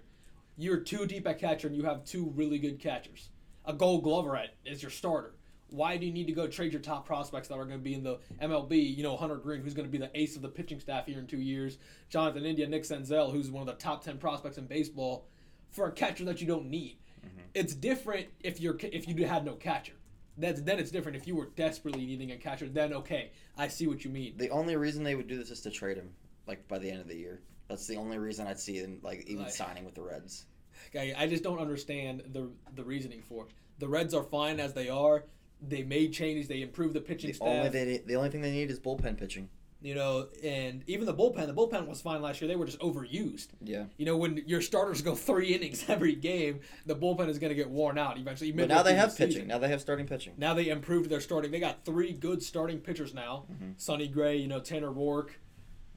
You're 0.62 0.80
too 0.82 1.08
deep 1.08 1.28
at 1.28 1.40
catcher, 1.40 1.66
and 1.68 1.76
you 1.76 1.84
have 1.84 2.06
two 2.06 2.32
really 2.36 2.60
good 2.60 2.80
catchers. 2.80 3.30
A 3.66 3.74
Gold 3.74 4.04
Glover 4.04 4.36
at 4.36 4.54
is 4.64 4.82
your 4.84 4.92
starter. 4.92 5.34
Why 5.70 5.98
do 5.98 6.06
you 6.06 6.12
need 6.12 6.28
to 6.28 6.34
go 6.34 6.48
trade 6.48 6.72
your 6.72 6.82
top 6.82 7.08
prospects 7.08 7.48
that 7.48 7.56
are 7.56 7.66
going 7.66 7.80
to 7.80 7.84
be 7.84 7.96
in 7.96 8.04
the 8.04 8.20
MLB? 8.40 8.96
You 8.96 9.02
know, 9.02 9.18
Hunter 9.18 9.38
Greene, 9.38 9.62
who's 9.62 9.74
going 9.74 9.88
to 9.88 9.92
be 9.92 9.98
the 9.98 10.12
ace 10.14 10.36
of 10.36 10.44
the 10.44 10.50
pitching 10.50 10.80
staff 10.80 11.08
here 11.08 11.18
in 11.18 11.26
two 11.26 11.40
years. 11.40 11.80
Jonathan 12.10 12.46
India, 12.46 12.68
Nick 12.68 12.84
Senzel, 12.84 13.32
who's 13.32 13.50
one 13.50 13.68
of 13.68 13.76
the 13.76 13.82
top 13.82 14.04
ten 14.04 14.20
prospects 14.20 14.60
in 14.60 14.68
baseball, 14.68 15.26
for 15.72 15.88
a 15.88 15.92
catcher 15.92 16.26
that 16.26 16.42
you 16.42 16.48
don't 16.48 16.70
need. 16.70 16.98
Mm-hmm. 17.26 17.40
It's 17.56 17.74
different 17.74 18.28
if 18.42 18.62
you're 18.62 18.78
if 18.84 19.08
you 19.08 19.26
had 19.26 19.44
no 19.44 19.56
catcher. 19.56 19.94
That's 20.38 20.62
then 20.62 20.78
it's 20.78 20.92
different 20.92 21.18
if 21.18 21.26
you 21.26 21.36
were 21.36 21.50
desperately 21.56 22.06
needing 22.06 22.32
a 22.34 22.38
catcher. 22.38 22.70
Then 22.70 22.94
okay, 22.94 23.32
I 23.58 23.68
see 23.68 23.88
what 23.88 24.06
you 24.06 24.12
mean. 24.12 24.38
The 24.38 24.50
only 24.52 24.76
reason 24.76 25.04
they 25.04 25.16
would 25.16 25.28
do 25.28 25.38
this 25.38 25.50
is 25.50 25.62
to 25.62 25.72
trade 25.72 25.98
him, 25.98 26.12
like 26.46 26.68
by 26.68 26.78
the 26.78 26.92
end 26.92 27.02
of 27.02 27.08
the 27.08 27.16
year. 27.18 27.42
That's 27.68 27.88
the 27.88 27.96
only 27.96 28.18
reason 28.18 28.48
I'd 28.48 28.60
see 28.60 28.82
them 28.82 29.00
like 29.02 29.24
even 29.28 29.46
Like- 29.46 29.54
signing 29.54 29.86
with 29.86 29.96
the 29.96 30.02
Reds. 30.02 30.46
Okay, 30.90 31.14
I 31.18 31.28
just 31.28 31.44
don't 31.44 31.60
understand 31.60 32.24
the 32.34 32.50
the 32.76 32.84
reasoning 32.84 33.22
for 33.22 33.46
it. 33.46 33.52
The 33.80 33.88
Reds 33.88 34.14
are 34.14 34.24
fine 34.24 34.60
as 34.60 34.74
they 34.74 34.90
are. 34.90 35.24
They 35.62 35.84
made 35.84 36.12
changes. 36.14 36.48
They 36.48 36.62
improved 36.62 36.94
the 36.96 37.02
pitching 37.02 37.32
The 37.34 37.40
only 37.44 37.62
staff. 37.70 37.72
they, 37.74 38.02
the 38.06 38.16
only 38.16 38.30
thing 38.30 38.42
they 38.42 38.52
need 38.52 38.70
is 38.72 38.80
bullpen 38.80 39.18
pitching. 39.18 39.48
you 39.84 39.96
know, 39.96 40.28
and 40.44 40.84
even 40.88 41.06
the 41.08 41.14
bullpen. 41.14 41.48
The 41.48 41.54
bullpen 41.54 41.88
was 41.88 42.02
fine 42.02 42.22
last 42.22 42.40
year. 42.42 42.48
They 42.48 42.56
were 42.56 42.66
just 42.66 42.80
overused. 42.80 43.48
Yeah. 43.64 43.86
You 43.98 44.06
know, 44.06 44.18
when 44.18 44.44
your 44.46 44.62
starters 44.62 45.02
go 45.02 45.16
three 45.16 45.48
innings 45.56 45.86
every 45.88 46.14
game, 46.16 46.60
the 46.86 46.96
bullpen 46.96 47.30
is 47.30 47.40
going 47.40 47.50
to 47.50 47.56
get 47.56 47.70
worn 47.70 47.98
out 47.98 48.18
eventually. 48.20 48.52
But 48.52 48.70
now 48.70 48.84
they 48.84 48.94
have 48.96 49.16
pitching. 49.18 49.48
Now 49.48 49.58
they 49.60 49.70
have 49.70 49.82
starting 49.82 50.08
pitching. 50.08 50.34
Now 50.38 50.54
they 50.56 50.70
improved 50.70 51.10
their 51.10 51.22
starting. 51.22 51.52
They 51.52 51.60
got 51.60 51.84
three 51.86 52.14
good 52.14 52.42
starting 52.44 52.80
pitchers 52.80 53.14
now. 53.14 53.46
Sonny 53.78 54.08
Gray, 54.08 54.38
you 54.38 54.48
know, 54.48 54.60
Tanner 54.60 54.90
Roark, 54.92 55.30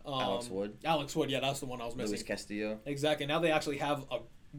um, 0.06 0.12
Mm-hmm. 0.12 0.20
Alex 0.20 0.48
Wood. 0.50 0.76
Alex 0.84 1.16
Wood, 1.16 1.30
yeah, 1.30 1.40
that's 1.40 1.60
the 1.60 1.66
one 1.66 1.80
I 1.80 1.86
was 1.86 1.96
missing. 1.96 2.10
Luis 2.12 2.22
Castillo. 2.22 2.78
Exactly. 2.84 3.24
Now 3.26 3.38
they 3.38 3.50
actually 3.50 3.78
have 3.78 4.04
a. 4.10 4.18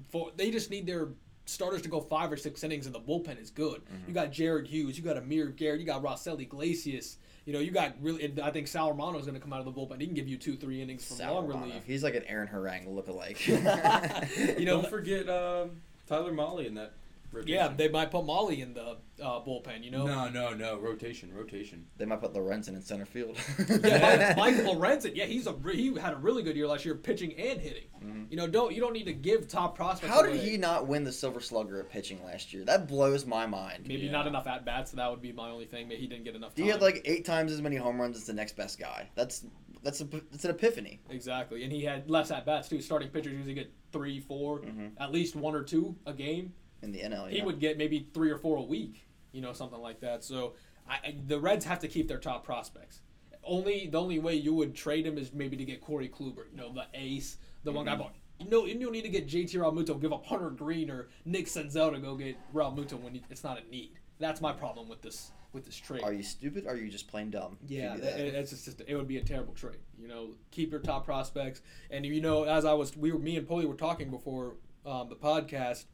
Four, 0.09 0.31
they 0.35 0.51
just 0.51 0.69
need 0.69 0.85
their 0.85 1.09
starters 1.45 1.81
to 1.83 1.89
go 1.89 2.01
five 2.01 2.31
or 2.31 2.37
six 2.37 2.63
innings, 2.63 2.85
and 2.85 2.95
the 2.95 2.99
bullpen 2.99 3.41
is 3.41 3.49
good. 3.49 3.81
Mm-hmm. 3.85 4.07
You 4.07 4.13
got 4.13 4.31
Jared 4.31 4.67
Hughes, 4.67 4.97
you 4.97 5.03
got 5.03 5.17
Amir 5.17 5.47
Garrett, 5.47 5.79
you 5.79 5.85
got 5.85 6.03
Raisel 6.03 6.39
Iglesias. 6.39 7.17
You 7.45 7.53
know, 7.53 7.59
you 7.59 7.69
got 7.69 7.93
really. 8.01 8.25
and 8.25 8.39
I 8.39 8.49
think 8.49 8.67
Sal 8.67 8.89
Romano 8.89 9.19
is 9.19 9.25
going 9.25 9.35
to 9.35 9.39
come 9.39 9.53
out 9.53 9.59
of 9.59 9.65
the 9.65 9.71
bullpen. 9.71 9.99
He 10.01 10.07
can 10.07 10.15
give 10.15 10.27
you 10.27 10.37
two, 10.37 10.55
three 10.55 10.81
innings 10.81 11.05
from 11.05 11.17
Sal 11.17 11.35
long 11.35 11.47
Romano. 11.47 11.67
relief. 11.67 11.83
He's 11.85 12.03
like 12.03 12.15
an 12.15 12.23
Aaron 12.27 12.47
Harang 12.47 12.87
lookalike. 12.87 13.45
you 14.59 14.65
know, 14.65 14.81
Don't 14.81 14.89
forget 14.89 15.29
um, 15.29 15.81
Tyler 16.07 16.31
Mahle 16.33 16.65
in 16.65 16.73
that 16.73 16.93
Rotation. 17.31 17.53
Yeah, 17.55 17.67
they 17.75 17.89
might 17.89 18.11
put 18.11 18.25
Mahle 18.25 18.49
in 18.61 18.73
the 18.73 18.97
uh, 19.21 19.39
bullpen. 19.41 19.83
You 19.83 19.91
know. 19.91 20.05
No, 20.05 20.29
no, 20.29 20.53
no. 20.53 20.77
Rotation, 20.77 21.33
rotation. 21.33 21.85
They 21.97 22.05
might 22.05 22.21
put 22.21 22.33
Lorenzen 22.33 22.69
in 22.69 22.81
center 22.81 23.05
field. 23.05 23.37
Yeah, 23.83 24.33
Mike, 24.37 24.55
Mike 24.55 24.65
Lorenzen. 24.65 25.15
Yeah, 25.15 25.25
he's 25.25 25.47
a 25.47 25.53
re- 25.53 25.75
he 25.75 25.93
had 25.99 26.13
a 26.13 26.17
really 26.17 26.43
good 26.43 26.55
year 26.55 26.67
last 26.67 26.85
year, 26.85 26.95
pitching 26.95 27.33
and 27.37 27.59
hitting. 27.59 27.83
Mhm. 28.03 28.31
You 28.31 28.37
know, 28.37 28.47
don't 28.47 28.73
you 28.73 28.79
don't 28.81 28.93
need 28.93 29.05
to 29.05 29.13
give 29.13 29.47
top 29.47 29.75
prospects. 29.75 30.13
How 30.13 30.21
did 30.21 30.35
away. 30.35 30.49
he 30.49 30.57
not 30.57 30.87
win 30.87 31.03
the 31.03 31.11
Silver 31.11 31.39
Slugger 31.41 31.79
at 31.79 31.89
pitching 31.89 32.23
last 32.23 32.53
year? 32.53 32.63
That 32.65 32.87
blows 32.87 33.25
my 33.25 33.45
mind. 33.45 33.85
Maybe 33.87 34.03
Yeah. 34.03 34.11
not 34.11 34.27
enough 34.27 34.47
at 34.47 34.63
bats. 34.65 34.91
So 34.91 34.97
that 34.97 35.09
would 35.09 35.21
be 35.21 35.31
my 35.31 35.49
only 35.49 35.65
thing. 35.65 35.87
Maybe 35.87 36.01
he 36.01 36.07
didn't 36.07 36.23
get 36.23 36.35
enough. 36.35 36.55
He 36.55 36.67
had 36.67 36.81
like 36.81 37.01
eight 37.05 37.25
times 37.25 37.51
as 37.51 37.61
many 37.61 37.75
home 37.75 37.99
runs 37.99 38.15
as 38.17 38.25
the 38.25 38.33
next 38.33 38.55
best 38.55 38.79
guy. 38.79 39.09
That's 39.15 39.45
that's 39.83 40.01
a, 40.01 40.05
that's 40.05 40.45
an 40.45 40.51
epiphany. 40.51 40.99
exactly, 41.11 41.63
and 41.63 41.71
he 41.71 41.83
had 41.83 42.09
less 42.09 42.31
at 42.31 42.43
bats 42.45 42.67
too. 42.69 42.81
Starting 42.81 43.09
pitchers 43.09 43.33
usually 43.33 43.53
get 43.53 43.71
three, 43.91 44.19
4 44.19 44.61
Mhm. 44.61 44.91
at 44.99 45.11
least 45.11 45.35
one 45.35 45.53
or 45.55 45.61
two 45.63 45.95
a 46.07 46.13
game. 46.13 46.53
In 46.85 46.91
the 46.91 46.99
NL. 46.99 47.29
He 47.29 47.37
yeah. 47.37 47.43
would 47.43 47.59
get 47.59 47.77
maybe 47.77 48.07
three 48.13 48.29
or 48.31 48.37
four 48.37 48.57
a 48.57 48.61
week. 48.61 49.05
You 49.31 49.41
know, 49.41 49.51
something 49.53 49.79
like 49.81 49.99
that. 49.99 50.23
So 50.23 50.53
I, 50.87 50.93
I, 50.93 51.15
the 51.27 51.39
Reds 51.39 51.65
have 51.65 51.79
to 51.79 51.87
keep 51.89 52.07
their 52.07 52.19
top 52.19 52.45
prospects. 52.45 53.01
Only 53.43 53.87
the 53.87 53.99
only 53.99 54.19
way 54.19 54.35
you 54.35 54.53
would 54.53 54.73
trade 54.75 55.05
him 55.05 55.17
is 55.17 55.33
maybe 55.33 55.57
to 55.57 55.65
get 55.65 55.81
Corey 55.81 56.07
Kluber. 56.09 56.45
You 56.51 56.57
know, 56.57 56.73
the 56.73 56.85
ace, 56.93 57.37
the 57.63 57.71
one 57.71 57.85
Mm-hmm. 57.85 57.97
guy. 58.01 58.03
But 58.37 58.45
you 58.45 58.49
know, 58.49 58.65
you 58.65 58.79
don't 58.79 58.91
need 58.91 59.03
to 59.03 59.09
get 59.09 59.27
JT 59.27 59.51
Realmuto, 59.55 59.99
give 59.99 60.11
up 60.13 60.25
Hunter 60.25 60.49
Greene 60.49 60.89
or 60.89 61.07
Nick 61.25 61.45
Senzel 61.47 61.93
to 61.93 61.99
go 61.99 62.15
get 62.15 62.37
Realmuto 62.53 62.99
when 62.99 63.19
it's 63.29 63.43
not 63.43 63.59
a 63.61 63.69
need. 63.69 63.91
That's 64.19 64.41
my 64.41 64.51
problem 64.53 64.87
with 64.89 65.01
this 65.01 65.31
with 65.53 65.65
this 65.65 65.77
trade. 65.77 66.03
Are 66.03 66.11
you 66.13 66.23
stupid? 66.23 66.65
Or 66.65 66.73
are 66.73 66.77
you 66.77 66.89
just 66.89 67.07
plain 67.07 67.29
dumb? 67.29 67.57
Yeah, 67.67 67.95
that- 67.95 68.01
that? 68.01 68.19
it's 68.19 68.51
just, 68.51 68.81
it 68.87 68.95
would 68.95 69.07
be 69.07 69.17
a 69.17 69.23
terrible 69.23 69.53
trade. 69.53 69.77
You 69.97 70.07
know, 70.09 70.29
keep 70.51 70.71
your 70.71 70.81
top 70.81 71.05
prospects, 71.05 71.61
and 71.89 72.05
you 72.05 72.19
know, 72.21 72.43
as 72.43 72.65
I 72.65 72.73
was, 72.73 72.95
we 72.97 73.11
were, 73.11 73.19
me 73.19 73.37
and 73.37 73.47
Polly 73.47 73.65
were 73.65 73.75
talking 73.75 74.09
before 74.09 74.55
um, 74.85 75.07
the 75.09 75.15
podcast, 75.15 75.85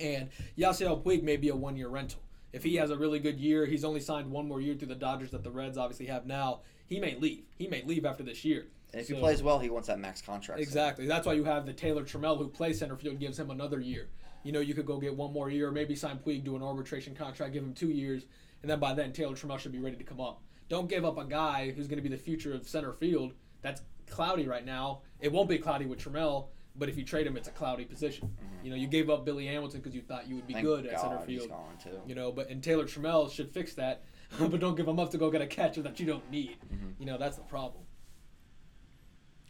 and 0.00 0.28
Yasiel 0.58 1.02
Puig 1.02 1.22
may 1.22 1.36
be 1.36 1.48
a 1.48 1.56
one-year 1.56 1.88
rental. 1.88 2.20
If 2.52 2.62
he 2.62 2.76
has 2.76 2.90
a 2.90 2.96
really 2.96 3.18
good 3.18 3.40
year, 3.40 3.66
he's 3.66 3.84
only 3.84 4.00
signed 4.00 4.30
one 4.30 4.46
more 4.46 4.60
year 4.60 4.74
through 4.74 4.88
the 4.88 4.94
Dodgers 4.94 5.30
that 5.32 5.42
the 5.42 5.50
Reds 5.50 5.76
obviously 5.76 6.06
have 6.06 6.26
now. 6.26 6.60
He 6.86 7.00
may 7.00 7.16
leave. 7.16 7.42
He 7.56 7.66
may 7.66 7.82
leave 7.82 8.04
after 8.04 8.22
this 8.22 8.44
year. 8.44 8.66
and 8.92 9.00
if 9.00 9.08
he 9.08 9.14
plays 9.14 9.42
well, 9.42 9.58
he 9.58 9.70
wants 9.70 9.88
that 9.88 9.98
max 9.98 10.22
contract. 10.22 10.60
so- 10.60 10.62
Exactly. 10.62 11.06
That's 11.06 11.26
why 11.26 11.32
you 11.32 11.42
have 11.44 11.66
the 11.66 11.72
Taylor 11.72 12.04
Trammell 12.04 12.38
who 12.38 12.46
plays 12.48 12.78
center 12.78 12.96
field 12.96 13.18
gives 13.18 13.36
him 13.38 13.50
another 13.50 13.80
year. 13.80 14.08
You 14.44 14.52
know, 14.52 14.60
you 14.60 14.72
could 14.74 14.86
go 14.86 14.98
get 15.00 15.16
one 15.16 15.32
more 15.32 15.50
year, 15.50 15.70
maybe 15.72 15.96
sign 15.96 16.18
Puig, 16.18 16.44
do 16.44 16.54
an 16.54 16.62
arbitration 16.62 17.14
contract, 17.16 17.54
give 17.54 17.64
him 17.64 17.72
two 17.74 17.88
years, 17.90 18.26
and 18.62 18.70
then 18.70 18.78
by 18.78 18.94
then 18.94 19.12
Taylor 19.12 19.34
Trammell 19.34 19.58
should 19.58 19.72
be 19.72 19.80
ready 19.80 19.96
to 19.96 20.04
come 20.04 20.20
up. 20.20 20.42
Don't 20.68 20.88
give 20.88 21.04
up 21.04 21.18
a 21.18 21.24
guy 21.24 21.70
who's 21.72 21.88
going 21.88 21.96
to 21.96 22.08
be 22.08 22.14
the 22.14 22.22
future 22.22 22.54
of 22.54 22.68
center 22.68 22.92
field. 22.92 23.32
That's 23.62 23.82
cloudy 24.08 24.46
right 24.46 24.64
now. 24.64 25.00
It 25.20 25.32
won't 25.32 25.48
be 25.48 25.58
cloudy 25.58 25.86
with 25.86 25.98
Trammell, 25.98 26.46
but 26.76 26.88
if 26.88 26.96
you 26.96 27.04
trade 27.04 27.26
him, 27.26 27.36
it's 27.36 27.48
a 27.48 27.52
cloudy 27.52 27.84
position. 27.84 28.34
You 28.62 28.70
know, 28.70 28.76
you 28.76 28.86
gave 28.86 29.10
up 29.10 29.24
Billy 29.24 29.46
Hamilton 29.46 29.80
because 29.80 29.94
you 29.94 30.02
thought 30.02 30.26
you 30.28 30.36
would 30.36 30.46
be 30.46 30.54
Thank 30.54 30.64
good 30.66 30.86
at 30.86 30.92
God 30.96 31.00
center 31.02 31.18
he's 31.26 31.40
field. 31.40 31.50
gone 31.50 31.76
too. 31.82 32.00
You 32.06 32.14
know, 32.14 32.32
but 32.32 32.48
and 32.50 32.62
Taylor 32.62 32.84
Trammell 32.84 33.30
should 33.30 33.50
fix 33.50 33.74
that, 33.74 34.02
but 34.38 34.58
don't 34.60 34.74
give 34.76 34.88
him 34.88 34.98
up 34.98 35.10
to 35.10 35.18
go 35.18 35.30
get 35.30 35.42
a 35.42 35.46
catcher 35.46 35.82
that 35.82 36.00
you 36.00 36.06
don't 36.06 36.28
need. 36.30 36.56
Mhm. 36.72 36.94
You 36.98 37.06
know, 37.06 37.18
that's 37.18 37.36
the 37.36 37.42
problem. 37.44 37.84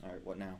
All 0.02 0.10
right, 0.10 0.24
what 0.24 0.38
now? 0.38 0.58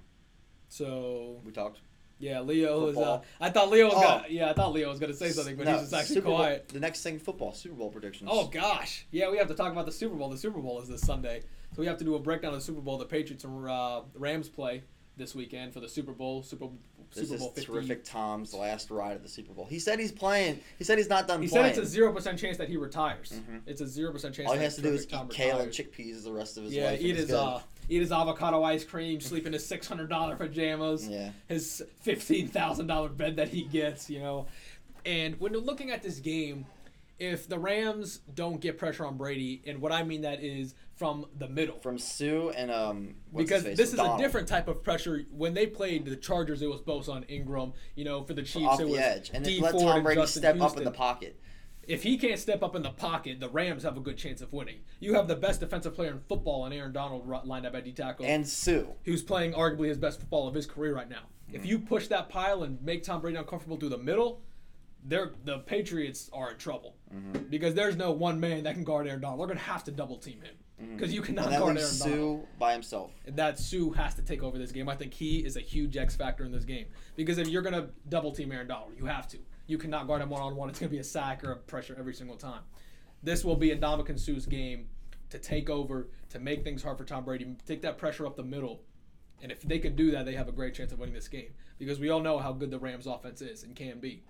So 0.68 1.40
We 1.44 1.53
talked. 1.53 1.81
yeah, 2.18 2.40
Leo 2.40 2.87
is. 2.88 2.96
Uh, 2.96 3.20
I 3.40 3.50
thought 3.50 3.70
Leo 3.70 3.87
was 3.87 3.94
Oh. 3.96 4.00
gonna. 4.00 4.24
Yeah, 4.31 4.50
I 4.50 4.55
thought 4.55 4.72
Leo 4.72 4.88
was 4.88 4.98
gonna 4.98 5.12
say 5.14 5.31
something, 5.31 5.57
but 5.57 5.66
No, 5.66 5.72
he's 5.72 5.83
just 5.83 5.94
actually 5.94 6.14
Super 6.16 6.29
Bowl- 6.29 6.37
quiet. 6.38 6.68
the 6.68 6.81
next 6.81 7.03
thing, 7.03 7.18
football, 7.18 7.53
Super 7.53 7.74
Bowl 7.74 7.90
predictions. 7.90 8.31
Oh 8.33 8.46
gosh, 8.48 9.07
yeah, 9.11 9.31
we 9.31 9.37
have 9.37 9.48
to 9.48 9.55
talk 9.55 9.70
about 9.72 9.87
the 9.87 9.92
Super 9.92 10.14
Bowl. 10.16 10.31
The 10.31 10.38
Super 10.38 10.61
Bowl 10.61 10.81
is 10.81 10.88
this 10.88 11.03
Sunday, 11.03 11.42
so 11.74 11.81
we 11.81 11.87
have 11.87 11.98
to 11.98 12.05
do 12.05 12.14
a 12.14 12.18
breakdown 12.18 12.55
of 12.55 12.61
the 12.61 12.64
Super 12.64 12.81
Bowl. 12.81 12.96
The 12.98 13.05
Patriots 13.05 13.44
and 13.44 13.68
uh, 13.68 14.03
Rams 14.14 14.48
play 14.48 14.83
this 15.16 15.35
weekend 15.35 15.72
for 15.72 15.81
the 15.81 15.88
Super 15.88 16.12
Bowl. 16.12 16.42
Super 16.42 16.66
this 17.14 17.24
Super 17.29 17.35
is 17.35 17.40
Bowl 17.40 17.50
50. 17.50 17.66
terrific. 17.72 18.05
Tom's 18.05 18.53
last 18.53 18.90
ride 18.90 19.12
at 19.12 19.22
the 19.22 19.29
Super 19.29 19.53
Bowl. 19.53 19.66
He 19.66 19.79
said 19.79 20.00
he's 20.00 20.11
playing. 20.11 20.59
He 20.79 20.85
said 20.85 20.98
he's 20.98 21.09
not 21.09 21.29
done 21.29 21.40
He 21.42 21.48
playing. 21.48 21.74
said 21.74 21.79
it's 21.83 21.88
a 21.88 21.90
zero 21.90 22.12
percent 22.12 22.38
chance 22.38 22.57
that 22.59 22.68
he 22.68 22.77
retires. 22.77 23.33
Mhm. 23.33 23.61
It's 23.66 23.81
a 23.81 23.87
zero 23.87 24.11
percent 24.12 24.35
chance. 24.35 24.48
All 24.48 24.57
he 24.57 24.62
has 24.64 24.74
to 24.77 24.83
do 24.83 24.88
is 24.92 25.05
eat 25.05 25.11
Terrific 25.11 25.18
Tom 25.18 25.29
kale 25.29 25.59
and 25.61 25.70
chickpeas 25.70 26.24
the 26.24 26.33
rest 26.33 26.57
of 26.59 26.64
his 26.64 26.74
Yeah, 26.74 26.87
life. 26.90 26.98
and 26.98 27.09
eat 27.09 27.16
his 27.16 27.33
uh, 27.33 27.62
eat 27.88 28.00
his 28.00 28.11
avocado 28.12 28.62
ice 28.64 28.83
cream, 28.85 29.20
sleep 29.20 29.46
in 29.46 29.53
his 29.53 29.64
six 29.64 29.87
hundred 29.87 30.09
dollar 30.11 30.35
pajamas. 30.37 31.07
Yeah. 31.09 31.31
his 31.48 31.85
fifteen 32.00 32.48
thousand 32.48 32.88
dollar 32.88 33.09
bed 33.09 33.37
that 33.37 33.48
he 33.48 33.62
gets, 33.62 34.11
you 34.11 34.18
know. 34.20 34.46
And 35.07 35.38
when 35.38 35.53
you're 35.53 35.61
looking 35.62 35.90
at 35.90 36.03
this 36.03 36.18
game, 36.18 36.66
if 37.20 37.48
the 37.48 37.59
Rams 37.59 38.20
don't 38.35 38.61
get 38.61 38.77
pressure 38.79 39.07
on 39.07 39.16
Brady, 39.16 39.62
and 39.66 39.81
what 39.81 39.92
I 39.92 40.03
mean 40.03 40.22
that 40.22 40.42
is 40.42 40.74
from 40.96 41.26
the 41.38 41.48
middle. 41.48 41.78
From 41.80 41.98
Suh 41.98 42.50
and 42.50 42.70
um. 42.70 43.14
what's 43.30 43.48
because 43.50 43.64
this 43.64 43.90
is 43.92 43.96
Donald. 43.96 44.20
a 44.20 44.22
different 44.22 44.48
type 44.48 44.68
of 44.68 44.83
pressure. 44.83 45.24
When 45.30 45.54
they 45.54 45.66
played 45.66 46.04
the 46.04 46.16
Chargers, 46.16 46.62
it 46.62 46.68
was 46.68 46.80
Bosa 46.80 47.16
and 47.16 47.24
Ingram. 47.28 47.72
You 47.94 48.04
know, 48.04 48.22
for 48.24 48.35
the 48.35 48.42
Chiefs, 48.42 48.66
off 48.66 48.80
it 48.80 48.85
the 48.85 48.90
was 48.90 49.00
edge, 49.00 49.30
and 49.35 49.44
D 49.44 49.61
then 49.61 49.72
let 49.72 49.78
Tom 49.80 50.02
Brady 50.02 50.26
step 50.26 50.61
up 50.61 50.76
in 50.76 50.85
the 50.85 50.90
pocket. 50.90 51.40
If 51.87 52.02
he 52.02 52.16
can't 52.16 52.38
step 52.40 52.62
up 52.62 52.74
in 52.74 52.83
the 52.83 52.90
pocket, 52.90 53.40
the 53.40 53.48
Rams 53.50 53.83
have 53.83 53.98
a 53.98 54.00
good 54.00 54.16
chance 54.16 54.40
of 54.40 54.50
winning. 54.54 54.78
You 55.00 55.14
have 55.14 55.28
the 55.28 55.37
best 55.37 55.61
defensive 55.61 55.94
player 55.94 56.12
in 56.12 56.20
football, 56.20 56.64
and 56.64 56.72
Aaron 56.72 56.92
Donald 56.92 57.28
lined 57.46 57.66
up 57.66 57.74
at 57.74 57.85
D 57.85 57.92
tackle 57.92 58.24
And 58.24 58.48
Suh. 58.48 58.85
who's 59.04 59.22
playing 59.22 59.52
arguably 59.52 59.88
his 59.88 59.98
best 59.98 60.20
football 60.20 60.48
of 60.48 60.54
his 60.54 60.64
career 60.66 60.94
right 60.94 61.11
now. 61.11 61.16
Mm-hmm. 61.48 61.57
If 61.57 61.66
you 61.66 61.78
push 61.78 62.07
that 62.09 62.30
pile 62.30 62.62
and 62.62 62.80
make 62.83 63.02
Tom 63.02 63.20
Brady 63.20 63.37
uncomfortable 63.37 63.76
through 63.76 63.90
the 63.90 63.98
middle, 63.98 64.40
they're 65.04 65.33
the 65.44 65.59
Patriots 65.59 66.30
are 66.33 66.52
in 66.52 66.57
trouble 66.59 66.94
Mm-hmm. 67.14 67.44
because 67.50 67.74
there's 67.74 67.94
no 67.96 68.11
one 68.11 68.40
man 68.40 68.64
that 68.64 68.74
can 68.74 68.83
guard 68.83 69.07
Aaron 69.07 69.20
Donald. 69.20 69.38
They're 69.40 69.46
gonna 69.46 69.61
have 69.61 69.85
to 69.85 69.92
double 69.92 70.16
team 70.16 70.40
him 70.40 70.54
because 70.92 71.12
you 71.12 71.23
cannot 71.23 71.47
Mm-hmm. 71.47 71.55
And 71.55 71.55
that 71.55 71.61
guard 71.61 71.79
Aaron 71.79 71.99
Donald. 71.99 72.40
Suh 72.40 72.47
by 72.59 72.73
himself. 72.73 73.12
And 73.27 73.37
that 73.37 73.59
Suh 73.59 73.90
has 73.92 74.14
to 74.14 74.23
take 74.23 74.42
over 74.42 74.59
this 74.59 74.73
game. 74.73 74.88
I 74.88 74.97
think 74.97 75.14
he 75.14 75.38
is 75.40 75.57
a 75.57 75.61
huge 75.61 75.97
X 75.97 76.16
factor 76.16 76.44
in 76.44 76.53
this 76.53 76.64
game 76.64 76.87
because 77.16 77.38
if 77.38 77.49
you're 77.49 77.62
gonna 77.62 77.88
double 78.09 78.33
team 78.33 78.53
Aaron 78.53 78.66
Donald, 78.66 78.92
you 78.97 79.07
have 79.07 79.29
to. 79.29 79.38
You 79.66 79.79
cannot 79.79 80.07
guard 80.07 80.23
him 80.23 80.31
one 80.31 80.42
on 80.42 80.57
one. 80.57 80.68
It's 80.68 80.79
gonna 80.79 80.90
be 80.90 80.99
a 80.99 81.05
sack 81.05 81.44
or 81.44 81.53
a 81.53 81.57
pressure 81.57 81.97
every 81.99 82.14
single 82.14 82.37
time. 82.37 82.62
This 83.23 83.44
will 83.44 83.57
be 83.57 83.70
a 83.70 83.77
Ndamukong 83.77 84.18
Suh's 84.18 84.47
game 84.47 84.88
to 85.31 85.38
take 85.38 85.68
over, 85.68 86.09
to 86.31 86.38
make 86.38 86.62
things 86.62 86.83
hard 86.83 86.99
for 86.99 87.05
Tom 87.05 87.25
Brady, 87.25 87.57
take 87.66 87.83
that 87.83 87.99
pressure 87.99 88.27
up 88.27 88.37
the 88.37 88.42
middle. 88.44 88.83
And 89.42 89.51
if 89.51 89.62
they 89.62 89.79
can 89.79 89.97
do 89.97 90.11
that, 90.12 90.25
they 90.25 90.35
have 90.35 90.49
a 90.49 90.53
great 90.53 90.75
chance 90.75 90.92
of 90.92 90.99
winning 90.99 91.14
this 91.14 91.29
game 91.29 91.53
because 91.79 91.99
we 91.99 92.11
all 92.11 92.20
know 92.20 92.38
how 92.38 92.53
good 92.53 92.70
the 92.70 92.79
Rams 92.79 93.07
offense 93.07 93.42
is 93.42 93.64
and 93.64 93.75
can 93.75 93.99
be. 93.99 94.23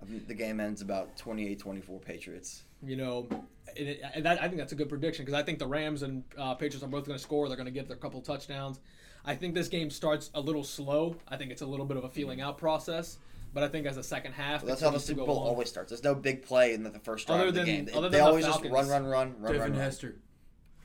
I 0.00 0.04
think 0.04 0.28
the 0.28 0.34
game 0.34 0.60
ends 0.60 0.80
about 0.80 1.16
28-24 1.16 2.00
Patriots. 2.00 2.62
You 2.82 2.96
know, 2.96 3.28
and, 3.78 3.88
it, 3.88 4.00
and 4.14 4.24
that, 4.26 4.42
I 4.42 4.46
think 4.48 4.58
that's 4.58 4.72
a 4.72 4.76
good 4.76 4.88
prediction 4.88 5.24
because 5.24 5.38
I 5.38 5.42
think 5.44 5.58
the 5.58 5.66
Rams 5.66 6.02
and 6.02 6.24
uh, 6.36 6.54
Patriots 6.54 6.84
are 6.84 6.88
both 6.88 7.06
going 7.06 7.16
to 7.18 7.22
score. 7.22 7.48
They're 7.48 7.56
going 7.56 7.66
to 7.66 7.72
get 7.72 7.88
their 7.88 7.96
couple 7.96 8.20
touchdowns. 8.20 8.80
I 9.24 9.34
think 9.34 9.54
this 9.54 9.68
game 9.68 9.90
starts 9.90 10.30
a 10.34 10.40
little 10.40 10.64
slow. 10.64 11.16
I 11.28 11.36
think 11.36 11.50
it's 11.50 11.62
a 11.62 11.66
little 11.66 11.86
bit 11.86 11.96
of 11.96 12.04
a 12.04 12.08
feeling 12.08 12.40
out 12.40 12.58
process. 12.58 13.18
But 13.54 13.62
I 13.62 13.68
think 13.68 13.86
as 13.86 13.96
a 13.96 14.02
second 14.02 14.32
half, 14.32 14.62
Well, 14.62 14.68
that's 14.68 14.82
it 14.82 14.84
how 14.84 14.90
the 14.90 15.00
Super 15.00 15.24
Bowl 15.24 15.38
always 15.38 15.68
starts. 15.68 15.90
There's 15.90 16.04
no 16.04 16.14
big 16.14 16.42
play 16.42 16.74
in 16.74 16.82
the, 16.82 16.90
the 16.90 16.98
first 16.98 17.26
drive 17.26 17.40
Other 17.40 17.48
of 17.48 17.54
the 17.54 17.60
than- 17.60 17.66
game. 17.66 17.84
They, 17.86 17.92
other 17.92 18.08
they 18.10 18.18
than 18.18 18.24
the 18.24 18.28
always 18.28 18.44
just 18.44 18.60
Falcons. 18.62 18.88
run, 18.88 18.88
run, 18.88 19.04
run, 19.10 19.34
run, 19.40 19.52
Devin 19.52 19.72
run, 19.72 19.80
Hester. 19.80 20.16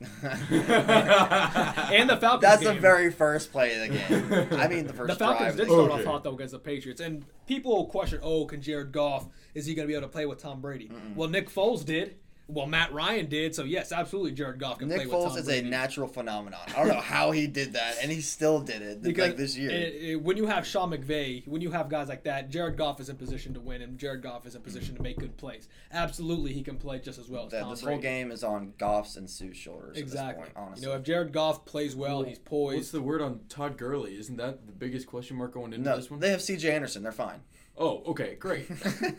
and 0.00 0.10
the 2.10 2.16
Falcons. 2.20 2.42
That's 2.42 2.62
game. 2.62 2.74
the 2.74 2.80
very 2.80 3.10
first 3.12 3.52
play 3.52 3.74
of 3.74 3.80
the 3.80 3.88
game. 3.96 4.48
I 4.60 4.68
mean, 4.68 4.86
the 4.86 4.92
first 4.92 5.18
The 5.18 5.24
Falcons 5.24 5.54
drive. 5.54 5.56
did 5.56 5.66
start 5.68 5.90
Okay. 5.90 6.00
off 6.00 6.04
hot 6.04 6.24
though 6.24 6.34
against 6.34 6.52
the 6.52 6.58
Patriots, 6.58 7.00
and 7.00 7.24
people 7.46 7.86
question, 7.86 8.18
"Oh, 8.22 8.44
can 8.46 8.60
Jared 8.60 8.92
Goff 8.92 9.26
is 9.54 9.66
he 9.66 9.74
going 9.74 9.86
to 9.86 9.92
be 9.92 9.96
able 9.96 10.08
to 10.08 10.12
play 10.12 10.26
with 10.26 10.38
Tom 10.38 10.60
Brady?" 10.60 10.90
Well, 11.14 11.28
Nick 11.28 11.48
Foles 11.50 11.84
did. 11.84 12.16
Well, 12.46 12.66
Matt 12.66 12.92
Ryan 12.92 13.26
did. 13.26 13.54
So 13.54 13.64
yes, 13.64 13.90
absolutely, 13.90 14.32
Jared 14.32 14.58
Goff 14.60 14.78
can 14.78 14.88
Nick 14.88 14.98
play 14.98 15.06
with 15.06 15.14
Foles 15.14 15.28
Tom 15.30 15.38
is 15.38 15.44
Brady. 15.46 15.66
a 15.66 15.70
natural 15.70 16.06
phenomenon. 16.06 16.60
I 16.68 16.72
don't 16.80 16.88
know 16.88 17.00
how 17.00 17.30
he 17.30 17.46
did 17.46 17.72
that, 17.72 17.96
and 18.02 18.12
he 18.12 18.20
still 18.20 18.60
did 18.60 18.82
it 18.82 19.02
because 19.02 19.28
like 19.28 19.36
this 19.38 19.56
year. 19.56 19.70
it- 19.70 19.94
it- 19.94 20.22
when 20.22 20.36
you 20.36 20.44
have 20.46 20.66
Sean 20.66 20.90
McVay, 20.90 21.46
when 21.48 21.62
you 21.62 21.70
have 21.70 21.88
guys 21.88 22.08
like 22.08 22.24
that, 22.24 22.50
Jared 22.50 22.76
Goff 22.76 23.00
is 23.00 23.08
in 23.08 23.16
position 23.16 23.54
to 23.54 23.60
win, 23.60 23.80
and 23.80 23.98
Jared 23.98 24.22
Goff 24.22 24.44
is 24.46 24.54
in 24.54 24.60
position 24.60 24.94
to 24.94 25.02
make 25.02 25.18
good 25.18 25.36
plays. 25.38 25.68
Absolutely, 25.90 26.52
he 26.52 26.62
can 26.62 26.76
play 26.76 26.98
just 26.98 27.18
as 27.18 27.30
well 27.30 27.46
as 27.46 27.52
that 27.52 27.60
Tom 27.62 27.70
this 27.70 27.80
Brady. 27.80 27.94
whole 27.94 28.02
game 28.02 28.30
is 28.30 28.44
on 28.44 28.74
Goff's 28.76 29.16
and 29.16 29.28
Suh's 29.30 29.56
shoulders. 29.56 29.96
Exactly. 29.96 30.42
At 30.42 30.48
this 30.48 30.52
point, 30.54 30.66
honestly. 30.66 30.82
you 30.86 30.88
know, 30.92 30.98
if 30.98 31.02
Jared 31.02 31.32
Goff 31.32 31.64
plays 31.64 31.96
well, 31.96 32.24
he's 32.24 32.38
poised. 32.38 32.76
What's 32.76 32.90
the 32.90 33.00
word 33.00 33.22
on 33.22 33.40
Todd 33.48 33.78
Gurley? 33.78 34.18
Isn't 34.18 34.36
that 34.36 34.66
the 34.66 34.72
biggest 34.72 35.06
question 35.06 35.38
mark 35.38 35.54
going 35.54 35.72
into 35.72 35.88
no, 35.88 35.96
this 35.96 36.10
one? 36.10 36.20
they 36.20 36.30
have 36.30 36.42
C.J. 36.42 36.70
Anderson. 36.70 37.02
They're 37.02 37.10
fine. 37.12 37.40
Oh, 37.76 38.02
okay, 38.08 38.36
great. 38.36 38.68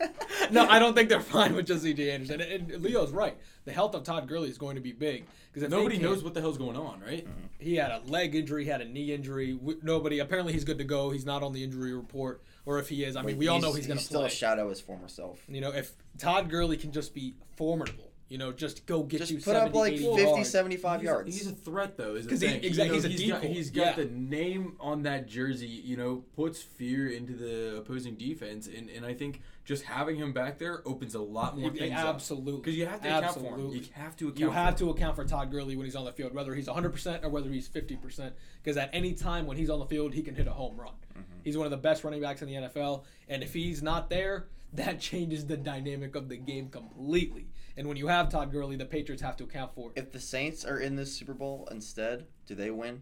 no, 0.51 0.67
I 0.67 0.79
don't 0.79 0.93
think 0.93 1.09
they're 1.09 1.19
fine 1.19 1.55
with 1.55 1.67
just 1.67 1.83
C.J. 1.83 2.11
Anderson. 2.11 2.41
And, 2.41 2.71
and 2.71 2.83
Leo's 2.83 3.11
right. 3.11 3.37
The 3.65 3.71
health 3.71 3.95
of 3.95 4.03
Todd 4.03 4.27
Gurley 4.27 4.49
is 4.49 4.57
going 4.57 4.75
to 4.75 4.81
be 4.81 4.91
big 4.91 5.25
because 5.51 5.69
Nobody 5.69 5.97
knows 5.97 6.23
what 6.23 6.33
the 6.33 6.41
hell's 6.41 6.57
going 6.57 6.77
on, 6.77 7.01
right? 7.01 7.25
Mm-hmm. 7.25 7.45
He 7.59 7.75
had 7.75 7.91
a 7.91 8.01
leg 8.07 8.35
injury, 8.35 8.63
he 8.63 8.69
had 8.69 8.81
a 8.81 8.85
knee 8.85 9.13
injury. 9.13 9.57
Nobody. 9.81 10.19
Apparently, 10.19 10.53
he's 10.53 10.63
good 10.63 10.77
to 10.77 10.83
go. 10.83 11.09
He's 11.09 11.25
not 11.25 11.43
on 11.43 11.53
the 11.53 11.63
injury 11.63 11.93
report, 11.93 12.43
or 12.65 12.79
if 12.79 12.89
he 12.89 13.03
is, 13.03 13.15
I 13.15 13.21
mean, 13.21 13.35
But 13.35 13.39
we 13.39 13.47
all 13.47 13.59
know 13.59 13.73
he's 13.73 13.87
going 13.87 13.99
to 13.99 14.03
still 14.03 14.25
a 14.25 14.29
shadow 14.29 14.69
his 14.69 14.81
former 14.81 15.07
self. 15.07 15.43
You 15.47 15.61
know, 15.61 15.71
if 15.71 15.93
Todd 16.17 16.49
Gurley 16.49 16.77
can 16.77 16.91
just 16.91 17.13
be 17.13 17.35
formidable, 17.55 18.11
you 18.27 18.39
know, 18.39 18.51
just 18.51 18.85
go 18.87 19.03
get 19.03 19.29
you 19.29 19.37
put 19.37 19.45
70, 19.45 19.69
up 19.69 19.75
like 19.75 19.93
80 19.93 20.03
50, 20.03 20.21
yards. 20.21 20.49
75 20.49 20.99
he's, 20.99 21.05
yards. 21.05 21.37
He's 21.37 21.47
a 21.47 21.51
threat, 21.51 21.95
though. 21.95 22.15
Is 22.15 22.25
the 22.25 22.31
'Cause 22.31 22.41
he- 22.41 22.47
exactly, 22.47 22.69
You 22.69 22.77
know, 22.77 22.93
he's 22.93 23.05
a 23.05 23.07
he's 23.09 23.31
got, 23.31 23.43
he's 23.43 23.69
got 23.69 23.85
yeah. 23.85 23.93
the 24.03 24.05
name 24.05 24.75
on 24.79 25.03
that 25.03 25.27
jersey. 25.27 25.67
You 25.67 25.95
know, 25.97 26.23
puts 26.35 26.61
fear 26.61 27.07
into 27.09 27.33
the 27.33 27.77
opposing 27.77 28.15
defense, 28.15 28.67
and 28.67 28.89
and 28.89 29.05
I 29.05 29.13
think 29.13 29.41
just 29.63 29.83
having 29.83 30.15
him 30.15 30.31
back 30.33 30.57
there 30.57 30.81
opens 30.85 31.13
a 31.15 31.21
lot 31.21 31.57
more 31.57 31.71
Yeah, 31.71 31.79
things 31.79 31.93
absolutely. 31.93 32.61
Because 32.61 32.75
you 32.75 32.85
have 32.85 33.01
to 33.01 33.17
account 33.17 33.33
for 33.35 33.57
him. 33.57 33.69
You 33.69 33.81
have 33.93 34.15
to 34.17 34.27
account. 34.27 34.39
You 34.39 34.49
have 34.51 34.73
for 34.73 34.79
to 34.79 34.89
account 34.91 35.15
for 35.15 35.25
Todd 35.25 35.51
Gurley 35.51 35.75
when 35.75 35.85
he's 35.85 35.95
on 35.95 36.05
the 36.05 36.11
field, 36.11 36.33
whether 36.33 36.53
he's 36.55 36.67
100% 36.67 37.23
or 37.23 37.29
whether 37.29 37.49
he's 37.49 37.67
50%. 37.67 38.31
Because 38.63 38.77
at 38.77 38.89
any 38.93 39.13
time 39.13 39.45
when 39.47 39.57
he's 39.57 39.69
on 39.69 39.79
the 39.79 39.85
field, 39.85 40.13
he 40.13 40.21
can 40.21 40.35
hit 40.35 40.47
a 40.47 40.51
home 40.51 40.77
run. 40.77 40.93
Mm-hmm. 41.13 41.21
He's 41.43 41.57
one 41.57 41.65
of 41.65 41.71
the 41.71 41.77
best 41.77 42.03
running 42.03 42.21
backs 42.21 42.41
in 42.41 42.47
the 42.47 42.55
NFL. 42.55 43.03
And 43.27 43.41
if 43.43 43.53
he's 43.53 43.81
not 43.81 44.09
there, 44.09 44.47
that 44.73 44.99
changes 44.99 45.45
the 45.47 45.57
dynamic 45.57 46.15
of 46.15 46.29
the 46.29 46.37
game 46.37 46.69
completely. 46.69 47.47
And 47.77 47.87
when 47.87 47.97
you 47.97 48.07
have 48.07 48.29
Todd 48.29 48.51
Gurley, 48.51 48.75
the 48.77 48.85
Patriots 48.85 49.21
have 49.21 49.35
to 49.37 49.43
account 49.43 49.73
for 49.75 49.91
it, 49.95 49.99
If 49.99 50.11
the 50.11 50.19
Saints 50.19 50.63
are 50.63 50.79
in 50.79 50.95
this 50.95 51.13
Super 51.13 51.33
Bowl 51.33 51.67
instead, 51.71 52.25
do 52.45 52.55
they 52.55 52.71
win 52.71 53.01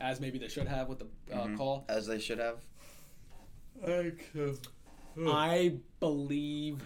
as 0.00 0.20
maybe 0.20 0.38
they 0.38 0.48
should 0.48 0.68
have 0.68 0.88
with 0.88 0.98
the 0.98 1.06
uh, 1.34 1.46
Mhm. 1.46 1.56
call. 1.56 1.84
as 1.88 2.06
they 2.06 2.18
should 2.18 2.38
have? 2.38 2.58
I 5.26 5.76
believe 6.00 6.82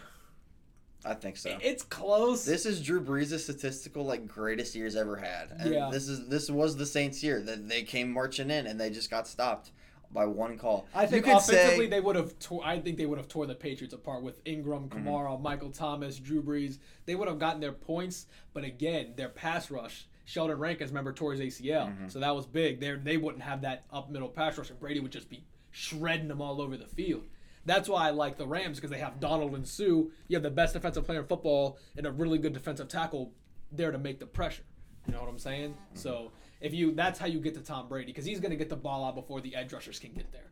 I 1.05 1.15
think 1.15 1.37
so. 1.37 1.59
it's 1.63 1.83
close. 1.83 2.45
This 2.45 2.67
is 2.67 2.81
Drew 2.81 3.03
Brees' 3.03 3.39
statistical 3.41 4.05
like 4.05 4.27
greatest 4.29 4.75
years 4.75 4.97
ever 4.97 5.17
had, 5.17 5.51
and 5.59 5.73
Yeah. 5.75 5.91
this 5.91 6.09
is 6.09 6.29
this 6.29 6.51
was 6.51 6.77
the 6.77 6.87
Saints' 6.87 7.23
year 7.23 7.41
that 7.43 7.69
they 7.69 7.83
came 7.83 8.13
marching 8.13 8.51
in 8.51 8.67
and 8.67 8.79
they 8.81 8.91
just 8.91 9.11
got 9.11 9.27
stopped 9.27 9.71
by 10.13 10.27
one 10.27 10.59
call. 10.59 10.87
I 10.95 11.07
think 11.07 11.27
offensively 11.27 11.85
say, 11.87 11.91
they 11.91 12.01
would 12.01 12.17
have. 12.17 12.39
Tore, 12.39 12.63
I 12.65 12.79
think 12.81 12.97
they 12.99 13.07
would 13.07 13.19
have 13.19 13.29
tore 13.29 13.47
the 13.47 13.55
Patriots 13.55 13.95
apart 13.95 14.23
with 14.23 14.41
Ingram, 14.45 14.89
Mm-hmm. 14.89 15.09
Kamara, 15.09 15.41
Michael 15.41 15.71
Thomas, 15.71 16.17
Drew 16.19 16.43
Brees. 16.43 16.79
They 17.07 17.15
would 17.15 17.29
have 17.29 17.39
gotten 17.39 17.61
their 17.61 17.73
points, 17.73 18.27
but 18.53 18.65
again, 18.65 19.15
their 19.17 19.29
pass 19.29 19.71
rush. 19.71 20.07
Sheldon 20.25 20.59
Rankins, 20.59 20.91
remember, 20.91 21.13
tore 21.13 21.33
his 21.33 21.41
ACL, 21.41 21.89
Mm-hmm. 21.89 22.09
so 22.09 22.21
that 22.21 22.35
was 22.35 22.47
big. 22.47 22.81
They 22.81 22.93
they 22.95 23.17
wouldn't 23.17 23.43
have 23.43 23.63
that 23.63 23.85
up 23.93 24.11
middle 24.11 24.29
pass 24.29 24.57
rush, 24.59 24.71
and 24.71 24.79
Brady 24.81 25.01
would 25.01 25.13
just 25.13 25.29
be 25.31 25.45
shredding 25.71 26.29
them 26.29 26.41
all 26.43 26.61
over 26.61 26.77
the 26.77 26.87
field. 26.87 27.25
That's 27.67 27.89
why 27.89 28.07
I 28.09 28.11
like 28.11 28.37
the 28.39 28.47
Rams 28.47 28.79
because 28.79 28.91
they 28.91 28.99
have 28.99 29.21
Donald 29.21 29.55
and 29.55 29.67
Suh. 29.69 29.85
You 29.85 30.35
have 30.35 30.43
the 30.43 30.51
best 30.51 30.73
defensive 30.73 31.05
player 31.05 31.21
in 31.21 31.27
football 31.27 31.79
and 31.97 32.07
a 32.07 32.11
really 32.11 32.39
good 32.39 32.53
defensive 32.55 32.89
tackle 32.89 33.33
there 33.71 33.93
to 33.93 33.99
make 33.99 34.19
the 34.19 34.27
pressure. 34.27 34.63
You 35.07 35.15
know 35.15 35.21
what 35.21 35.29
I'm 35.29 35.39
saying? 35.39 35.71
Mm-hmm. 35.71 35.99
So 35.99 36.31
if 36.61 36.75
you, 36.75 36.93
that's 36.93 37.19
how 37.19 37.27
you 37.27 37.41
get 37.41 37.55
to 37.55 37.61
Tom 37.61 37.89
Brady 37.89 38.07
because 38.13 38.25
he's 38.25 38.39
going 38.41 38.51
to 38.51 38.57
get 38.57 38.69
the 38.69 38.77
ball 38.77 39.05
out 39.05 39.15
before 39.15 39.41
the 39.41 39.55
edge 39.57 39.73
rushers 39.73 39.99
can 39.99 40.13
get 40.13 40.31
there. 40.33 40.43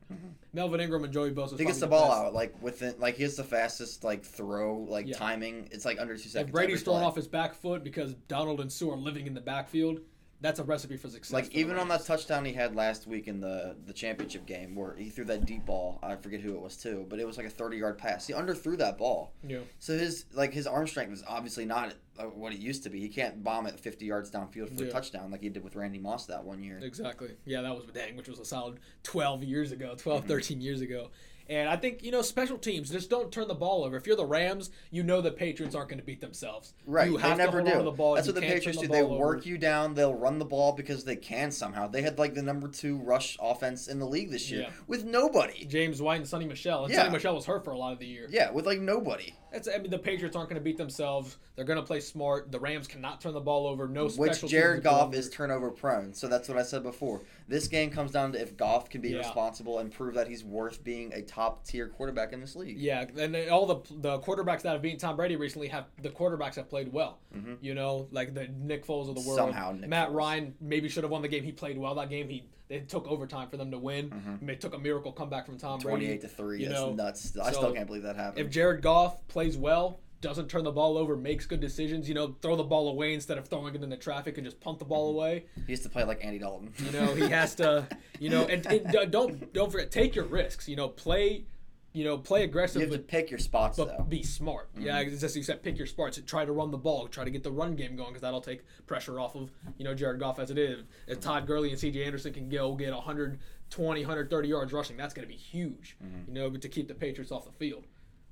Melvin 0.54 0.80
Ingram 0.80 1.04
and 1.04 1.12
Joey 1.12 1.30
Bosa. 1.32 1.48
Mm-hmm. 1.48 1.56
he 1.58 1.64
gets 1.66 1.80
the 1.80 1.86
ball 1.86 2.10
out 2.10 2.32
like 2.32 2.54
within 2.62 2.94
like 2.98 3.16
he 3.16 3.22
has 3.24 3.36
the 3.36 3.44
fastest 3.44 4.04
like 4.04 4.24
throw 4.24 4.78
like 4.88 5.06
Yeah. 5.06 5.16
timing. 5.16 5.68
It's 5.70 5.84
like 5.84 6.00
under 6.00 6.14
two 6.16 6.28
seconds. 6.30 6.48
If 6.48 6.52
Brady's 6.52 6.82
throwing 6.82 7.04
off 7.04 7.14
his 7.16 7.28
back 7.28 7.54
foot 7.54 7.84
because 7.84 8.14
Donald 8.26 8.60
and 8.60 8.72
Suh 8.72 8.90
are 8.90 8.96
living 8.96 9.26
in 9.26 9.34
the 9.34 9.40
backfield, 9.40 10.00
that's 10.40 10.60
a 10.60 10.64
recipe 10.64 10.96
for 10.96 11.08
success. 11.08 11.32
Like 11.32 11.46
for 11.46 11.52
even 11.58 11.76
on 11.76 11.88
that 11.88 12.04
touchdown 12.06 12.44
he 12.44 12.52
had 12.52 12.76
last 12.76 13.06
week 13.06 13.26
in 13.28 13.40
the 13.40 13.76
the 13.86 13.92
championship 13.92 14.46
game 14.46 14.74
where 14.76 14.94
he 14.96 15.08
threw 15.10 15.24
that 15.26 15.44
deep 15.46 15.66
ball. 15.66 15.98
I 16.02 16.14
forget 16.16 16.40
who 16.40 16.54
it 16.54 16.60
was 16.60 16.76
too, 16.76 17.06
but 17.08 17.18
it 17.18 17.26
was 17.26 17.36
like 17.36 17.46
a 17.46 17.50
thirty 17.50 17.76
yard 17.78 17.98
pass. 17.98 18.26
He 18.26 18.32
underthrew 18.32 18.78
that 18.78 18.98
ball. 18.98 19.32
Yeah. 19.46 19.58
So 19.78 19.96
his 19.98 20.26
like 20.32 20.52
his 20.52 20.66
arm 20.66 20.86
strength 20.86 21.12
is 21.12 21.24
obviously 21.26 21.64
not 21.64 21.94
uh, 22.18 22.24
what 22.24 22.52
it 22.52 22.58
used 22.60 22.82
to 22.84 22.90
be. 22.90 23.00
He 23.00 23.08
can't 23.08 23.42
bomb 23.42 23.66
it 23.66 23.78
fifty 23.80 24.06
yards 24.06 24.30
downfield 24.30 24.76
for 24.76 24.84
Yeah. 24.84 24.90
a 24.90 24.92
touchdown 24.92 25.30
like 25.30 25.42
he 25.42 25.48
did 25.48 25.64
with 25.64 25.74
Randy 25.76 25.98
Moss 25.98 26.26
that 26.26 26.44
one 26.44 26.62
year. 26.62 26.78
Exactly. 26.82 27.32
Yeah, 27.44 27.62
that 27.62 27.74
was 27.74 27.84
dang, 27.92 28.16
which 28.16 28.28
was 28.28 28.38
a 28.38 28.44
solid 28.44 28.78
12 29.02 29.42
years 29.44 29.72
ago, 29.72 29.94
12, 29.96 30.20
Mm-hmm. 30.20 30.28
13 30.28 30.60
years 30.60 30.80
ago. 30.80 31.10
And 31.50 31.68
I 31.68 31.76
think, 31.76 32.02
you 32.02 32.10
know, 32.10 32.20
special 32.22 32.58
teams, 32.58 32.90
just 32.90 33.08
don't 33.08 33.32
turn 33.32 33.48
the 33.48 33.54
ball 33.54 33.84
over. 33.84 33.96
If 33.96 34.06
you're 34.06 34.16
the 34.16 34.26
Rams, 34.26 34.70
you 34.90 35.02
know 35.02 35.20
the 35.22 35.30
Patriots 35.30 35.74
aren't 35.74 35.88
going 35.88 35.98
to 35.98 36.04
beat 36.04 36.20
themselves. 36.20 36.74
Right, 36.86 37.10
You 37.10 37.16
they 37.16 37.22
have 37.22 37.38
to 37.38 37.44
never 37.44 37.62
do. 37.62 37.82
the 37.82 37.90
ball. 37.90 38.14
That's 38.16 38.26
You 38.26 38.34
what 38.34 38.40
the 38.42 38.46
Patriots 38.46 38.80
the 38.80 38.86
do. 38.86 38.92
They 38.92 39.02
work 39.02 39.38
over. 39.38 39.48
you 39.48 39.56
down. 39.56 39.94
They'll 39.94 40.14
run 40.14 40.38
the 40.38 40.44
ball 40.44 40.72
because 40.72 41.04
they 41.04 41.16
can 41.16 41.50
somehow. 41.50 41.88
They 41.88 42.02
had 42.02 42.18
like 42.18 42.34
the 42.34 42.42
number 42.42 42.68
two 42.68 42.98
rush 42.98 43.38
offense 43.40 43.88
in 43.88 43.98
the 43.98 44.06
league 44.06 44.30
this 44.30 44.50
year 44.50 44.62
Yeah. 44.62 44.70
with 44.86 45.04
nobody. 45.04 45.64
James 45.64 46.02
White 46.02 46.16
and 46.20 46.26
Sony 46.26 46.46
Michel. 46.46 46.84
And 46.84 46.92
Yeah. 46.92 47.06
Sony 47.08 47.12
Michel 47.12 47.34
was 47.34 47.46
hurt 47.46 47.64
for 47.64 47.70
a 47.70 47.78
lot 47.78 47.92
of 47.94 47.98
the 47.98 48.06
year. 48.06 48.26
Yeah, 48.30 48.50
with 48.50 48.66
like 48.66 48.80
nobody. 48.80 49.34
That's, 49.52 49.68
I 49.68 49.78
mean, 49.78 49.90
the 49.90 49.98
Patriots 49.98 50.36
aren't 50.36 50.48
going 50.48 50.60
to 50.60 50.64
beat 50.64 50.76
themselves. 50.76 51.38
They're 51.56 51.64
going 51.64 51.78
to 51.78 51.84
play 51.84 52.00
smart. 52.00 52.52
The 52.52 52.60
Rams 52.60 52.86
cannot 52.86 53.20
turn 53.20 53.32
the 53.34 53.40
ball 53.40 53.66
over. 53.66 53.88
No 53.88 54.08
special 54.08 54.46
Which 54.46 54.52
Jared 54.52 54.82
Goff 54.84 55.12
is 55.14 55.28
turnover 55.28 55.70
prone. 55.70 56.14
So 56.14 56.28
that's 56.28 56.48
what 56.48 56.56
I 56.56 56.62
said 56.62 56.82
before. 56.82 57.22
This 57.48 57.66
game 57.66 57.90
comes 57.90 58.12
down 58.12 58.32
to 58.32 58.40
if 58.40 58.56
Goff 58.56 58.88
can 58.90 59.00
be 59.00 59.10
Yeah. 59.10 59.18
responsible 59.18 59.78
and 59.80 59.90
prove 59.92 60.14
that 60.14 60.28
he's 60.28 60.44
worth 60.44 60.84
being 60.84 61.12
a 61.14 61.22
top 61.22 61.64
tier 61.66 61.88
quarterback 61.88 62.32
in 62.32 62.40
this 62.40 62.54
league. 62.54 62.78
Yeah, 62.78 63.06
and 63.18 63.34
all 63.48 63.66
the 63.66 63.76
the 64.00 64.18
quarterbacks 64.20 64.62
that 64.62 64.72
have 64.72 64.82
beaten 64.82 64.98
Tom 64.98 65.16
Brady 65.16 65.36
recently 65.36 65.68
have 65.68 65.86
the 66.02 66.10
quarterbacks 66.10 66.54
have 66.56 66.68
played 66.68 66.92
well. 66.92 67.18
You 67.60 67.74
know, 67.74 68.08
like 68.12 68.34
the 68.34 68.48
Nick 68.48 68.86
Foles 68.86 69.08
of 69.08 69.14
the 69.14 69.20
world. 69.22 69.38
Mm-hmm. 69.38 69.48
Somehow 69.48 69.72
Nick 69.72 69.88
Matt 69.88 70.10
Foles. 70.10 70.14
Ryan 70.14 70.54
maybe 70.60 70.88
should 70.88 71.04
have 71.04 71.10
won 71.10 71.22
the 71.22 71.28
game. 71.28 71.42
He 71.42 71.52
played 71.52 71.78
well 71.78 71.94
that 71.96 72.10
game. 72.10 72.28
He 72.28 72.44
they 72.68 72.80
took 72.80 73.08
overtime 73.08 73.48
for 73.48 73.56
them 73.56 73.70
to 73.70 73.78
win. 73.78 74.38
They 74.42 74.54
took 74.54 74.74
a 74.74 74.78
miracle 74.78 75.10
comeback 75.10 75.46
from 75.46 75.56
Tom 75.56 75.78
Brady. 75.78 75.88
Mm-hmm. 75.88 75.88
Twenty-eight 76.06 76.20
to 76.20 76.28
three. 76.28 76.60
you 76.62 76.68
That's 76.68 76.80
know, 76.80 76.92
nuts. 76.92 77.36
I 77.38 77.50
so 77.50 77.58
still 77.58 77.72
can't 77.72 77.86
believe 77.86 78.02
that 78.02 78.16
happened. 78.16 78.44
If 78.46 78.52
Jared 78.52 78.82
Goff 78.82 79.26
plays 79.38 79.56
well, 79.56 80.00
doesn't 80.20 80.48
turn 80.48 80.64
the 80.64 80.72
ball 80.72 80.98
over, 80.98 81.16
makes 81.16 81.46
good 81.46 81.60
decisions, 81.60 82.08
you 82.08 82.14
know, 82.16 82.34
throw 82.42 82.56
the 82.56 82.64
ball 82.64 82.88
away 82.88 83.14
instead 83.14 83.38
of 83.38 83.46
throwing 83.46 83.72
it 83.72 83.80
into 83.84 83.96
traffic 83.96 84.36
and 84.36 84.44
just 84.44 84.58
punt 84.58 84.80
the 84.80 84.84
ball 84.84 85.10
Mm-hmm. 85.10 85.16
away. 85.16 85.44
he 85.64 85.70
used 85.70 85.84
to 85.84 85.88
play 85.88 86.02
like 86.02 86.24
Andy 86.24 86.40
Dalton. 86.40 86.72
You 86.84 86.90
know, 86.90 87.14
he 87.14 87.28
has 87.28 87.54
to, 87.56 87.86
you 88.18 88.30
know, 88.30 88.44
and, 88.46 88.66
and 88.66 89.12
don't 89.12 89.52
don't 89.52 89.70
forget 89.70 89.92
take 89.92 90.16
your 90.16 90.24
risks. 90.24 90.68
You 90.68 90.74
know, 90.74 90.88
play, 90.88 91.44
you 91.92 92.02
know, 92.02 92.18
play 92.18 92.42
aggressive, 92.42 92.82
you 92.82 92.86
have 92.88 92.92
to 92.96 92.98
but, 92.98 93.06
pick 93.06 93.30
your 93.30 93.38
spots 93.38 93.78
but 93.78 93.96
though. 93.96 94.02
be 94.02 94.24
smart. 94.24 94.70
Yeah, 94.76 94.98
it's 94.98 95.20
just 95.20 95.36
you 95.36 95.44
said 95.44 95.62
pick 95.62 95.78
your 95.78 95.86
spots. 95.86 96.20
Try 96.26 96.44
to 96.44 96.50
run 96.50 96.72
the 96.72 96.78
ball. 96.78 97.06
Try 97.06 97.22
to 97.22 97.30
get 97.30 97.44
the 97.44 97.52
run 97.52 97.76
game 97.76 97.94
going 97.94 98.08
because 98.08 98.22
that'll 98.22 98.40
take 98.40 98.62
pressure 98.88 99.20
off 99.20 99.36
of 99.36 99.52
you 99.76 99.84
know 99.84 99.94
Jared 99.94 100.18
Goff 100.18 100.40
as 100.40 100.50
it 100.50 100.58
is. 100.58 100.82
If 101.06 101.20
Todd 101.20 101.46
Gurley 101.46 101.70
and 101.70 101.78
C.J. 101.78 102.02
Anderson 102.04 102.32
can 102.32 102.48
go 102.48 102.74
get 102.74 102.92
120, 102.92 104.00
130 104.00 104.48
yards 104.48 104.72
rushing, 104.72 104.96
that's 104.96 105.14
going 105.14 105.28
to 105.28 105.32
be 105.32 105.38
huge. 105.38 105.96
You 106.26 106.34
know, 106.34 106.50
to 106.50 106.68
keep 106.68 106.88
the 106.88 106.94
Patriots 106.94 107.30
off 107.30 107.44
the 107.44 107.52
field. 107.52 107.84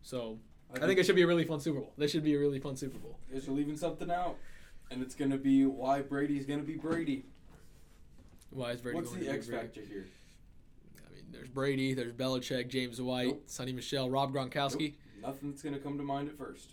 So. 0.03 0.41
I 0.75 0.81
think 0.81 0.99
it 0.99 1.07
should 1.07 1.17
be 1.17 1.23
a 1.23 1.27
really 1.27 1.45
fun 1.45 1.61
Super 1.61 1.81
Bowl. 1.81 1.93
This 1.97 2.11
should 2.11 2.25
be 2.25 2.35
a 2.35 2.39
really 2.39 2.59
fun 2.59 2.77
Super 2.77 2.99
Bowl. 2.99 3.19
Guess 3.33 3.47
you're 3.47 3.57
leaving 3.57 3.77
something 3.77 4.11
out, 4.11 4.37
and 4.91 5.03
it's 5.03 5.15
gonna 5.15 5.39
be 5.39 5.65
why 5.65 6.03
Brady's 6.03 6.45
gonna 6.45 6.63
be 6.63 6.75
Brady. 6.77 7.25
Why 8.51 8.73
is 8.73 8.81
Brady 8.81 8.97
What's 8.97 9.09
going 9.11 9.21
the 9.21 9.27
to 9.27 9.33
be 9.33 9.37
X 9.39 9.47
Brady? 9.47 9.63
factor 9.67 9.81
here? 9.83 10.07
I 11.09 11.15
mean, 11.15 11.25
there's 11.31 11.49
Brady, 11.49 11.95
there's 11.95 12.13
Belichick, 12.13 12.69
James 12.69 13.01
White, 13.01 13.29
Nope. 13.29 13.47
Sony 13.49 13.75
Michel, 13.75 14.11
Rob 14.11 14.33
Gronkowski. 14.33 14.95
Nothing 15.23 15.51
that's 15.51 15.63
gonna 15.63 15.79
come 15.79 15.97
to 15.99 16.05
mind 16.05 16.29
at 16.29 16.37
first. 16.37 16.73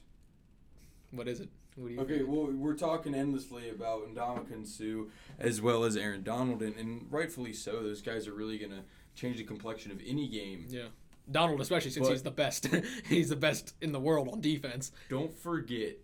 What 1.12 1.27
is 1.27 1.39
it? 1.39 1.49
What 1.75 1.88
do 1.88 1.93
you 1.93 1.99
Okay, 2.01 2.17
think? 2.19 2.29
well, 2.29 2.47
we're 2.51 2.75
talking 2.75 3.15
endlessly 3.15 3.69
about 3.69 4.13
Ndamukong 4.13 4.67
Suh 4.67 5.10
as 5.39 5.62
well 5.62 5.84
as 5.84 5.95
Aaron 5.95 6.23
Donald, 6.23 6.62
and, 6.62 6.75
and 6.75 7.08
rightfully 7.12 7.53
so. 7.53 7.82
Those 7.84 8.01
guys 8.01 8.27
are 8.27 8.34
really 8.34 8.58
gonna 8.58 8.84
change 9.15 9.38
the 9.38 9.43
complexion 9.43 9.91
of 9.91 9.99
any 10.06 10.27
game. 10.27 10.65
Yeah. 10.69 10.88
Donald, 11.31 11.62
especially 11.62 11.91
since 11.91 12.07
But- 12.07 12.13
he's 12.13 12.23
the 12.23 12.31
best. 12.31 12.67
he's 13.07 13.29
the 13.29 13.36
best 13.36 13.75
in 13.81 13.91
the 13.91 13.99
world 13.99 14.27
on 14.29 14.41
defense. 14.41 14.91
Don't 15.09 15.33
forget 15.33 15.97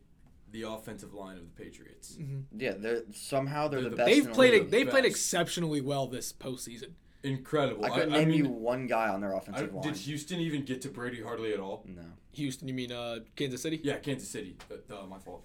the 0.51 0.63
offensive 0.63 1.13
line 1.13 1.38
of 1.38 1.43
the 1.43 1.63
Patriots. 1.63 2.17
Yeah, 2.55 2.73
they're 2.77 3.03
somehow 3.13 3.67
they're, 3.67 3.82
They're 3.82 3.89
the 3.91 3.95
the- 3.95 3.95
best. 3.97 4.08
They've 4.10 4.23
in 4.23 4.29
the 4.29 4.36
played. 4.36 4.71
They've 4.71 4.89
played 4.89 5.05
exceptionally 5.05 5.82
well 5.82 6.08
this 6.08 6.34
postseason. 6.34 6.91
Incredible. 7.21 7.84
I 7.84 7.89
couldn't 7.89 8.13
I, 8.13 8.19
name 8.19 8.29
mean, 8.29 8.38
you 8.45 8.49
one 8.49 8.88
guy 8.88 9.10
on 9.10 9.19
their 9.19 9.36
I, 9.36 9.39
offensive 9.39 9.73
line. 9.73 9.84
did 9.84 9.97
Houston 9.97 10.39
even 10.39 10.63
get 10.63 10.82
to 10.84 10.89
Brady 10.89 11.21
hardly 11.21 11.53
at 11.53 11.60
all? 11.60 11.84
No, 11.86 12.01
Houston, 12.32 12.67
you 12.69 12.73
mean 12.73 12.93
uh, 12.93 13.19
Kansas 13.36 13.62
City? 13.62 13.82
Yeah, 13.84 13.97
Kansas 13.97 14.29
City. 14.29 14.55
Uh, 14.71 14.95
uh, 15.01 15.05
my 15.05 15.19
fault. 15.19 15.43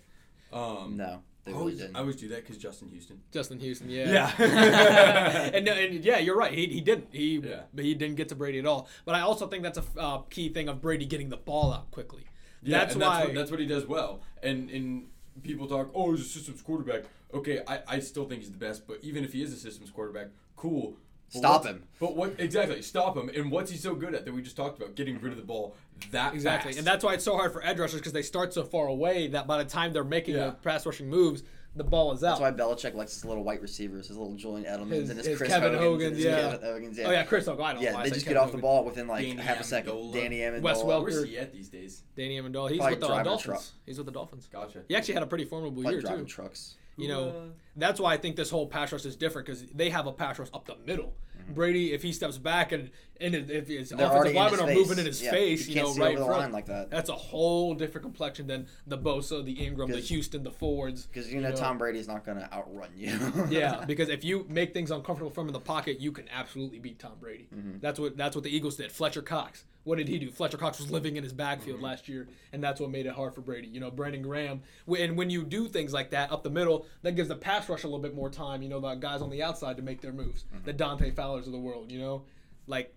Um, 0.52 0.96
no, 0.96 1.22
they 1.44 1.52
I 1.52 1.54
really 1.54 1.60
always, 1.60 1.78
didn't. 1.78 1.96
I 1.96 2.00
always 2.00 2.16
do 2.16 2.28
that 2.28 2.42
because 2.42 2.56
Justin 2.56 2.88
Houston. 2.88 3.20
Justin 3.30 3.58
Houston, 3.60 3.90
yeah. 3.90 4.32
Yeah. 4.38 5.50
and, 5.54 5.68
and 5.68 6.04
yeah, 6.04 6.18
you're 6.18 6.36
right. 6.36 6.52
He, 6.52 6.66
he 6.66 6.80
didn't. 6.80 7.08
He 7.12 7.36
Yeah. 7.38 7.62
he 7.76 7.94
didn't 7.94 8.16
get 8.16 8.28
to 8.30 8.34
Brady 8.34 8.58
at 8.58 8.66
all. 8.66 8.88
But 9.04 9.14
I 9.14 9.20
also 9.20 9.46
think 9.46 9.62
that's 9.62 9.78
a 9.78 9.84
uh, 9.98 10.18
key 10.30 10.48
thing 10.48 10.68
of 10.68 10.80
Brady 10.80 11.04
getting 11.06 11.28
the 11.28 11.36
ball 11.36 11.72
out 11.72 11.90
quickly. 11.90 12.24
Yeah, 12.62 12.78
that's 12.78 12.94
and 12.94 13.02
why. 13.02 13.16
that's 13.16 13.26
what, 13.26 13.34
that's 13.34 13.50
what 13.50 13.60
he 13.60 13.66
does 13.66 13.86
well. 13.86 14.22
And 14.42 14.70
and 14.70 15.08
people 15.42 15.66
talk, 15.66 15.90
oh, 15.94 16.12
he's 16.12 16.24
a 16.24 16.28
systems 16.28 16.62
quarterback. 16.62 17.02
Okay, 17.32 17.60
I, 17.66 17.80
I 17.88 17.98
still 17.98 18.26
think 18.26 18.42
he's 18.42 18.52
the 18.52 18.58
best, 18.58 18.86
but 18.86 18.98
even 19.02 19.24
if 19.24 19.32
he 19.32 19.42
is 19.42 19.52
a 19.52 19.56
systems 19.56 19.90
quarterback, 19.90 20.28
cool. 20.56 20.96
But 21.32 21.38
Stop 21.38 21.52
what's- 21.64 21.66
him. 21.66 21.82
But 22.00 22.16
what 22.16 22.34
exactly? 22.38 22.82
Stop 22.82 23.16
him. 23.16 23.30
And 23.34 23.50
what's 23.50 23.70
he 23.70 23.76
so 23.76 23.94
good 23.94 24.14
at 24.14 24.24
that 24.24 24.32
we 24.34 24.42
just 24.42 24.56
talked 24.56 24.78
about? 24.80 24.94
Getting 24.94 25.20
rid 25.20 25.32
of 25.32 25.38
the 25.38 25.44
ball 25.44 25.74
that 26.10 26.34
Exactly, 26.34 26.70
fast. 26.72 26.78
and 26.78 26.86
that's 26.86 27.02
why 27.04 27.14
it's 27.14 27.24
so 27.24 27.36
hard 27.36 27.52
for 27.52 27.64
edge 27.64 27.78
rushers 27.78 28.00
because 28.00 28.12
they 28.12 28.22
start 28.22 28.52
so 28.52 28.62
far 28.64 28.86
away 28.88 29.28
that 29.28 29.46
by 29.46 29.62
the 29.62 29.68
time 29.68 29.92
they're 29.92 30.04
making 30.04 30.34
Yeah. 30.34 30.46
the 30.46 30.52
pass 30.52 30.84
rushing 30.84 31.08
moves, 31.08 31.42
the 31.76 31.82
ball 31.84 32.12
is 32.12 32.22
out. 32.22 32.38
That's 32.38 32.40
why 32.40 32.50
Belichick 32.52 32.94
likes 32.94 33.14
his 33.14 33.24
little 33.24 33.42
white 33.42 33.60
receivers, 33.62 34.06
his 34.08 34.16
little 34.16 34.34
Julian 34.34 34.64
Edelmans 34.64 34.90
His- 34.90 35.10
and 35.10 35.18
his, 35.18 35.26
his 35.26 35.38
Chris 35.38 35.48
Kevin 35.50 35.72
Hogan's 35.74 36.02
Hogan's, 36.04 36.24
yeah. 36.24 36.40
Kevin 36.52 36.60
Hogan's, 36.68 36.98
yeah. 36.98 37.06
Oh 37.08 37.10
yeah, 37.10 37.24
Chris 37.24 37.46
Hogan. 37.46 37.64
I 37.64 37.72
don't 37.72 37.82
Yeah, 37.82 37.94
why 37.94 38.02
they 38.04 38.10
just 38.10 38.26
Kevin 38.26 38.34
get 38.34 38.42
off 38.44 38.52
the 38.52 38.58
ball 38.58 38.84
within 38.84 39.08
like 39.08 39.24
Danny 39.26 39.40
half 39.40 39.60
a 39.60 39.64
second. 39.64 39.92
Amendola. 39.92 40.12
Danny 40.12 40.38
Amendola. 40.38 40.62
Wes 40.62 40.82
Welker. 40.82 41.02
Where's 41.02 41.24
he 41.24 41.38
at 41.38 41.52
these 41.52 41.68
days? 41.68 42.02
Danny 42.16 42.38
Amendola. 42.40 42.70
He's 42.70 42.78
Probably 42.78 42.94
with 42.96 43.00
the 43.00 43.08
Dolphins. 43.22 43.42
truck. 43.42 43.62
He's 43.86 43.96
with 43.96 44.06
the 44.06 44.12
Dolphins. 44.12 44.48
Gotcha. 44.52 44.82
He 44.86 44.94
actually 44.94 45.14
had 45.14 45.22
a 45.24 45.26
pretty 45.26 45.44
formidable 45.46 45.82
Like 45.82 45.92
year 45.92 46.00
driving 46.00 46.26
too. 46.26 46.30
trucks. 46.32 46.76
You 46.96 47.08
know, 47.08 47.28
uh, 47.28 47.32
that's 47.76 48.00
why 48.00 48.14
I 48.14 48.16
think 48.16 48.36
this 48.36 48.50
whole 48.50 48.66
pass 48.66 48.92
rush 48.92 49.04
is 49.04 49.16
different 49.16 49.46
because 49.46 49.64
they 49.66 49.90
have 49.90 50.06
a 50.06 50.12
pass 50.12 50.38
rush 50.38 50.48
up 50.54 50.66
the 50.66 50.76
middle. 50.86 51.14
Mm-hmm. 51.38 51.54
Brady, 51.54 51.92
if 51.92 52.02
he 52.02 52.12
steps 52.12 52.38
back 52.38 52.72
and 52.72 52.90
and 53.20 53.34
if 53.34 53.68
his 53.68 53.90
They're 53.90 54.06
offensive 54.06 54.34
linemen 54.34 54.60
are 54.60 54.74
moving 54.74 54.98
in 54.98 55.06
his 55.06 55.22
Yeah, 55.22 55.30
face, 55.30 55.68
you 55.68 55.76
you, 55.76 55.82
know, 55.82 55.94
right 55.94 56.16
over 56.16 56.22
in 56.22 56.28
the 56.28 56.34
front, 56.34 56.52
like 56.52 56.66
that. 56.66 56.90
That's 56.90 57.08
a 57.08 57.14
whole 57.14 57.74
different 57.74 58.02
complexion 58.02 58.46
than 58.46 58.66
the 58.86 58.98
Bosa, 58.98 59.44
the 59.44 59.64
Ingram, 59.64 59.90
the 59.90 60.00
Houston, 60.00 60.42
the 60.42 60.50
Fords. 60.50 61.06
Because 61.06 61.32
you 61.32 61.40
know, 61.40 61.50
know. 61.50 61.56
Tom 61.56 61.78
Brady's 61.78 62.08
not 62.08 62.24
going 62.24 62.38
to 62.38 62.52
outrun 62.52 62.90
you. 62.96 63.16
yeah, 63.50 63.84
because 63.86 64.08
if 64.08 64.24
you 64.24 64.46
make 64.48 64.72
things 64.74 64.90
uncomfortable 64.90 65.30
for 65.30 65.42
him 65.42 65.48
in 65.48 65.52
the 65.52 65.60
pocket, 65.60 66.00
you 66.00 66.12
can 66.12 66.28
absolutely 66.28 66.78
beat 66.78 66.98
Tom 66.98 67.12
Brady. 67.20 67.48
Mm-hmm. 67.54 67.78
That's 67.80 67.98
what 67.98 68.16
that's 68.16 68.34
what 68.34 68.42
the 68.42 68.54
Eagles 68.54 68.76
did. 68.76 68.90
Fletcher 68.90 69.22
Cox. 69.22 69.64
What 69.84 69.98
did 69.98 70.08
he 70.08 70.18
do? 70.18 70.30
Fletcher 70.30 70.56
Cox 70.56 70.80
was 70.80 70.90
living 70.90 71.16
in 71.16 71.22
his 71.22 71.34
backfield 71.34 71.76
Mm-hmm. 71.76 71.84
last 71.84 72.08
year, 72.08 72.26
and 72.52 72.64
that's 72.64 72.80
what 72.80 72.90
made 72.90 73.04
it 73.04 73.12
hard 73.12 73.34
for 73.34 73.42
Brady. 73.42 73.68
You 73.68 73.80
know, 73.80 73.90
Brandon 73.90 74.22
Graham. 74.22 74.62
And 74.98 75.16
when 75.16 75.28
you 75.28 75.44
do 75.44 75.68
things 75.68 75.92
like 75.92 76.10
that 76.10 76.32
up 76.32 76.42
the 76.42 76.50
middle, 76.50 76.86
that 77.02 77.16
gives 77.16 77.28
the 77.28 77.36
pass 77.36 77.68
rush 77.68 77.84
a 77.84 77.86
little 77.86 78.00
bit 78.00 78.14
more 78.14 78.30
time. 78.30 78.62
You 78.62 78.70
know, 78.70 78.80
the 78.80 78.94
guys 78.94 79.20
on 79.20 79.28
the 79.28 79.42
outside 79.42 79.76
to 79.76 79.82
make 79.82 80.00
their 80.00 80.12
moves. 80.12 80.44
Mm-hmm. 80.44 80.64
The 80.64 80.72
Dante 80.72 81.10
Fowlers 81.10 81.46
of 81.46 81.52
the 81.52 81.58
world. 81.58 81.92
You 81.92 81.98
know, 82.00 82.24
like 82.66 82.94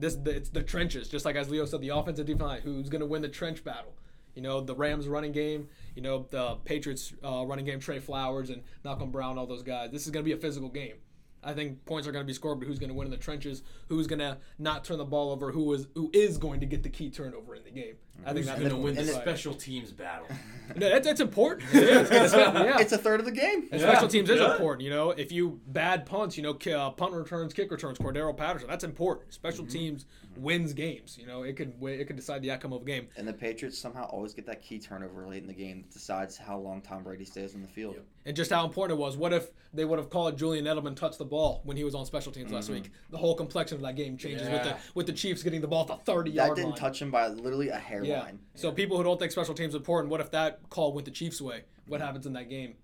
this 0.00 0.16
the, 0.16 0.30
it's 0.30 0.50
the 0.50 0.62
trenches. 0.62 1.08
Just 1.08 1.24
like 1.24 1.36
as 1.36 1.50
Leo 1.50 1.64
said, 1.64 1.80
the 1.80 1.90
offensive 1.90 2.26
defense 2.26 2.42
line, 2.42 2.60
who's 2.62 2.88
going 2.88 3.00
to 3.00 3.06
win 3.06 3.22
the 3.22 3.28
trench 3.28 3.62
battle. 3.64 3.92
You 4.34 4.42
know, 4.42 4.60
the 4.60 4.74
Rams 4.74 5.08
running 5.08 5.32
game, 5.32 5.68
you 5.94 6.02
know, 6.02 6.26
the 6.30 6.56
Patriots 6.64 7.12
uh, 7.24 7.44
running 7.46 7.64
game, 7.64 7.80
Trey 7.80 7.98
Flowers 7.98 8.50
and 8.50 8.62
Malcolm 8.84 9.10
Brown, 9.10 9.38
all 9.38 9.46
those 9.46 9.62
guys. 9.62 9.90
This 9.90 10.06
is 10.06 10.12
going 10.12 10.24
to 10.24 10.28
be 10.28 10.32
a 10.32 10.40
physical 10.40 10.68
game. 10.68 10.94
I 11.42 11.54
think 11.54 11.84
points 11.86 12.06
are 12.06 12.12
going 12.12 12.22
to 12.22 12.26
be 12.26 12.34
scored, 12.34 12.60
but 12.60 12.68
who's 12.68 12.78
going 12.78 12.90
to 12.90 12.94
win 12.94 13.06
in 13.06 13.10
the 13.10 13.16
trenches? 13.16 13.62
Who's 13.88 14.06
going 14.06 14.18
to 14.18 14.38
not 14.58 14.84
turn 14.84 14.98
the 14.98 15.04
ball 15.04 15.30
over? 15.30 15.50
Who 15.50 15.72
is 15.72 15.86
who 15.94 16.10
is 16.12 16.38
going 16.38 16.60
to 16.60 16.66
get 16.66 16.82
the 16.82 16.90
key 16.90 17.10
turnover 17.10 17.54
in 17.54 17.64
the 17.64 17.70
game? 17.70 17.94
I 18.24 18.32
think 18.32 18.38
Who's 18.38 18.46
that's 18.46 18.58
going 18.60 18.70
to 18.70 18.76
win 18.76 18.94
the 18.94 19.00
and 19.00 19.10
it- 19.10 19.14
special 19.14 19.54
teams 19.54 19.92
battle? 19.92 20.26
No, 20.76 20.88
that's, 20.88 21.04
that's 21.04 21.20
important. 21.20 21.68
It 21.74 21.82
is. 21.82 22.10
It's- 22.12 22.32
yeah. 22.32 22.78
It's 22.78 22.92
a 22.92 22.98
third 22.98 23.18
of 23.18 23.26
the 23.26 23.32
game. 23.32 23.68
And 23.72 23.80
Yeah. 23.80 23.90
special 23.90 24.06
teams 24.06 24.30
is 24.30 24.38
Yeah. 24.38 24.52
important. 24.52 24.82
You 24.84 24.90
know, 24.90 25.10
if 25.10 25.32
you 25.32 25.60
bad 25.66 26.06
punts, 26.06 26.36
you 26.36 26.44
know, 26.44 26.54
ki- 26.54 26.74
uh, 26.74 26.90
punt 26.90 27.12
returns, 27.12 27.52
kick 27.52 27.72
returns, 27.72 27.98
Cordarrelle 27.98 28.36
Patterson, 28.36 28.68
that's 28.68 28.84
important. 28.84 29.34
Special 29.34 29.64
Mm-hmm. 29.64 29.72
teams 29.72 30.06
wins 30.36 30.72
games. 30.72 31.18
You 31.20 31.26
know, 31.26 31.42
it 31.42 31.56
could 31.56 31.72
wi- 31.80 31.98
it 31.98 32.04
could 32.06 32.14
decide 32.14 32.40
the 32.42 32.52
outcome 32.52 32.72
of 32.72 32.82
a 32.82 32.84
game. 32.84 33.08
And 33.16 33.26
the 33.26 33.32
Patriots 33.32 33.78
somehow 33.78 34.04
always 34.04 34.32
get 34.32 34.46
that 34.46 34.62
key 34.62 34.78
turnover 34.78 35.26
late 35.26 35.42
in 35.42 35.48
the 35.48 35.54
game 35.54 35.82
that 35.82 35.90
decides 35.90 36.36
how 36.36 36.56
long 36.56 36.82
Tom 36.82 37.02
Brady 37.02 37.24
stays 37.24 37.52
on 37.56 37.62
the 37.62 37.68
field. 37.68 37.94
Yep. 37.96 38.04
And 38.26 38.36
just 38.36 38.52
how 38.52 38.64
important 38.64 38.96
it 38.96 39.02
was. 39.02 39.16
What 39.16 39.32
if 39.32 39.48
they 39.74 39.84
would 39.84 39.98
have 39.98 40.08
called 40.10 40.38
Julian 40.38 40.66
Edelman 40.66 40.94
touch 40.94 41.18
the 41.18 41.24
ball 41.24 41.62
when 41.64 41.76
he 41.76 41.82
was 41.82 41.96
on 41.96 42.06
special 42.06 42.30
teams 42.30 42.52
last 42.52 42.68
week? 42.70 42.92
The 43.10 43.18
whole 43.18 43.34
complexion 43.34 43.76
of 43.76 43.82
that 43.82 43.96
game 43.96 44.16
changes 44.16 44.48
with 44.48 44.62
the 44.62 44.68
Yeah. 44.68 44.78
with 44.94 45.06
the 45.06 45.12
Chiefs 45.14 45.42
getting 45.42 45.62
the 45.62 45.66
ball 45.68 45.82
at 45.82 45.88
the 45.88 45.96
thirty 46.12 46.30
That 46.30 46.46
yard 46.46 46.56
didn't 46.56 46.70
line. 46.70 46.78
touch 46.78 47.02
him 47.02 47.10
by 47.10 47.26
literally 47.26 47.70
a 47.70 47.76
hairline. 47.76 48.09
Yeah. 48.10 48.30
So 48.54 48.72
people 48.72 48.96
who 48.96 49.04
don't 49.04 49.18
think 49.18 49.32
special 49.32 49.54
teams 49.54 49.74
important, 49.74 50.10
what 50.10 50.20
if 50.20 50.30
that 50.32 50.68
call 50.70 50.92
went 50.92 51.04
the 51.04 51.10
Chiefs' 51.10 51.40
way? 51.40 51.58
Mm-hmm. 51.58 51.90
What 51.90 52.00
happens 52.00 52.26
in 52.26 52.32
that 52.34 52.48
game? 52.48 52.74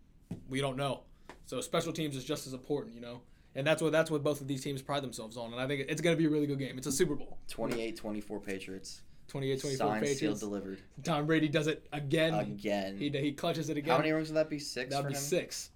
We 0.48 0.60
don't 0.60 0.76
know. 0.76 1.02
So 1.46 1.60
special 1.60 1.92
teams 1.92 2.16
is 2.16 2.24
just 2.24 2.46
as 2.46 2.52
important, 2.52 2.94
you 2.94 3.00
know. 3.00 3.20
And 3.54 3.66
that's 3.66 3.80
what 3.80 3.92
that's 3.92 4.10
what 4.10 4.22
both 4.22 4.40
of 4.40 4.48
these 4.48 4.62
teams 4.62 4.82
pride 4.82 5.02
themselves 5.02 5.36
on. 5.36 5.52
And 5.52 5.60
I 5.60 5.66
think 5.66 5.86
it's 5.88 6.00
going 6.00 6.14
to 6.14 6.18
be 6.18 6.26
a 6.26 6.30
really 6.30 6.46
good 6.46 6.58
game. 6.58 6.76
It's 6.76 6.86
a 6.86 6.92
Super 6.92 7.14
Bowl. 7.14 7.38
28-24 7.48 8.44
Patriots. 8.44 9.00
28 9.28 9.60
24 9.60 9.88
Signed, 9.88 10.06
sealed, 10.06 10.40
delivered. 10.40 10.78
Tom 11.02 11.26
Brady 11.26 11.48
does 11.48 11.66
it 11.66 11.86
again. 11.92 12.34
Again. 12.34 12.96
He, 12.96 13.08
he 13.10 13.32
clutches 13.32 13.68
it 13.70 13.76
again. 13.76 13.92
How 13.92 13.98
many 13.98 14.12
rings 14.12 14.28
would 14.28 14.36
that 14.36 14.48
be? 14.48 14.58
Six 14.58 14.90
That 14.90 15.02
would 15.02 15.08
be 15.08 15.14
him? 15.14 15.20
six. 15.20 15.70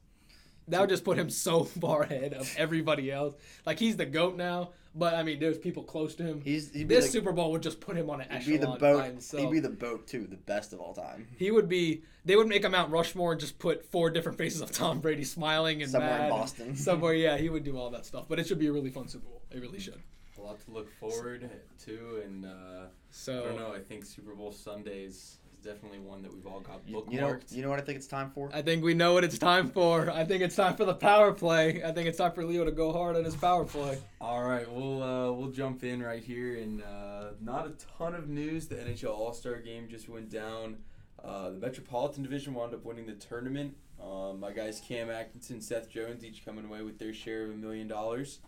That 0.71 0.81
would 0.81 0.91
just 0.91 1.05
put 1.05 1.18
him 1.18 1.31
so 1.31 1.64
far 1.81 2.03
ahead 2.03 2.33
of 2.35 2.53
everybody 2.57 3.11
else. 3.11 3.35
Like 3.66 3.79
he's 3.79 3.97
the 3.97 4.07
goat 4.07 4.37
now, 4.37 4.71
but 4.95 5.14
I 5.14 5.23
mean, 5.23 5.39
there's 5.39 5.59
people 5.59 5.83
close 5.83 6.14
to 6.16 6.23
him. 6.23 6.41
He's 6.41 6.73
he'd 6.73 6.89
be 6.89 6.95
this 6.95 7.07
the, 7.07 7.12
Super 7.12 7.33
Bowl 7.33 7.53
would 7.53 7.62
just 7.62 7.81
put 7.81 7.97
him 7.97 8.11
on 8.11 8.21
an 8.21 8.29
he'd 8.41 8.47
be 8.47 8.55
echelon 8.57 8.75
the 8.75 8.79
boat. 8.81 9.05
himself. 9.05 9.43
He'd 9.43 9.51
be 9.51 9.61
the 9.61 9.68
boat 9.68 10.07
too, 10.07 10.27
the 10.29 10.37
best 10.37 10.73
of 10.73 10.81
all 10.81 10.95
time. 10.95 11.27
he 11.37 11.51
would 11.51 11.68
be. 11.68 12.03
They 12.25 12.37
would 12.37 12.49
make 12.49 12.64
a 12.64 12.68
Mount 12.68 12.91
Rushmore 12.91 13.33
and 13.33 13.41
just 13.41 13.59
put 13.59 13.85
four 13.87 14.11
different 14.11 14.37
faces 14.37 14.61
of 14.61 14.71
Tom 14.71 15.01
Brady 15.01 15.25
smiling 15.25 15.81
and 15.83 15.91
Somewhere 15.91 16.16
in 16.16 16.18
mad. 16.23 16.31
Boston. 16.31 16.77
Somewhere, 16.89 17.14
yeah, 17.27 17.39
he 17.39 17.49
would 17.49 17.64
do 17.64 17.79
all 17.79 17.91
that 17.91 18.05
stuff. 18.05 18.27
But 18.29 18.39
it 18.39 18.47
should 18.47 18.59
be 18.59 18.66
a 18.66 18.73
really 18.73 18.91
fun 18.91 19.09
Super 19.09 19.27
Bowl. 19.27 19.43
It 19.51 19.61
really 19.61 19.81
should. 19.81 20.01
A 20.39 20.41
lot 20.43 20.59
to 20.64 20.71
look 20.71 20.91
forward 20.99 21.51
to, 21.85 22.23
and 22.25 22.47
uh, 22.47 22.87
So 23.11 23.43
I 23.43 23.47
don't 23.47 23.57
know. 23.59 23.75
I 23.75 23.81
think 23.81 24.07
Super 24.07 24.35
Bowl 24.35 24.53
Sundays 24.53 25.14
is 25.14 25.39
definitely 25.61 25.98
one 25.98 26.22
that 26.22 26.32
we've 26.32 26.46
all 26.46 26.61
got 26.61 26.86
bookmarked. 26.86 27.12
you 27.12 27.20
know, 27.20 27.38
you 27.50 27.62
know 27.62 27.70
what 27.70 27.78
I 27.78 27.82
think 27.82 27.96
it's 27.96 28.06
time 28.06 28.30
for? 28.30 28.50
I 28.52 28.62
think 28.62 28.82
we 28.82 28.94
know 28.94 29.14
what 29.14 29.24
it's 29.24 29.38
time 29.38 29.68
for. 29.68 30.11
I 30.11 30.24
think 30.24 30.42
it's 30.42 30.56
time 30.56 30.76
for 30.76 30.84
the 30.84 30.94
power 30.94 31.32
play. 31.32 31.82
I 31.84 31.92
think 31.92 32.08
it's 32.08 32.18
time 32.18 32.32
for 32.32 32.44
Leo 32.44 32.64
to 32.64 32.72
go 32.72 32.92
hard 32.92 33.16
on 33.16 33.24
his 33.24 33.36
power 33.36 33.64
play. 33.64 33.98
All 34.20 34.42
right, 34.42 34.70
we'll 34.70 35.02
uh, 35.02 35.32
we'll 35.32 35.50
jump 35.50 35.84
in 35.84 36.02
right 36.02 36.22
here, 36.22 36.56
and 36.56 36.82
uh, 36.82 37.30
not 37.40 37.66
a 37.66 37.72
ton 37.98 38.14
of 38.14 38.28
news. 38.28 38.68
The 38.68 38.76
NHL 38.76 39.11
All 39.11 39.32
Star 39.32 39.56
Game 39.56 39.88
just 39.88 40.08
went 40.08 40.30
down. 40.30 40.78
Uh, 41.22 41.50
the 41.50 41.58
Metropolitan 41.58 42.22
Division 42.22 42.54
wound 42.54 42.74
up 42.74 42.84
winning 42.84 43.06
the 43.06 43.12
tournament. 43.12 43.76
Um, 44.02 44.40
my 44.40 44.52
guys 44.52 44.80
Cam 44.86 45.11
Atkinson, 45.11 45.61
Seth 45.61 45.90
Jones, 45.90 46.24
each 46.24 46.44
coming 46.44 46.64
away 46.64 46.82
with 46.82 46.98
their 46.98 47.12
share 47.12 47.44
of 47.44 47.50
a 47.50 47.54
million 47.54 47.86
dollars. 47.86 48.38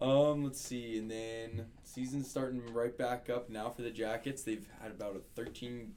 Um, 0.00 0.42
let's 0.42 0.60
see, 0.60 0.98
and 0.98 1.10
then 1.10 1.66
season's 1.84 2.28
starting 2.28 2.62
right 2.72 2.96
back 2.96 3.28
up 3.30 3.50
now 3.50 3.70
for 3.70 3.82
the 3.82 3.90
Jackets. 3.90 4.42
They've 4.42 4.66
had 4.80 4.90
about 4.90 5.16
a 5.16 5.20
13 5.36 5.92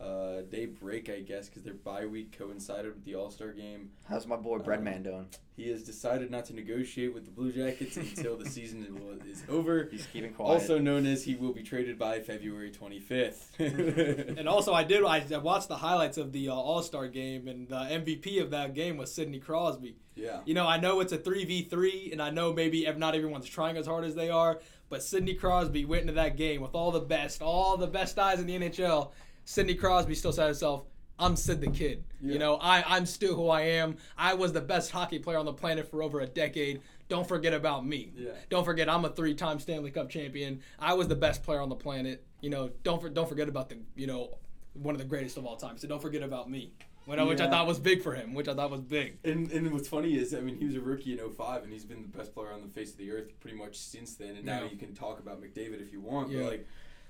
uh, 0.00 0.42
day 0.50 0.66
break, 0.66 1.08
I 1.08 1.20
guess, 1.20 1.48
because 1.48 1.62
their 1.62 1.74
bye 1.74 2.06
week 2.06 2.36
coincided 2.36 2.94
with 2.94 3.04
the 3.04 3.14
All 3.14 3.30
Star 3.30 3.52
Game. 3.52 3.90
How's 4.08 4.26
my 4.26 4.36
boy 4.36 4.58
Breadman 4.58 5.02
doing? 5.04 5.28
He 5.56 5.70
has 5.70 5.84
decided 5.84 6.32
not 6.32 6.46
to 6.46 6.52
negotiate 6.54 7.14
with 7.14 7.24
the 7.26 7.30
Blue 7.30 7.52
Jackets 7.52 7.96
until 7.96 8.36
the 8.36 8.48
season 8.50 8.82
is- 9.24 9.38
is 9.38 9.44
over. 9.48 9.88
He's 9.90 10.06
keeping 10.06 10.32
quiet. 10.34 10.48
Also 10.48 10.78
known 10.78 11.06
as 11.06 11.22
he 11.24 11.36
will 11.36 11.52
be 11.52 11.62
traded 11.62 11.96
by 11.98 12.18
February 12.20 12.72
25th. 12.72 13.44
And 14.38 14.48
also, 14.48 14.72
I 14.74 14.82
did. 14.84 15.04
I 15.04 15.24
I 15.32 15.38
watched 15.38 15.68
the 15.68 15.76
highlights 15.76 16.18
of 16.18 16.32
the 16.32 16.48
uh, 16.48 16.54
All 16.54 16.82
Star 16.82 17.06
game, 17.08 17.46
and 17.48 17.68
the 17.68 17.76
MVP 17.76 18.42
of 18.42 18.50
that 18.50 18.74
game 18.74 18.96
was 18.96 19.14
Sidney 19.14 19.38
Crosby. 19.38 19.96
yeah. 20.16 20.40
You 20.44 20.54
know, 20.54 20.66
I 20.66 20.78
know 20.78 21.00
it's 21.00 21.12
a 21.12 21.18
three 21.18 21.44
v 21.44 21.62
three, 21.62 22.10
and 22.12 22.20
I 22.20 22.30
know 22.30 22.52
maybe 22.52 22.84
not 22.96 23.14
everyone's 23.14 23.46
trying 23.48 23.76
as 23.76 23.86
hard 23.86 24.04
as 24.04 24.14
they 24.16 24.30
are, 24.30 24.60
but 24.88 25.02
Sidney 25.02 25.34
Crosby 25.34 25.84
went 25.84 26.02
into 26.02 26.14
that 26.14 26.36
game 26.36 26.60
with 26.60 26.74
all 26.74 26.90
the 26.90 27.00
best, 27.00 27.42
all 27.42 27.76
the 27.76 27.86
best 27.86 28.18
eyes 28.18 28.40
in 28.40 28.46
the 28.46 28.58
NHL. 28.58 29.12
Sidney 29.44 29.74
Crosby 29.74 30.14
still 30.14 30.32
said 30.32 30.42
to 30.42 30.46
himself, 30.48 30.84
"I'm 31.18 31.36
Sid 31.36 31.60
the 31.60 31.70
Kid. 31.70 32.04
Yeah. 32.20 32.32
You 32.32 32.38
know, 32.38 32.56
I 32.56 32.82
I'm 32.96 33.06
still 33.06 33.34
who 33.34 33.48
I 33.48 33.62
am. 33.62 33.96
I 34.16 34.34
was 34.34 34.52
the 34.52 34.60
best 34.60 34.90
hockey 34.90 35.18
player 35.18 35.38
on 35.38 35.44
the 35.46 35.52
planet 35.52 35.90
for 35.90 36.02
over 36.02 36.20
a 36.20 36.26
decade. 36.26 36.80
Don't 37.08 37.26
forget 37.28 37.52
about 37.52 37.86
me. 37.86 38.12
Yeah. 38.16 38.30
Don't 38.48 38.64
forget 38.64 38.88
I'm 38.88 39.04
a 39.04 39.10
three-time 39.10 39.60
Stanley 39.60 39.90
Cup 39.90 40.08
champion. 40.08 40.60
I 40.78 40.94
was 40.94 41.06
the 41.08 41.16
best 41.16 41.42
player 41.42 41.60
on 41.60 41.68
the 41.68 41.74
planet. 41.76 42.24
You 42.40 42.50
know, 42.50 42.70
don't 42.82 43.00
for, 43.00 43.08
don't 43.10 43.28
forget 43.28 43.48
about 43.48 43.68
the 43.68 43.78
you 43.96 44.06
know 44.06 44.38
one 44.74 44.94
of 44.94 44.98
the 44.98 45.06
greatest 45.06 45.36
of 45.36 45.44
all 45.46 45.56
time. 45.56 45.78
So 45.78 45.86
don't 45.88 46.02
forget 46.02 46.22
about 46.22 46.50
me." 46.50 46.72
Which 47.06 47.18
I- 47.18 47.22
which 47.24 47.40
I 47.42 47.50
thought 47.50 47.66
was 47.66 47.78
big 47.78 48.00
for 48.02 48.14
him, 48.14 48.32
which 48.32 48.48
I 48.48 48.54
thought 48.54 48.70
was 48.70 48.80
big. 48.80 49.18
And, 49.24 49.52
and 49.52 49.70
what's 49.74 49.88
funny 49.88 50.14
is, 50.16 50.32
I 50.34 50.40
mean, 50.40 50.56
he 50.56 50.64
was 50.64 50.74
a 50.74 50.80
rookie 50.80 51.12
in 51.12 51.18
05, 51.18 51.62
and 51.62 51.70
he's 51.70 51.84
been 51.84 52.00
the 52.00 52.08
best 52.08 52.32
player 52.34 52.50
on 52.50 52.62
the 52.62 52.68
face 52.68 52.92
of 52.92 52.96
the 52.96 53.10
earth 53.12 53.38
pretty 53.40 53.58
much 53.58 53.76
since 53.76 54.14
then. 54.14 54.36
And 54.36 54.44
now 54.46 54.62
you 54.64 54.78
can 54.78 54.94
talk 54.94 55.18
about 55.18 55.38
McDavid 55.42 55.82
if 55.82 55.92
you 55.92 56.00
want, 56.00 56.30
Yeah. 56.30 56.38
but 56.44 56.48
like, 56.50 56.66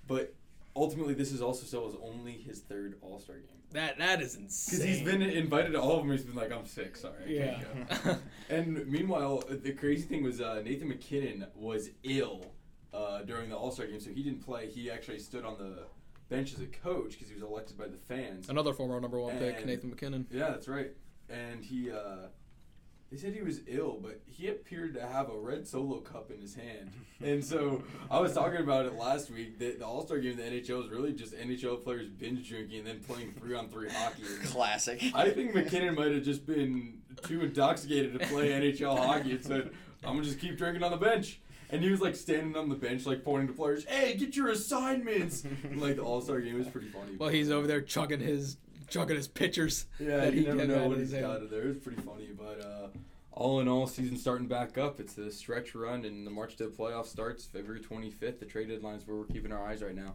but 0.08 0.34
ultimately, 0.76 1.14
this 1.14 1.32
is 1.32 1.40
also 1.42 1.64
still 1.66 1.86
his 1.86 1.96
only 2.02 2.32
his 2.32 2.60
third 2.60 2.96
All 3.02 3.18
Star 3.18 3.36
game 3.36 3.58
That 3.72 3.98
that 3.98 4.20
is 4.20 4.34
insane. 4.36 4.78
because 4.80 4.84
he's 4.96 5.02
been 5.04 5.22
invited 5.22 5.72
to 5.72 5.80
all 5.80 5.98
of 5.98 6.02
them. 6.06 6.10
He's 6.12 6.24
been 6.24 6.34
like, 6.36 6.52
I'm 6.52 6.66
sick, 6.66 6.96
sorry, 6.96 7.14
I 7.26 7.28
Yeah. 7.28 7.60
can't 7.88 8.04
go. 8.04 8.16
And 8.50 8.86
meanwhile, 8.86 9.42
the 9.48 9.72
crazy 9.72 10.02
thing 10.02 10.22
was 10.22 10.40
uh, 10.40 10.60
Nathan 10.64 10.88
MacKinnon 10.88 11.46
was 11.54 11.90
ill 12.02 12.52
uh, 12.92 13.22
during 13.22 13.48
the 13.50 13.56
All 13.56 13.70
Star 13.70 13.86
game, 13.86 14.00
so 14.00 14.10
he 14.10 14.22
didn't 14.22 14.44
play. 14.44 14.68
He 14.68 14.90
actually 14.90 15.18
stood 15.18 15.44
on 15.44 15.56
the 15.58 15.84
bench 16.28 16.54
as 16.54 16.60
a 16.60 16.66
coach 16.66 17.12
because 17.12 17.28
he 17.28 17.34
was 17.34 17.42
elected 17.42 17.76
by 17.78 17.86
the 17.86 17.96
fans. 17.96 18.48
Another 18.48 18.72
former 18.72 19.00
number 19.00 19.18
one 19.20 19.36
pick, 19.38 19.64
Nathan 19.66 19.90
MacKinnon. 19.90 20.26
Yeah, 20.30 20.50
that's 20.50 20.68
right. 20.68 20.90
And 21.30 21.64
he, 21.64 21.90
uh, 21.90 22.28
they 23.14 23.20
said 23.20 23.34
he 23.34 23.42
was 23.42 23.60
ill, 23.68 23.98
but 24.02 24.20
he 24.26 24.48
appeared 24.48 24.94
to 24.94 25.06
have 25.06 25.30
a 25.30 25.38
red 25.38 25.66
solo 25.66 26.00
cup 26.00 26.32
in 26.32 26.40
his 26.40 26.54
hand. 26.54 26.90
And 27.22 27.44
so 27.44 27.84
I 28.10 28.18
was 28.18 28.32
talking 28.32 28.58
about 28.58 28.86
it 28.86 28.94
last 28.94 29.30
week 29.30 29.58
that 29.60 29.78
the 29.78 29.86
All 29.86 30.04
Star 30.04 30.18
game 30.18 30.32
in 30.32 30.36
the 30.38 30.42
NHL 30.42 30.84
is 30.84 30.90
really 30.90 31.12
just 31.12 31.32
NHL 31.32 31.82
players 31.84 32.08
binge 32.08 32.48
drinking 32.48 32.78
and 32.80 32.86
then 32.86 33.00
playing 33.00 33.32
three 33.38 33.54
on 33.54 33.68
three 33.68 33.88
hockey. 33.88 34.24
Classic. 34.46 35.00
I 35.14 35.30
think 35.30 35.54
MacKinnon 35.54 35.94
might 35.94 36.10
have 36.10 36.24
just 36.24 36.44
been 36.44 37.02
too 37.22 37.42
intoxicated 37.42 38.18
to 38.18 38.26
play 38.26 38.48
NHL 38.48 38.98
hockey 38.98 39.32
and 39.32 39.44
said, 39.44 39.70
I'm 40.02 40.14
gonna 40.14 40.24
just 40.24 40.40
keep 40.40 40.58
drinking 40.58 40.82
on 40.82 40.90
the 40.90 40.96
bench. 40.96 41.40
And 41.70 41.82
he 41.82 41.90
was 41.90 42.00
like 42.00 42.16
standing 42.16 42.56
on 42.56 42.68
the 42.68 42.74
bench, 42.74 43.06
like 43.06 43.24
pointing 43.24 43.48
to 43.48 43.54
players, 43.54 43.84
"Hey, 43.84 44.14
get 44.16 44.36
your 44.36 44.48
assignments!" 44.48 45.44
And, 45.44 45.80
like 45.80 45.96
the 45.96 46.02
All 46.02 46.20
Star 46.20 46.40
game 46.40 46.58
was 46.58 46.68
pretty 46.68 46.88
funny. 46.88 47.16
Well, 47.16 47.30
he's 47.30 47.50
over 47.50 47.66
there 47.66 47.80
chugging 47.80 48.20
his 48.20 48.58
chugging 48.88 49.16
his 49.16 49.28
pitchers. 49.28 49.86
yeah, 49.98 50.18
that 50.18 50.34
you 50.34 50.40
he 50.40 50.46
never 50.46 50.60
can 50.60 50.68
know 50.68 50.88
what 50.88 50.94
in 50.94 51.00
he's 51.00 51.10
his 51.10 51.20
got 51.20 51.42
of 51.42 51.50
there. 51.50 51.68
It's 51.68 51.84
pretty 51.84 52.00
funny, 52.02 52.30
but 52.36 52.60
uh, 52.60 52.88
all 53.32 53.60
in 53.60 53.68
all, 53.68 53.86
season 53.86 54.16
starting 54.16 54.46
back 54.46 54.78
up. 54.78 55.00
It's 55.00 55.14
the 55.14 55.30
stretch 55.30 55.74
run, 55.74 56.04
and 56.04 56.26
the 56.26 56.30
March 56.30 56.56
to 56.56 56.64
the 56.64 56.70
playoff 56.70 57.06
starts 57.06 57.44
February 57.44 57.80
25th. 57.80 58.38
The 58.38 58.46
trade 58.46 58.68
deadline 58.68 58.96
is 58.96 59.06
where 59.06 59.16
we're 59.16 59.24
keeping 59.24 59.52
our 59.52 59.66
eyes 59.66 59.82
right 59.82 59.94
now, 59.94 60.14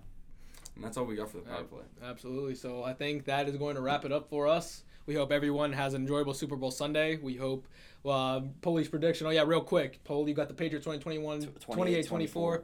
and 0.76 0.84
that's 0.84 0.98
all 0.98 1.06
we 1.06 1.16
got 1.16 1.30
for 1.30 1.38
the 1.38 1.44
power 1.44 1.64
play. 1.64 1.84
Absolutely. 2.04 2.56
So 2.56 2.84
I 2.84 2.94
think 2.94 3.26
that 3.26 3.48
is 3.48 3.58
going 3.58 3.76
to 3.76 3.82
wrap 3.82 4.06
it 4.06 4.12
up 4.12 4.30
for 4.30 4.48
us. 4.48 4.84
We 5.06 5.16
hope 5.16 5.32
everyone 5.32 5.74
has 5.74 5.96
an 5.96 6.02
enjoyable 6.02 6.34
Super 6.34 6.56
Bowl 6.56 6.72
Sunday. 6.72 7.18
We 7.18 7.36
hope 7.36 7.66
uh, 8.06 8.42
Police 8.62 8.88
prediction. 8.88 9.28
Oh 9.28 9.32
yeah, 9.32 9.44
real 9.44 9.62
quick. 9.62 10.04
Poll, 10.04 10.28
you 10.30 10.36
got 10.36 10.48
the 10.48 10.54
Patriots 10.54 10.86
2021 10.86 11.48
28 11.60 12.06
24. 12.06 12.64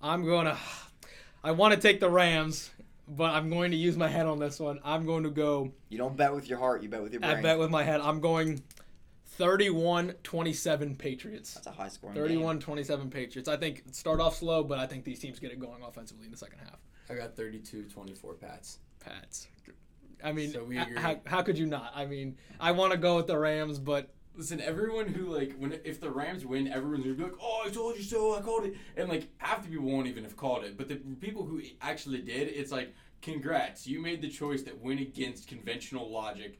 I'm 0.00 0.24
going 0.24 0.46
to 0.46 0.56
I 1.44 1.50
want 1.50 1.74
to 1.74 1.80
take 1.80 1.98
the 1.98 2.08
Rams, 2.08 2.70
but 3.16 3.30
I'm 3.34 3.50
going 3.50 3.70
to 3.70 3.76
use 3.76 3.96
my 3.96 4.08
head 4.08 4.26
on 4.26 4.38
this 4.38 4.58
one. 4.60 4.78
I'm 4.84 5.06
going 5.06 5.24
to 5.24 5.30
go 5.30 5.72
You 5.88 5.98
don't 5.98 6.16
bet 6.16 6.34
with 6.34 6.48
your 6.48 6.58
heart, 6.58 6.82
you 6.82 6.88
bet 6.88 7.02
with 7.02 7.12
your 7.12 7.20
brain. 7.20 7.36
I 7.36 7.42
bet 7.42 7.58
with 7.58 7.70
my 7.70 7.82
head. 7.82 8.00
I'm 8.00 8.20
going 8.20 8.62
31-27 9.38 10.98
Patriots. 10.98 11.54
That's 11.54 11.66
a 11.66 11.72
high 11.72 11.88
score. 11.88 12.12
31-27 12.12 13.10
Patriots. 13.10 13.48
I 13.48 13.56
think 13.56 13.82
start 13.92 14.20
off 14.20 14.36
slow, 14.36 14.62
but 14.64 14.78
I 14.78 14.86
think 14.86 15.04
these 15.04 15.18
teams 15.18 15.38
get 15.38 15.52
it 15.52 15.60
going 15.60 15.82
offensively 15.82 16.26
in 16.26 16.30
the 16.30 16.36
second 16.36 16.58
half. 16.58 16.78
I 17.10 17.14
got 17.14 17.36
32-24 17.36 18.40
Pats. 18.40 18.78
Pats. 19.00 19.48
I 20.24 20.32
mean, 20.32 20.52
So 20.52 20.62
we 20.64 20.78
agree. 20.78 20.96
how, 20.96 21.16
how 21.26 21.42
could 21.42 21.58
you 21.58 21.66
not? 21.66 21.92
I 21.94 22.06
mean, 22.06 22.36
I 22.60 22.72
want 22.72 22.92
to 22.92 22.98
go 22.98 23.16
with 23.16 23.26
the 23.26 23.36
Rams, 23.36 23.78
but 23.78 24.08
Listen, 24.34 24.60
everyone 24.60 25.08
who 25.08 25.26
like 25.26 25.54
when 25.58 25.72
if 25.84 26.00
the 26.00 26.10
Rams 26.10 26.46
win, 26.46 26.66
everyone's 26.68 27.04
gonna 27.04 27.14
be 27.16 27.22
like, 27.24 27.34
"Oh, 27.40 27.64
I 27.66 27.70
told 27.70 27.96
you 27.96 28.02
so! 28.02 28.34
I 28.36 28.40
called 28.40 28.64
it!" 28.64 28.74
And 28.96 29.08
like 29.08 29.28
half 29.38 29.62
the 29.62 29.68
people 29.68 29.84
won't 29.86 30.06
even 30.06 30.24
have 30.24 30.36
called 30.36 30.64
it, 30.64 30.76
but 30.78 30.88
the 30.88 30.96
people 31.20 31.44
who 31.44 31.60
actually 31.82 32.22
did, 32.22 32.48
it's 32.48 32.72
like, 32.72 32.94
"Congrats! 33.20 33.86
You 33.86 34.00
made 34.00 34.22
the 34.22 34.30
choice 34.30 34.62
that 34.62 34.80
went 34.80 35.00
against 35.00 35.48
conventional 35.48 36.10
logic, 36.10 36.58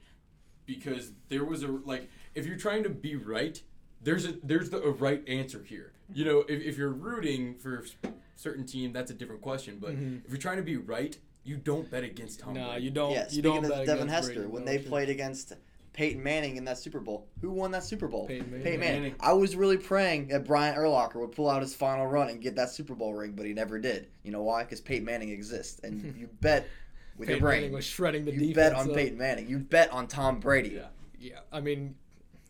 because 0.67 1.13
there 1.29 1.43
was 1.43 1.63
a 1.63 1.67
like 1.67 2.09
if 2.35 2.45
you're 2.45 2.57
trying 2.57 2.83
to 2.83 2.89
be 2.89 3.15
right, 3.15 3.59
there's 4.01 4.25
a 4.25 4.33
there's 4.43 4.69
the 4.69 4.81
a 4.83 4.91
right 4.91 5.27
answer 5.27 5.63
here. 5.63 5.93
You 6.13 6.25
know, 6.25 6.39
if, 6.47 6.61
if 6.61 6.77
you're 6.77 6.93
rooting 6.93 7.55
for 7.55 7.83
a 8.03 8.09
certain 8.35 8.67
team, 8.67 8.93
that's 8.93 9.09
a 9.09 9.15
different 9.15 9.41
question. 9.41 9.79
But 9.79 9.95
Mhm. 9.95 10.23
if 10.25 10.29
you're 10.29 10.37
trying 10.37 10.57
to 10.57 10.63
be 10.63 10.77
right, 10.77 11.17
you 11.43 11.57
don't 11.57 11.89
bet 11.89 12.03
against 12.03 12.39
Tom 12.41 12.53
Nah, 12.53 12.75
you 12.75 12.91
don't. 12.91 13.13
yeah, 13.13 13.27
you 13.31 13.41
don't 13.41 13.63
of 13.65 13.71
bet 13.71 13.87
Devin 13.87 14.09
Hester, 14.09 14.33
Brady, 14.35 14.47
when 14.47 14.63
no, 14.63 14.71
they 14.71 14.77
sure. 14.79 14.89
played 14.89 15.09
against 15.09 15.53
Peyton 15.93 16.21
Manning 16.23 16.57
in 16.57 16.65
that 16.65 16.77
Super 16.77 16.99
Bowl, 16.99 17.27
who 17.41 17.51
won 17.51 17.71
that 17.71 17.83
Super 17.83 18.07
Bowl? 18.07 18.27
Peyton 18.27 18.49
Manning. 18.49 18.63
Peyton 18.63 18.79
Manning. 18.79 19.01
Manning. 19.03 19.15
I 19.19 19.33
was 19.33 19.55
really 19.55 19.77
praying 19.77 20.29
that 20.29 20.45
Brian 20.45 20.75
Urlacher 20.75 21.15
would 21.15 21.31
pull 21.31 21.49
out 21.49 21.61
his 21.61 21.75
final 21.75 22.07
run 22.07 22.29
and 22.29 22.41
get 22.41 22.55
that 22.55 22.71
Super 22.71 22.95
Bowl 22.95 23.13
ring, 23.13 23.33
but 23.33 23.45
he 23.45 23.53
never 23.53 23.79
did. 23.79 24.07
You 24.23 24.31
know 24.31 24.41
why? 24.41 24.63
Because 24.63 24.81
Peyton 24.81 25.05
Manning 25.05 25.29
exists, 25.29 25.79
and 25.83 26.15
you 26.19 26.27
bet 26.41 26.67
with 27.17 27.27
Peyton 27.27 27.41
your 27.41 27.47
brain. 27.47 27.61
Manning 27.61 27.75
was 27.75 27.85
shredding 27.85 28.25
the 28.25 28.31
you 28.31 28.39
defense. 28.39 28.55
bet 28.55 28.73
on 28.73 28.89
up. 28.89 28.95
Peyton 28.95 29.17
Manning. 29.17 29.47
You 29.47 29.59
bet 29.59 29.91
on 29.91 30.07
Tom 30.07 30.39
Brady. 30.39 30.69
Yeah. 30.69 30.87
Yeah, 31.19 31.39
I 31.53 31.61
mean, 31.61 31.95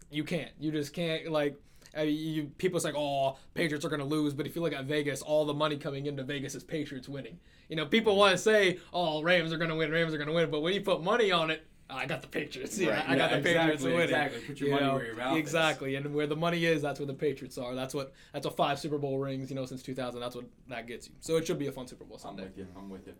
you 0.09 0.23
can't. 0.23 0.49
You 0.59 0.71
just 0.71 0.93
can't. 0.93 1.31
Like, 1.31 1.61
you 2.01 2.51
people 2.57 2.79
say, 2.79 2.91
"Oh, 2.95 3.37
Patriots 3.53 3.85
are 3.85 3.89
going 3.89 3.99
to 3.99 4.05
lose," 4.05 4.33
but 4.33 4.47
if 4.47 4.55
you 4.55 4.63
look 4.63 4.73
at 4.73 4.85
Vegas, 4.85 5.21
all 5.21 5.45
the 5.45 5.53
money 5.53 5.77
coming 5.77 6.07
into 6.07 6.23
Vegas 6.23 6.55
is 6.55 6.63
Patriots 6.63 7.07
winning. 7.07 7.39
You 7.69 7.75
know, 7.75 7.85
people 7.85 8.15
want 8.15 8.31
to 8.31 8.37
say, 8.39 8.79
"Oh, 8.91 9.21
Rams 9.21 9.53
are 9.53 9.57
going 9.57 9.69
to 9.69 9.75
win. 9.75 9.91
Rams 9.91 10.11
are 10.11 10.17
going 10.17 10.27
to 10.27 10.33
win," 10.33 10.49
but 10.49 10.61
when 10.61 10.73
you 10.73 10.81
put 10.81 11.03
money 11.03 11.31
on 11.31 11.51
it, 11.51 11.67
I 11.95 12.05
got 12.05 12.21
the 12.21 12.27
Patriots. 12.27 12.77
Yeah, 12.77 12.89
Right. 12.91 13.09
I 13.09 13.15
got 13.15 13.31
Yeah, 13.31 13.37
the 13.37 13.43
Patriots 13.43 13.83
exactly, 13.83 13.91
winning. 13.91 14.03
exactly. 14.09 14.41
Put 14.41 14.59
your 14.59 14.69
You 14.69 14.73
money 14.75 14.85
know, 14.87 14.93
where 14.95 15.05
your 15.05 15.15
mouth 15.15 15.33
is. 15.33 15.39
Exactly, 15.39 15.95
and 15.95 16.13
where 16.13 16.27
the 16.27 16.35
money 16.35 16.65
is, 16.65 16.81
that's 16.81 16.99
where 16.99 17.07
the 17.07 17.13
Patriots 17.13 17.57
are. 17.57 17.75
That's 17.75 17.93
what. 17.93 18.13
That's 18.33 18.45
what 18.45 18.55
five 18.55 18.79
Super 18.79 18.97
Bowl 18.97 19.17
rings. 19.19 19.49
You 19.49 19.55
know, 19.55 19.65
since 19.65 19.83
2000, 19.83 20.19
that's 20.19 20.35
what 20.35 20.45
that 20.69 20.87
gets 20.87 21.07
you. 21.07 21.13
So 21.19 21.37
it 21.37 21.45
should 21.47 21.59
be 21.59 21.67
a 21.67 21.71
fun 21.71 21.87
Super 21.87 22.03
Bowl 22.05 22.17
Sunday. 22.17 22.43
I'm 22.43 22.47
Sunday. 22.49 22.61
with 22.63 22.67
you. 22.75 22.81
I'm 22.81 22.89
with 22.89 23.07
you. 23.07 23.13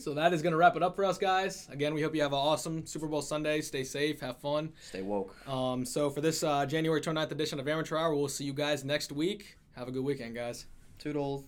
So 0.00 0.12
that 0.14 0.34
is 0.34 0.42
going 0.42 0.50
to 0.52 0.58
wrap 0.58 0.76
it 0.76 0.82
up 0.82 0.94
for 0.96 1.04
us, 1.06 1.16
guys. 1.16 1.66
Again, 1.72 1.94
we 1.94 2.02
hope 2.02 2.14
you 2.14 2.20
have 2.20 2.32
an 2.32 2.38
awesome 2.38 2.84
Super 2.86 3.06
Bowl 3.06 3.22
Sunday. 3.22 3.62
Stay 3.62 3.84
safe, 3.84 4.20
have 4.20 4.36
fun. 4.38 4.70
Stay 4.82 5.00
woke. 5.00 5.34
Um, 5.48 5.86
so 5.86 6.10
for 6.10 6.20
this 6.20 6.42
uh, 6.44 6.66
January 6.66 7.00
29th 7.00 7.30
edition 7.30 7.58
of 7.58 7.66
Amateur 7.66 7.96
Hour, 7.96 8.14
we'll 8.14 8.28
see 8.28 8.44
you 8.44 8.52
guys 8.52 8.84
next 8.84 9.12
week. 9.12 9.56
Have 9.76 9.88
a 9.88 9.90
good 9.90 10.04
weekend, 10.04 10.34
guys. 10.34 10.66
Toodles. 10.98 11.44